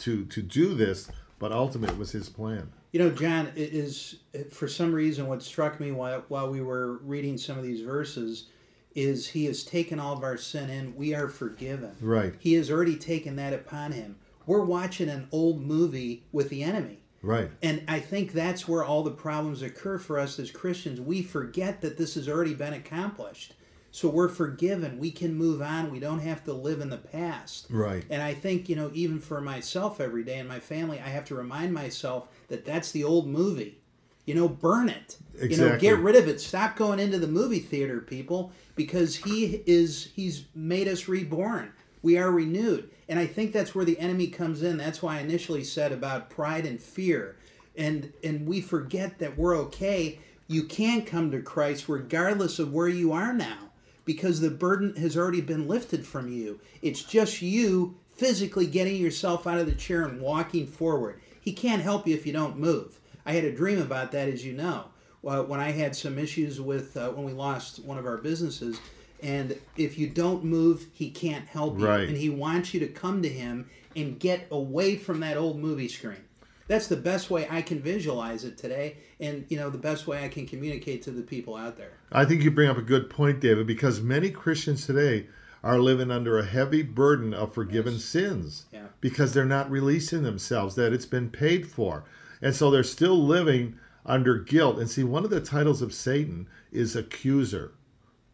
to 0.00 0.24
to 0.26 0.42
do 0.42 0.74
this, 0.74 1.10
but 1.38 1.52
ultimately 1.52 1.94
it 1.94 1.98
was 1.98 2.12
his 2.12 2.28
plan. 2.28 2.72
You 2.92 3.00
know, 3.00 3.10
John, 3.10 3.52
it 3.54 3.72
is 3.74 4.16
for 4.50 4.66
some 4.68 4.92
reason 4.92 5.26
what 5.26 5.42
struck 5.42 5.78
me 5.78 5.92
while 5.92 6.24
while 6.28 6.50
we 6.50 6.60
were 6.60 6.98
reading 6.98 7.36
some 7.36 7.58
of 7.58 7.64
these 7.64 7.82
verses 7.82 8.46
is 8.94 9.28
he 9.28 9.44
has 9.44 9.62
taken 9.62 10.00
all 10.00 10.16
of 10.16 10.24
our 10.24 10.36
sin 10.36 10.70
in. 10.70 10.96
We 10.96 11.14
are 11.14 11.28
forgiven. 11.28 11.96
Right. 12.00 12.34
He 12.38 12.54
has 12.54 12.70
already 12.70 12.96
taken 12.96 13.36
that 13.36 13.52
upon 13.52 13.92
him. 13.92 14.16
We're 14.46 14.64
watching 14.64 15.08
an 15.08 15.28
old 15.30 15.60
movie 15.60 16.24
with 16.32 16.48
the 16.48 16.62
enemy. 16.62 17.02
Right. 17.22 17.50
And 17.62 17.84
I 17.86 18.00
think 18.00 18.32
that's 18.32 18.66
where 18.66 18.84
all 18.84 19.02
the 19.02 19.10
problems 19.10 19.60
occur 19.62 19.98
for 19.98 20.18
us 20.18 20.38
as 20.38 20.50
Christians. 20.50 21.00
We 21.00 21.22
forget 21.22 21.80
that 21.82 21.98
this 21.98 22.14
has 22.14 22.28
already 22.28 22.54
been 22.54 22.72
accomplished. 22.72 23.54
So 23.90 24.08
we're 24.08 24.28
forgiven. 24.28 24.98
We 24.98 25.10
can 25.10 25.34
move 25.34 25.62
on. 25.62 25.90
We 25.90 25.98
don't 25.98 26.20
have 26.20 26.44
to 26.44 26.52
live 26.52 26.80
in 26.80 26.90
the 26.90 26.98
past. 26.98 27.66
Right. 27.70 28.04
And 28.10 28.22
I 28.22 28.34
think, 28.34 28.68
you 28.68 28.76
know, 28.76 28.90
even 28.92 29.18
for 29.18 29.40
myself 29.40 30.00
every 30.00 30.24
day 30.24 30.38
and 30.38 30.48
my 30.48 30.60
family, 30.60 31.00
I 31.00 31.08
have 31.08 31.24
to 31.26 31.34
remind 31.34 31.72
myself 31.72 32.28
that 32.48 32.64
that's 32.64 32.92
the 32.92 33.04
old 33.04 33.26
movie. 33.26 33.78
You 34.26 34.34
know, 34.34 34.48
burn 34.48 34.90
it. 34.90 35.16
Exactly. 35.34 35.56
You 35.56 35.56
know, 35.56 35.78
get 35.78 35.98
rid 36.00 36.16
of 36.16 36.28
it. 36.28 36.38
Stop 36.40 36.76
going 36.76 36.98
into 36.98 37.18
the 37.18 37.26
movie 37.26 37.60
theater, 37.60 38.00
people, 38.00 38.52
because 38.76 39.16
he 39.16 39.62
is 39.66 40.10
he's 40.14 40.44
made 40.54 40.86
us 40.86 41.08
reborn. 41.08 41.72
We 42.02 42.18
are 42.18 42.30
renewed. 42.30 42.90
And 43.08 43.18
I 43.18 43.24
think 43.24 43.54
that's 43.54 43.74
where 43.74 43.86
the 43.86 43.98
enemy 43.98 44.26
comes 44.26 44.62
in. 44.62 44.76
That's 44.76 45.02
why 45.02 45.16
I 45.16 45.20
initially 45.20 45.64
said 45.64 45.92
about 45.92 46.28
pride 46.28 46.66
and 46.66 46.78
fear. 46.78 47.36
And 47.74 48.12
and 48.22 48.46
we 48.46 48.60
forget 48.60 49.18
that 49.20 49.38
we're 49.38 49.56
okay. 49.56 50.18
You 50.46 50.64
can 50.64 51.06
come 51.06 51.30
to 51.30 51.40
Christ 51.40 51.88
regardless 51.88 52.58
of 52.58 52.70
where 52.70 52.88
you 52.88 53.12
are 53.12 53.32
now 53.32 53.67
because 54.08 54.40
the 54.40 54.48
burden 54.48 54.96
has 54.96 55.18
already 55.18 55.42
been 55.42 55.68
lifted 55.68 56.06
from 56.06 56.32
you. 56.32 56.58
It's 56.80 57.02
just 57.02 57.42
you 57.42 57.98
physically 58.16 58.66
getting 58.66 58.96
yourself 58.96 59.46
out 59.46 59.58
of 59.58 59.66
the 59.66 59.74
chair 59.74 60.06
and 60.06 60.18
walking 60.18 60.66
forward. 60.66 61.20
He 61.38 61.52
can't 61.52 61.82
help 61.82 62.06
you 62.08 62.14
if 62.14 62.26
you 62.26 62.32
don't 62.32 62.58
move. 62.58 63.00
I 63.26 63.32
had 63.32 63.44
a 63.44 63.54
dream 63.54 63.82
about 63.82 64.12
that, 64.12 64.30
as 64.30 64.46
you 64.46 64.54
know, 64.54 64.86
uh, 65.26 65.42
when 65.42 65.60
I 65.60 65.72
had 65.72 65.94
some 65.94 66.18
issues 66.18 66.58
with 66.58 66.96
uh, 66.96 67.10
when 67.10 67.26
we 67.26 67.32
lost 67.32 67.84
one 67.84 67.98
of 67.98 68.06
our 68.06 68.16
businesses. 68.16 68.80
And 69.22 69.58
if 69.76 69.98
you 69.98 70.08
don't 70.08 70.42
move, 70.42 70.86
he 70.94 71.10
can't 71.10 71.46
help 71.46 71.78
you. 71.78 71.86
Right. 71.86 72.08
And 72.08 72.16
he 72.16 72.30
wants 72.30 72.72
you 72.72 72.80
to 72.80 72.88
come 72.88 73.20
to 73.20 73.28
him 73.28 73.68
and 73.94 74.18
get 74.18 74.46
away 74.50 74.96
from 74.96 75.20
that 75.20 75.36
old 75.36 75.58
movie 75.58 75.88
screen. 75.88 76.24
That's 76.68 76.86
the 76.86 76.96
best 76.96 77.30
way 77.30 77.48
I 77.50 77.62
can 77.62 77.80
visualize 77.80 78.44
it 78.44 78.56
today, 78.58 78.98
and 79.18 79.46
you 79.48 79.56
know 79.56 79.70
the 79.70 79.78
best 79.78 80.06
way 80.06 80.24
I 80.24 80.28
can 80.28 80.46
communicate 80.46 81.02
to 81.02 81.10
the 81.10 81.22
people 81.22 81.56
out 81.56 81.76
there. 81.76 81.92
I 82.12 82.24
think 82.24 82.42
you 82.42 82.50
bring 82.50 82.68
up 82.68 82.76
a 82.78 82.82
good 82.82 83.10
point, 83.10 83.40
David, 83.40 83.66
because 83.66 84.00
many 84.00 84.30
Christians 84.30 84.86
today 84.86 85.26
are 85.64 85.78
living 85.78 86.10
under 86.10 86.38
a 86.38 86.44
heavy 86.44 86.82
burden 86.82 87.34
of 87.34 87.52
forgiven 87.52 87.98
sins 87.98 88.66
Yeah. 88.72 88.86
because 89.00 89.32
they're 89.32 89.44
not 89.44 89.70
releasing 89.70 90.22
themselves, 90.22 90.76
that 90.76 90.92
it's 90.92 91.06
been 91.06 91.30
paid 91.30 91.66
for. 91.66 92.04
And 92.40 92.54
so 92.54 92.70
they're 92.70 92.84
still 92.84 93.20
living 93.20 93.74
under 94.06 94.38
guilt. 94.38 94.78
And 94.78 94.88
see, 94.88 95.02
one 95.02 95.24
of 95.24 95.30
the 95.30 95.40
titles 95.40 95.82
of 95.82 95.92
Satan 95.92 96.46
is 96.70 96.94
accuser. 96.94 97.72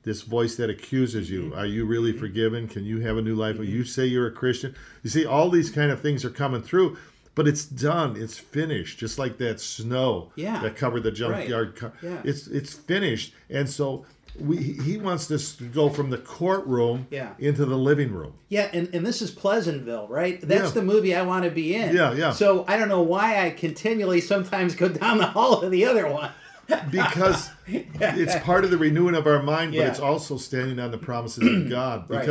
This 0.02 0.20
voice 0.20 0.56
that 0.56 0.68
accuses 0.68 1.30
you. 1.30 1.44
Mm-hmm. 1.44 1.58
Are 1.58 1.64
you 1.66 1.86
really 1.86 2.12
forgiven? 2.12 2.68
Can 2.68 2.84
you 2.84 3.00
have 3.00 3.16
a 3.16 3.22
new 3.22 3.34
life? 3.34 3.58
You 3.58 3.84
say 3.84 4.04
you're 4.04 4.26
a 4.26 4.30
Christian. 4.32 4.74
You 5.02 5.08
see, 5.08 5.24
all 5.24 5.48
these 5.48 5.70
kind 5.70 5.90
of 5.90 6.02
things 6.02 6.26
are 6.26 6.30
coming 6.30 6.60
through, 6.60 6.98
but 7.34 7.48
it's 7.48 7.64
done. 7.64 8.16
It's 8.16 8.38
finished. 8.38 8.98
Just 8.98 9.18
like 9.18 9.38
that 9.38 9.60
snow 9.60 10.32
Yeah. 10.36 10.60
that 10.60 10.76
covered 10.76 11.02
the 11.02 11.12
junkyard. 11.12 11.76
car. 11.76 11.92
Yeah. 12.02 12.20
It's 12.24 12.46
it's 12.46 12.72
finished. 12.72 13.34
And 13.50 13.68
so 13.68 14.06
we, 14.40 14.56
he 14.56 14.96
wants 14.96 15.30
us 15.30 15.54
to 15.56 15.64
go 15.64 15.88
from 15.88 16.10
the 16.10 16.18
courtroom 16.18 17.06
Yeah. 17.10 17.34
into 17.38 17.64
the 17.64 17.76
living 17.76 18.12
room. 18.12 18.32
Yeah, 18.48 18.68
and, 18.72 18.92
and 18.92 19.06
this 19.06 19.22
is 19.22 19.30
Pleasantville, 19.30 20.08
right? 20.08 20.40
That's 20.40 20.64
Yeah. 20.74 20.80
the 20.80 20.82
movie 20.82 21.14
I 21.14 21.22
want 21.22 21.44
to 21.44 21.50
be 21.52 21.76
in. 21.76 21.94
Yeah, 21.94 22.12
yeah. 22.14 22.32
So 22.32 22.64
I 22.66 22.76
don't 22.76 22.88
know 22.88 23.02
why 23.02 23.46
I 23.46 23.50
continually 23.50 24.20
sometimes 24.20 24.74
go 24.74 24.88
down 24.88 25.18
the 25.18 25.26
hall 25.26 25.60
to 25.60 25.68
the 25.68 25.84
other 25.84 26.08
one. 26.08 26.30
because 26.90 27.50
it's 27.68 28.34
part 28.42 28.64
of 28.64 28.70
the 28.70 28.78
renewing 28.78 29.14
of 29.14 29.26
our 29.26 29.42
mind, 29.42 29.72
but 29.72 29.78
Yeah. 29.80 29.88
it's 29.88 30.00
also 30.00 30.36
standing 30.38 30.78
on 30.80 30.90
the 30.90 30.98
promises 30.98 31.46
of 31.46 31.68
God. 31.68 32.06
Right. 32.08 32.22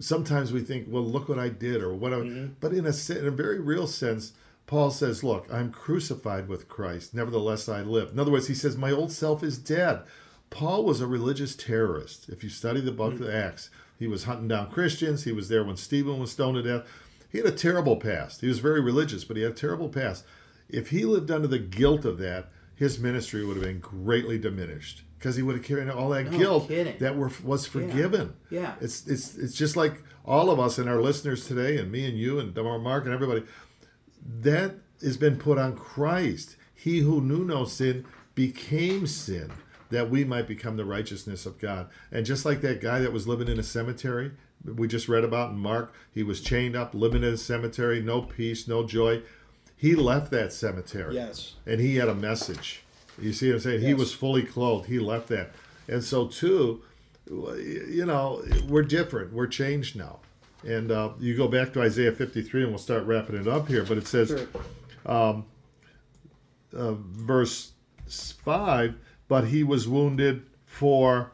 Sometimes 0.00 0.52
we 0.52 0.60
think, 0.62 0.86
well, 0.88 1.04
look 1.04 1.28
what 1.28 1.38
I 1.38 1.48
did, 1.48 1.82
or 1.82 1.94
what. 1.94 2.12
I, 2.12 2.16
Mm-hmm. 2.16 2.54
But 2.60 2.72
in 2.72 2.86
a 2.86 3.18
in 3.18 3.26
a 3.26 3.30
very 3.30 3.60
real 3.60 3.86
sense, 3.86 4.32
Paul 4.66 4.90
says, 4.90 5.22
look, 5.24 5.46
I'm 5.52 5.70
crucified 5.72 6.48
with 6.48 6.68
Christ. 6.68 7.14
Nevertheless, 7.14 7.68
I 7.68 7.82
live. 7.82 8.10
In 8.12 8.18
other 8.18 8.30
words, 8.32 8.48
he 8.48 8.54
says, 8.54 8.76
my 8.76 8.90
old 8.90 9.12
self 9.12 9.42
is 9.42 9.58
dead. 9.58 10.00
Paul 10.48 10.84
was 10.84 11.00
a 11.00 11.06
religious 11.06 11.54
terrorist. 11.54 12.28
If 12.28 12.42
you 12.42 12.50
study 12.50 12.80
the 12.80 12.92
book 12.92 13.14
Mm-hmm. 13.14 13.24
of 13.24 13.34
Acts, 13.34 13.70
he 13.98 14.06
was 14.06 14.24
hunting 14.24 14.48
down 14.48 14.70
Christians. 14.70 15.24
He 15.24 15.32
was 15.32 15.48
there 15.48 15.64
when 15.64 15.76
Stephen 15.76 16.18
was 16.18 16.32
stoned 16.32 16.56
to 16.56 16.62
death. 16.62 16.86
He 17.30 17.38
had 17.38 17.46
a 17.46 17.52
terrible 17.52 17.96
past. 17.96 18.40
He 18.40 18.48
was 18.48 18.58
very 18.58 18.80
religious, 18.80 19.24
but 19.24 19.36
he 19.36 19.42
had 19.42 19.52
a 19.52 19.54
terrible 19.54 19.88
past. 19.88 20.24
If 20.68 20.90
he 20.90 21.04
lived 21.04 21.30
under 21.30 21.46
the 21.46 21.58
guilt 21.58 22.04
of 22.04 22.18
that, 22.18 22.48
his 22.74 22.98
ministry 22.98 23.44
would 23.44 23.56
have 23.56 23.64
been 23.64 23.78
greatly 23.80 24.38
diminished 24.38 25.02
because 25.20 25.36
he 25.36 25.42
would 25.42 25.54
have 25.54 25.64
carried 25.64 25.86
all 25.90 26.08
that 26.08 26.30
No 26.32 26.38
guilt 26.38 26.68
kidding. 26.68 26.96
that 26.98 27.14
were 27.14 27.30
was 27.44 27.66
forgiven. 27.66 28.32
Yeah. 28.48 28.74
It's 28.80 29.06
it's 29.06 29.36
it's 29.36 29.54
just 29.54 29.76
like 29.76 30.02
all 30.24 30.48
of 30.50 30.58
us 30.58 30.78
and 30.78 30.88
our 30.88 31.00
listeners 31.00 31.46
today, 31.46 31.76
and 31.76 31.92
me 31.92 32.06
and 32.06 32.18
you 32.18 32.38
and 32.40 32.54
Mark 32.54 33.04
and 33.04 33.12
everybody. 33.12 33.42
That 34.40 34.76
has 35.02 35.18
been 35.18 35.36
put 35.36 35.58
on 35.58 35.76
Christ. 35.76 36.56
He 36.74 37.00
who 37.00 37.20
knew 37.20 37.44
no 37.44 37.66
sin 37.66 38.06
became 38.34 39.06
sin 39.06 39.52
that 39.90 40.08
we 40.08 40.24
might 40.24 40.46
become 40.48 40.76
the 40.78 40.84
righteousness 40.86 41.44
of 41.44 41.58
God. 41.58 41.90
And 42.10 42.24
just 42.24 42.46
like 42.46 42.62
that 42.62 42.80
guy 42.80 43.00
that 43.00 43.12
was 43.12 43.28
living 43.28 43.48
in 43.48 43.58
a 43.58 43.62
cemetery, 43.62 44.30
we 44.64 44.88
just 44.88 45.08
read 45.08 45.24
about 45.24 45.50
in 45.50 45.58
Mark, 45.58 45.92
he 46.12 46.22
was 46.22 46.40
chained 46.40 46.76
up, 46.76 46.94
living 46.94 47.24
in 47.24 47.34
a 47.34 47.36
cemetery, 47.36 48.00
no 48.00 48.22
peace, 48.22 48.66
no 48.68 48.86
joy. 48.86 49.22
He 49.76 49.94
left 49.94 50.30
that 50.30 50.52
cemetery. 50.52 51.16
Yes. 51.16 51.54
And 51.66 51.80
he 51.80 51.96
had 51.96 52.08
a 52.08 52.14
message. 52.14 52.84
You 53.20 53.32
see 53.32 53.48
what 53.48 53.54
I'm 53.56 53.60
saying? 53.60 53.80
He 53.82 53.94
was 53.94 54.12
fully 54.12 54.42
clothed. 54.42 54.86
He 54.88 54.98
left 54.98 55.28
that. 55.28 55.50
And 55.88 56.02
so, 56.02 56.26
too, 56.26 56.82
you 57.28 58.04
know, 58.06 58.42
we're 58.68 58.82
different. 58.82 59.32
We're 59.32 59.46
changed 59.46 59.96
now. 59.96 60.20
And 60.66 60.90
uh, 60.90 61.10
you 61.18 61.36
go 61.36 61.48
back 61.48 61.72
to 61.74 61.82
Isaiah 61.82 62.12
53, 62.12 62.62
and 62.62 62.70
we'll 62.70 62.78
start 62.78 63.04
wrapping 63.04 63.36
it 63.36 63.48
up 63.48 63.68
here. 63.68 63.84
But 63.84 63.98
it 63.98 64.06
says, 64.06 64.28
Sure. 64.28 64.46
uh, 65.06 65.40
verse 66.72 67.72
5 68.08 68.94
but 69.28 69.46
he 69.48 69.62
was 69.62 69.86
wounded 69.88 70.42
for 70.64 71.32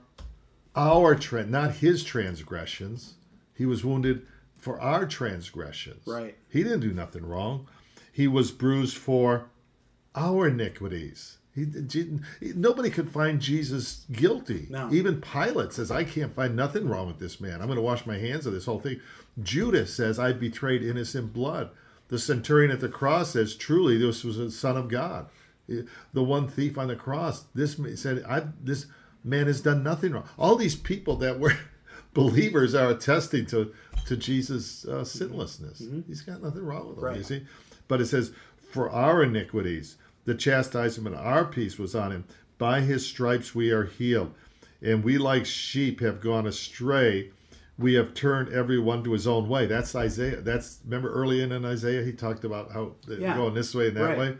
our 0.74 1.14
trend 1.14 1.50
not 1.50 1.76
his 1.76 2.04
transgressions 2.04 3.14
he 3.54 3.64
was 3.66 3.84
wounded 3.84 4.26
for 4.58 4.80
our 4.80 5.06
transgressions 5.06 6.06
Right. 6.06 6.36
he 6.50 6.62
didn't 6.62 6.80
do 6.80 6.92
nothing 6.92 7.24
wrong 7.24 7.66
he 8.12 8.28
was 8.28 8.50
bruised 8.50 8.96
for 8.96 9.46
our 10.14 10.48
iniquities 10.48 11.38
he, 11.56 12.20
nobody 12.54 12.90
could 12.90 13.10
find 13.10 13.40
jesus 13.40 14.04
guilty. 14.12 14.66
No. 14.68 14.92
even 14.92 15.20
pilate 15.20 15.72
says 15.72 15.90
i 15.90 16.04
can't 16.04 16.34
find 16.34 16.54
nothing 16.54 16.88
wrong 16.88 17.06
with 17.06 17.18
this 17.18 17.40
man. 17.40 17.60
I'm 17.60 17.66
going 17.66 17.76
to 17.76 17.82
wash 17.82 18.06
my 18.06 18.18
hands 18.18 18.46
of 18.46 18.52
this 18.52 18.66
whole 18.66 18.80
thing. 18.80 19.00
Judas 19.42 19.94
says 19.94 20.18
i 20.18 20.32
betrayed 20.32 20.82
innocent 20.82 21.32
blood. 21.32 21.70
The 22.08 22.18
centurion 22.18 22.70
at 22.70 22.80
the 22.80 22.88
cross 22.88 23.30
says 23.30 23.56
truly 23.56 23.96
this 23.96 24.22
was 24.22 24.38
a 24.38 24.50
son 24.50 24.76
of 24.76 24.88
god. 24.88 25.28
The 25.66 26.22
one 26.22 26.46
thief 26.46 26.78
on 26.78 26.88
the 26.88 26.96
cross 26.96 27.44
this 27.54 27.80
said 28.00 28.24
i 28.28 28.42
this 28.62 28.86
man 29.24 29.46
has 29.46 29.60
done 29.60 29.82
nothing 29.82 30.12
wrong. 30.12 30.28
All 30.38 30.56
these 30.56 30.76
people 30.76 31.16
that 31.16 31.40
were 31.40 31.56
believers 32.14 32.74
are 32.74 32.90
attesting 32.90 33.46
to 33.46 33.72
to 34.06 34.16
jesus 34.16 34.84
uh, 34.86 35.04
sinlessness. 35.04 35.82
He's 36.06 36.20
got 36.20 36.42
nothing 36.42 36.64
wrong 36.64 36.88
with 36.88 36.98
him 36.98 37.16
you 37.16 37.24
see? 37.24 37.46
But 37.88 38.00
it 38.02 38.06
says 38.06 38.32
for 38.70 38.90
our 38.90 39.22
iniquities 39.22 39.96
the 40.26 40.34
chastisement 40.34 41.14
of 41.16 41.24
our 41.24 41.44
peace 41.46 41.78
was 41.78 41.94
on 41.94 42.12
him 42.12 42.24
by 42.58 42.80
his 42.80 43.06
stripes 43.06 43.54
we 43.54 43.70
are 43.70 43.84
healed 43.84 44.34
and 44.82 45.02
we 45.02 45.16
like 45.18 45.46
sheep 45.46 46.00
have 46.00 46.20
gone 46.20 46.46
astray 46.46 47.30
we 47.78 47.94
have 47.94 48.14
turned 48.14 48.48
everyone 48.50 49.02
to 49.04 49.12
his 49.12 49.26
own 49.26 49.48
way 49.48 49.66
that's 49.66 49.94
isaiah 49.94 50.40
that's 50.40 50.78
remember 50.84 51.10
early 51.12 51.40
in, 51.42 51.52
in 51.52 51.64
isaiah 51.64 52.04
he 52.04 52.12
talked 52.12 52.44
about 52.44 52.70
how 52.72 52.92
Yeah. 53.08 53.34
going 53.36 53.54
this 53.54 53.74
way 53.74 53.88
and 53.88 53.96
that 53.96 54.02
Right. 54.02 54.18
way 54.18 54.36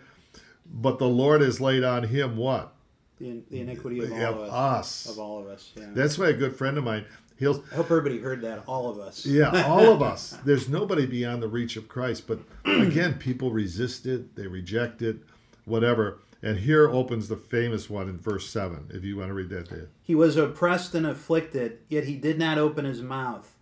but 0.70 0.98
the 0.98 1.08
lord 1.08 1.40
has 1.40 1.60
laid 1.60 1.84
on 1.84 2.04
him 2.04 2.36
what 2.36 2.74
The, 3.20 3.42
the 3.50 3.60
iniquity 3.60 4.00
of 4.00 4.12
all 4.12 4.18
of 4.18 4.36
of 4.38 4.42
us. 4.52 5.06
us 5.06 5.12
Of 5.12 5.18
all 5.18 5.38
of 5.40 5.46
us. 5.48 5.72
Yeah. 5.76 5.86
that's 5.94 6.18
why 6.18 6.28
a 6.28 6.32
good 6.34 6.54
friend 6.56 6.76
of 6.78 6.84
mine 6.84 7.04
he'll 7.38 7.62
I 7.70 7.76
hope 7.76 7.86
everybody 7.90 8.18
heard 8.18 8.40
that. 8.42 8.64
All 8.66 8.88
of 8.90 8.98
us. 8.98 9.24
yeah 9.26 9.64
all 9.66 9.92
of 9.92 10.02
us 10.02 10.36
there's 10.44 10.68
nobody 10.68 11.06
beyond 11.06 11.42
the 11.42 11.48
reach 11.48 11.76
of 11.76 11.86
christ 11.88 12.26
but 12.26 12.40
again 12.64 13.14
people 13.18 13.52
resist 13.52 14.06
it 14.06 14.34
they 14.36 14.46
reject 14.48 15.02
it 15.02 15.18
whatever 15.66 16.20
and 16.42 16.60
here 16.60 16.88
opens 16.88 17.28
the 17.28 17.36
famous 17.36 17.90
one 17.90 18.08
in 18.08 18.18
verse 18.18 18.48
7 18.48 18.90
if 18.94 19.04
you 19.04 19.16
want 19.16 19.28
to 19.28 19.34
read 19.34 19.48
that 19.50 19.68
Dave. 19.68 19.88
He 20.02 20.14
was 20.14 20.36
oppressed 20.36 20.94
and 20.94 21.06
afflicted, 21.06 21.78
yet 21.88 22.04
he 22.04 22.16
did 22.16 22.38
not 22.38 22.56
open 22.56 22.84
his 22.84 23.02
mouth. 23.02 23.54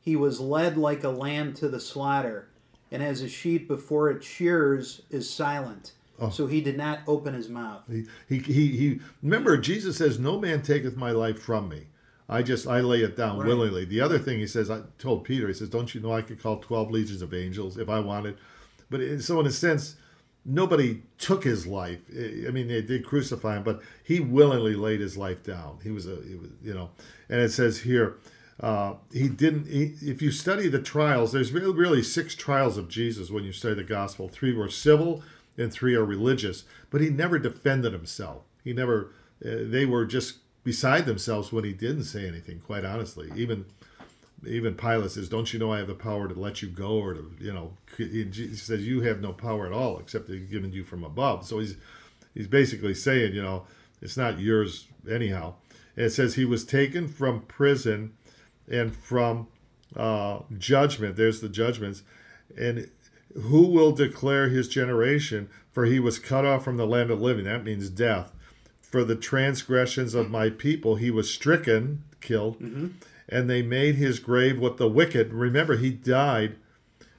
He 0.00 0.16
was 0.16 0.40
led 0.40 0.76
like 0.76 1.04
a 1.04 1.10
lamb 1.10 1.54
to 1.54 1.68
the 1.68 1.80
slaughter, 1.80 2.48
and 2.90 3.02
as 3.02 3.22
a 3.22 3.28
sheep 3.28 3.68
before 3.68 4.10
its 4.10 4.26
shearers 4.26 5.02
is 5.10 5.30
silent. 5.30 5.92
Oh. 6.20 6.30
So 6.30 6.46
he 6.46 6.60
did 6.60 6.76
not 6.76 7.00
open 7.06 7.34
his 7.34 7.48
mouth. 7.48 7.82
He, 7.88 8.04
he, 8.28 8.38
he, 8.38 8.66
he, 8.76 9.00
remember, 9.22 9.56
Jesus 9.56 9.96
says, 9.96 10.18
No 10.18 10.38
man 10.38 10.62
taketh 10.62 10.96
my 10.96 11.10
life 11.10 11.40
from 11.40 11.68
me. 11.68 11.86
I 12.28 12.42
just, 12.42 12.66
I 12.66 12.80
lay 12.80 13.00
it 13.00 13.16
down 13.16 13.38
Right. 13.38 13.46
willingly. 13.48 13.84
The 13.84 14.00
other 14.00 14.18
thing 14.18 14.38
he 14.38 14.46
says, 14.46 14.70
I 14.70 14.82
told 14.98 15.24
Peter, 15.24 15.48
he 15.48 15.54
says, 15.54 15.68
Don't 15.68 15.94
you 15.94 16.00
know 16.00 16.12
I 16.12 16.22
could 16.22 16.40
call 16.42 16.58
12 16.58 16.90
legions 16.90 17.22
of 17.22 17.34
angels 17.34 17.76
if 17.76 17.88
I 17.88 18.00
wanted? 18.00 18.38
But 18.90 19.00
in, 19.00 19.20
so, 19.20 19.40
in 19.40 19.46
a 19.46 19.50
sense, 19.50 19.96
nobody 20.44 21.02
took 21.18 21.44
his 21.44 21.66
life. 21.66 22.00
I 22.12 22.50
mean, 22.50 22.68
they 22.68 22.82
did 22.82 23.04
crucify 23.04 23.56
him, 23.56 23.62
but 23.62 23.80
he 24.02 24.20
willingly 24.20 24.74
laid 24.74 25.00
his 25.00 25.16
life 25.16 25.42
down. 25.42 25.78
He 25.82 25.90
was 25.90 26.06
a, 26.06 26.16
he 26.26 26.34
was, 26.34 26.50
you 26.62 26.74
know, 26.74 26.90
and 27.28 27.40
it 27.40 27.50
says 27.50 27.80
here, 27.80 28.18
uh, 28.60 28.94
he 29.12 29.28
didn't. 29.28 29.66
He, 29.66 29.94
if 30.02 30.22
you 30.22 30.30
study 30.30 30.68
the 30.68 30.80
trials, 30.80 31.32
there's 31.32 31.52
really, 31.52 31.74
really 31.74 32.02
six 32.02 32.34
trials 32.34 32.76
of 32.76 32.88
Jesus 32.88 33.30
when 33.30 33.44
you 33.44 33.52
study 33.52 33.74
the 33.74 33.84
gospel. 33.84 34.28
Three 34.28 34.52
were 34.52 34.68
civil, 34.68 35.22
and 35.58 35.72
three 35.72 35.94
are 35.94 36.04
religious. 36.04 36.64
But 36.90 37.00
he 37.00 37.10
never 37.10 37.38
defended 37.38 37.92
himself. 37.92 38.42
He 38.62 38.72
never. 38.72 39.10
Uh, 39.44 39.66
they 39.66 39.84
were 39.86 40.04
just 40.04 40.38
beside 40.62 41.04
themselves 41.04 41.52
when 41.52 41.64
he 41.64 41.72
didn't 41.72 42.04
say 42.04 42.28
anything. 42.28 42.60
Quite 42.60 42.84
honestly, 42.84 43.30
even 43.34 43.66
even 44.46 44.74
Pilate 44.74 45.10
says, 45.10 45.28
"Don't 45.28 45.52
you 45.52 45.58
know 45.58 45.72
I 45.72 45.78
have 45.78 45.86
the 45.86 45.94
power 45.94 46.28
to 46.28 46.34
let 46.34 46.62
you 46.62 46.68
go, 46.68 46.98
or 46.98 47.14
to 47.14 47.30
you 47.40 47.52
know?" 47.52 47.76
He 47.96 48.54
says, 48.54 48.86
"You 48.86 49.02
have 49.02 49.20
no 49.20 49.32
power 49.32 49.66
at 49.66 49.72
all, 49.72 49.98
except 49.98 50.26
that 50.28 50.50
given 50.50 50.72
you 50.72 50.84
from 50.84 51.04
above." 51.04 51.46
So 51.46 51.58
he's 51.58 51.76
he's 52.34 52.48
basically 52.48 52.94
saying, 52.94 53.34
you 53.34 53.42
know, 53.42 53.66
it's 54.02 54.16
not 54.16 54.38
yours 54.38 54.88
anyhow. 55.10 55.54
And 55.96 56.06
it 56.06 56.10
says 56.10 56.34
he 56.34 56.44
was 56.44 56.64
taken 56.64 57.08
from 57.08 57.42
prison 57.42 58.14
and 58.68 58.94
from 58.94 59.48
uh, 59.96 60.40
judgment. 60.58 61.16
There's 61.16 61.40
the 61.40 61.48
judgments, 61.48 62.02
and 62.58 62.90
who 63.34 63.66
will 63.66 63.92
declare 63.92 64.48
his 64.48 64.68
generation? 64.68 65.48
For 65.72 65.86
he 65.86 65.98
was 65.98 66.20
cut 66.20 66.44
off 66.44 66.62
from 66.62 66.76
the 66.76 66.86
land 66.86 67.10
of 67.10 67.20
living. 67.20 67.46
That 67.46 67.64
means 67.64 67.90
death. 67.90 68.32
For 68.80 69.02
the 69.02 69.16
transgressions 69.16 70.14
of 70.14 70.30
my 70.30 70.50
people, 70.50 70.94
he 70.96 71.10
was 71.10 71.28
stricken, 71.28 72.04
killed, 72.20 72.60
and 73.28 73.48
they 73.48 73.62
made 73.62 73.94
his 73.96 74.18
grave 74.18 74.58
with 74.58 74.76
the 74.76 74.88
wicked. 74.88 75.32
Remember, 75.32 75.76
he 75.76 75.90
died. 75.90 76.56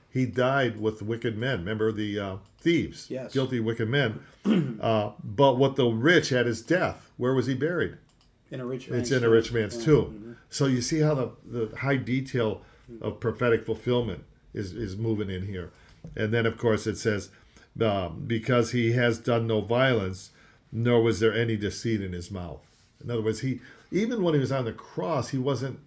he 0.10 0.26
died 0.26 0.80
with 0.80 1.02
wicked 1.02 1.38
men. 1.38 1.60
Remember 1.60 1.92
the 1.92 2.20
uh, 2.20 2.36
thieves, 2.60 3.08
Yes. 3.10 3.34
guilty 3.34 3.60
wicked 3.60 3.90
men. 3.90 4.20
uh, 4.82 5.12
but 5.24 5.58
what 5.58 5.76
the 5.76 5.86
rich 5.88 6.32
at 6.32 6.46
his 6.46 6.62
death, 6.62 7.12
where 7.18 7.34
was 7.34 7.48
he 7.48 7.54
buried? 7.54 7.98
In 8.52 8.60
a 8.62 8.66
rich 8.66 8.90
Man's 8.90 9.12
It's 9.12 9.18
in 9.18 9.24
a 9.24 9.30
rich 9.30 9.52
man's 9.52 9.76
Yeah. 9.78 9.86
tomb. 9.86 10.38
So 10.50 10.68
you 10.68 10.82
see 10.82 11.00
how 11.00 11.16
the, 11.16 11.32
the 11.46 11.76
high 11.78 11.98
detail 11.98 12.62
of 13.02 13.20
prophetic 13.20 13.66
fulfillment 13.66 14.24
is, 14.54 14.74
is 14.74 14.96
moving 14.96 15.30
in 15.30 15.46
here. 15.48 15.72
And 16.16 16.32
then, 16.32 16.46
of 16.46 16.58
course, 16.58 16.86
it 16.88 16.98
says, 16.98 17.30
um, 17.82 18.24
because 18.28 18.72
he 18.72 18.94
has 18.94 19.18
done 19.20 19.48
no 19.48 19.60
violence, 19.62 20.30
nor 20.72 21.02
was 21.02 21.20
there 21.20 21.34
any 21.34 21.58
deceit 21.58 22.02
in 22.02 22.14
his 22.14 22.30
mouth. 22.32 22.62
In 23.04 23.10
other 23.12 23.22
words, 23.24 23.42
he 23.42 23.60
even 23.92 24.24
when 24.24 24.34
he 24.34 24.40
was 24.40 24.52
on 24.52 24.66
the 24.66 24.72
cross, 24.72 25.30
he 25.30 25.38
wasn't. 25.38 25.80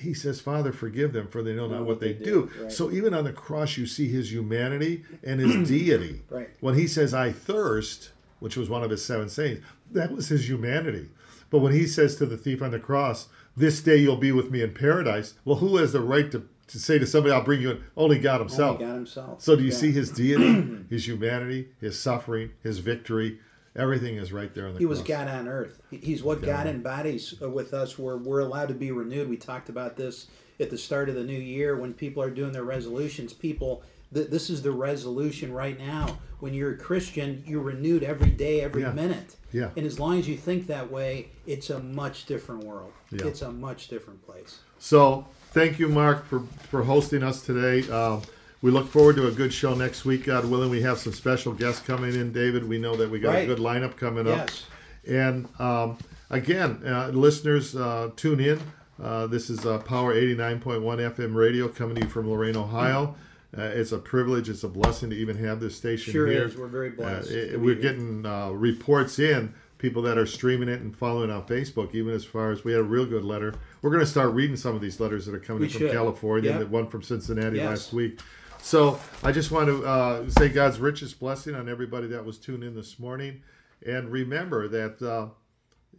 He 0.00 0.14
says, 0.14 0.40
"Father, 0.40 0.72
forgive 0.72 1.12
them, 1.12 1.28
for 1.28 1.42
they 1.42 1.54
know 1.54 1.66
not 1.68 1.84
what 1.86 2.00
they, 2.00 2.12
do." 2.12 2.50
Right. 2.60 2.72
So 2.72 2.90
even 2.90 3.14
on 3.14 3.24
the 3.24 3.32
cross, 3.32 3.76
you 3.76 3.86
see 3.86 4.08
his 4.08 4.32
humanity 4.32 5.04
and 5.22 5.40
his 5.40 5.68
deity. 5.68 6.22
Right. 6.30 6.48
When 6.60 6.74
he 6.74 6.86
says, 6.86 7.12
"I 7.14 7.32
thirst," 7.32 8.10
which 8.40 8.56
was 8.56 8.68
one 8.70 8.82
of 8.82 8.90
his 8.90 9.04
seven 9.04 9.28
sayings, 9.28 9.62
that 9.92 10.12
was 10.12 10.28
his 10.28 10.48
humanity. 10.48 11.08
But 11.50 11.58
when 11.58 11.72
he 11.72 11.86
says 11.86 12.16
to 12.16 12.26
the 12.26 12.36
thief 12.36 12.62
on 12.62 12.70
the 12.70 12.78
cross, 12.78 13.28
"This 13.56 13.80
day 13.80 13.96
you'll 13.96 14.16
be 14.16 14.32
with 14.32 14.50
me 14.50 14.62
in 14.62 14.72
paradise," 14.72 15.34
well, 15.44 15.56
who 15.56 15.76
has 15.76 15.92
the 15.92 16.00
right 16.00 16.30
to, 16.30 16.44
to 16.68 16.78
say 16.78 16.98
to 16.98 17.06
somebody, 17.06 17.34
"I'll 17.34 17.44
bring 17.44 17.60
you 17.60 17.72
in"? 17.72 17.80
Only 17.96 18.18
God 18.18 18.40
Himself. 18.40 18.76
Only 18.80 18.86
God 18.86 18.94
himself. 18.94 19.42
So 19.42 19.56
do 19.56 19.62
you 19.62 19.70
Yeah. 19.70 19.76
see 19.76 19.92
his 19.92 20.10
deity, 20.10 20.66
his 20.90 21.06
humanity, 21.06 21.68
his 21.80 21.98
suffering, 21.98 22.50
his 22.62 22.78
victory? 22.78 23.38
Everything 23.76 24.16
is 24.16 24.32
right 24.32 24.52
there 24.54 24.66
on 24.66 24.74
the 24.74 24.78
He 24.80 24.84
cross. 24.84 24.98
was 24.98 25.06
God 25.06 25.28
on 25.28 25.46
earth. 25.48 25.80
He's 25.90 26.22
what 26.22 26.42
God 26.42 26.66
embodies 26.66 27.34
uh, 27.40 27.48
with 27.48 27.72
us. 27.72 27.98
Where 27.98 28.16
we're 28.16 28.40
allowed 28.40 28.68
to 28.68 28.74
be 28.74 28.90
renewed. 28.90 29.28
We 29.28 29.36
talked 29.36 29.68
about 29.68 29.96
this 29.96 30.26
at 30.58 30.70
the 30.70 30.78
start 30.78 31.08
of 31.08 31.14
the 31.14 31.22
new 31.24 31.38
year 31.38 31.76
when 31.76 31.94
people 31.94 32.22
are 32.22 32.30
doing 32.30 32.52
their 32.52 32.64
resolutions. 32.64 33.32
People, 33.32 33.82
th- 34.12 34.28
this 34.28 34.50
is 34.50 34.62
the 34.62 34.72
resolution 34.72 35.52
right 35.52 35.78
now. 35.78 36.18
When 36.40 36.52
you're 36.52 36.72
a 36.72 36.76
Christian, 36.76 37.44
you're 37.46 37.62
renewed 37.62 38.02
every 38.02 38.30
day, 38.30 38.60
every 38.62 38.82
Yeah. 38.82 38.92
minute. 38.92 39.36
Yeah. 39.52 39.70
And 39.76 39.86
as 39.86 40.00
long 40.00 40.18
as 40.18 40.28
you 40.28 40.36
think 40.36 40.66
that 40.66 40.90
way, 40.90 41.28
it's 41.46 41.70
a 41.70 41.78
much 41.78 42.26
different 42.26 42.64
world. 42.64 42.92
Yeah. 43.12 43.26
It's 43.26 43.42
a 43.42 43.52
much 43.52 43.88
different 43.88 44.24
place. 44.26 44.58
So 44.78 45.26
thank 45.52 45.78
you, 45.78 45.88
Mark, 45.88 46.26
for, 46.26 46.40
for 46.70 46.82
hosting 46.84 47.22
us 47.22 47.42
today. 47.42 47.88
Um, 47.90 48.22
we 48.62 48.70
look 48.70 48.88
forward 48.88 49.16
to 49.16 49.26
a 49.26 49.30
good 49.30 49.52
show 49.52 49.74
next 49.74 50.04
week, 50.04 50.24
God 50.26 50.44
willing. 50.44 50.70
We 50.70 50.82
have 50.82 50.98
some 50.98 51.12
special 51.12 51.52
guests 51.52 51.84
coming 51.86 52.14
in, 52.14 52.32
David. 52.32 52.68
We 52.68 52.78
know 52.78 52.94
that 52.96 53.10
we 53.10 53.18
got 53.18 53.30
Right. 53.34 53.44
a 53.44 53.46
good 53.46 53.58
lineup 53.58 53.96
coming 53.96 54.26
up. 54.28 54.48
Yes. 54.50 54.66
And 55.08 55.48
um, 55.58 55.96
again, 56.28 56.82
uh, 56.86 57.08
listeners, 57.08 57.74
uh, 57.74 58.10
tune 58.16 58.40
in. 58.40 58.60
Uh, 59.02 59.26
this 59.26 59.48
is 59.48 59.64
uh, 59.64 59.78
Power 59.78 60.14
89.1 60.14 60.82
FM 61.14 61.34
radio 61.34 61.68
coming 61.68 61.94
to 61.96 62.02
you 62.02 62.08
from 62.08 62.28
Lorain, 62.28 62.54
Ohio. 62.56 63.14
Uh, 63.56 63.62
it's 63.62 63.92
a 63.92 63.98
privilege, 63.98 64.48
it's 64.48 64.62
a 64.62 64.68
blessing 64.68 65.10
to 65.10 65.16
even 65.16 65.36
have 65.36 65.58
this 65.58 65.74
station 65.74 66.12
Sure 66.12 66.26
here. 66.26 66.44
is. 66.44 66.56
We're 66.56 66.66
very 66.68 66.90
blessed 66.90 67.30
Uh, 67.30 67.34
it- 67.34 67.60
we're 67.60 67.74
getting 67.74 68.24
uh, 68.26 68.50
reports 68.50 69.18
in, 69.18 69.52
people 69.78 70.02
that 70.02 70.18
are 70.18 70.26
streaming 70.26 70.68
it 70.68 70.82
and 70.82 70.94
following 70.94 71.30
on 71.30 71.42
Facebook, 71.46 71.94
even 71.94 72.12
as 72.14 72.22
far 72.24 72.52
as 72.52 72.62
we 72.62 72.72
had 72.72 72.82
a 72.82 72.84
real 72.84 73.06
good 73.06 73.24
letter. 73.24 73.54
We're 73.80 73.90
going 73.90 74.04
to 74.04 74.10
start 74.10 74.34
reading 74.34 74.54
some 74.56 74.74
of 74.76 74.82
these 74.82 75.00
letters 75.00 75.24
that 75.24 75.34
are 75.34 75.38
coming 75.40 75.60
We 75.62 75.66
in 75.66 75.72
from 75.72 75.80
should. 75.80 75.92
California, 75.92 76.50
Yep. 76.50 76.60
the 76.60 76.66
one 76.66 76.86
from 76.88 77.02
Cincinnati 77.02 77.56
Yes. 77.56 77.66
last 77.66 77.92
week. 77.94 78.20
So 78.62 79.00
I 79.22 79.32
just 79.32 79.50
want 79.50 79.66
to 79.68 79.84
uh, 79.84 80.30
say 80.30 80.48
God's 80.48 80.78
richest 80.78 81.18
blessing 81.18 81.54
on 81.54 81.68
everybody 81.68 82.06
that 82.08 82.24
was 82.24 82.38
tuned 82.38 82.62
in 82.62 82.74
this 82.74 82.98
morning. 82.98 83.42
And 83.84 84.10
remember 84.10 84.68
that 84.68 85.02
uh, 85.02 85.28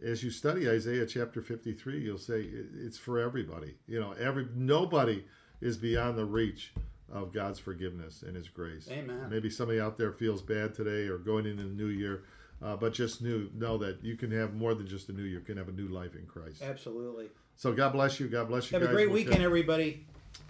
as 0.05 0.23
you 0.23 0.31
study 0.31 0.69
Isaiah 0.69 1.05
chapter 1.05 1.41
53, 1.41 1.99
you'll 1.99 2.17
say 2.17 2.47
it's 2.79 2.97
for 2.97 3.19
everybody. 3.19 3.75
You 3.87 3.99
know, 3.99 4.13
every 4.13 4.47
nobody 4.55 5.23
is 5.59 5.77
beyond 5.77 6.17
the 6.17 6.25
reach 6.25 6.73
of 7.11 7.33
God's 7.33 7.59
forgiveness 7.59 8.23
and 8.23 8.35
His 8.35 8.47
grace. 8.47 8.87
Amen. 8.89 9.27
Maybe 9.29 9.49
somebody 9.49 9.79
out 9.79 9.97
there 9.97 10.11
feels 10.11 10.41
bad 10.41 10.73
today 10.73 11.07
or 11.07 11.17
going 11.17 11.45
into 11.45 11.63
the 11.63 11.69
new 11.69 11.87
year, 11.87 12.23
uh, 12.61 12.75
but 12.75 12.93
just 12.93 13.21
knew, 13.21 13.49
know 13.53 13.77
that 13.79 14.03
you 14.03 14.15
can 14.15 14.31
have 14.31 14.53
more 14.53 14.73
than 14.73 14.87
just 14.87 15.09
a 15.09 15.13
new 15.13 15.23
year. 15.23 15.39
You 15.39 15.45
can 15.45 15.57
have 15.57 15.67
a 15.67 15.73
new 15.73 15.87
life 15.87 16.15
in 16.15 16.25
Christ. 16.25 16.61
Absolutely. 16.61 17.29
So 17.55 17.73
God 17.73 17.93
bless 17.93 18.19
you. 18.19 18.27
God 18.27 18.47
bless 18.47 18.71
you 18.71 18.79
Have 18.79 18.89
a 18.89 18.93
great 18.93 19.11
weekend, 19.11 19.43
everybody. 19.43 20.05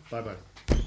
Bye 0.09 0.21
bye. 0.21 0.77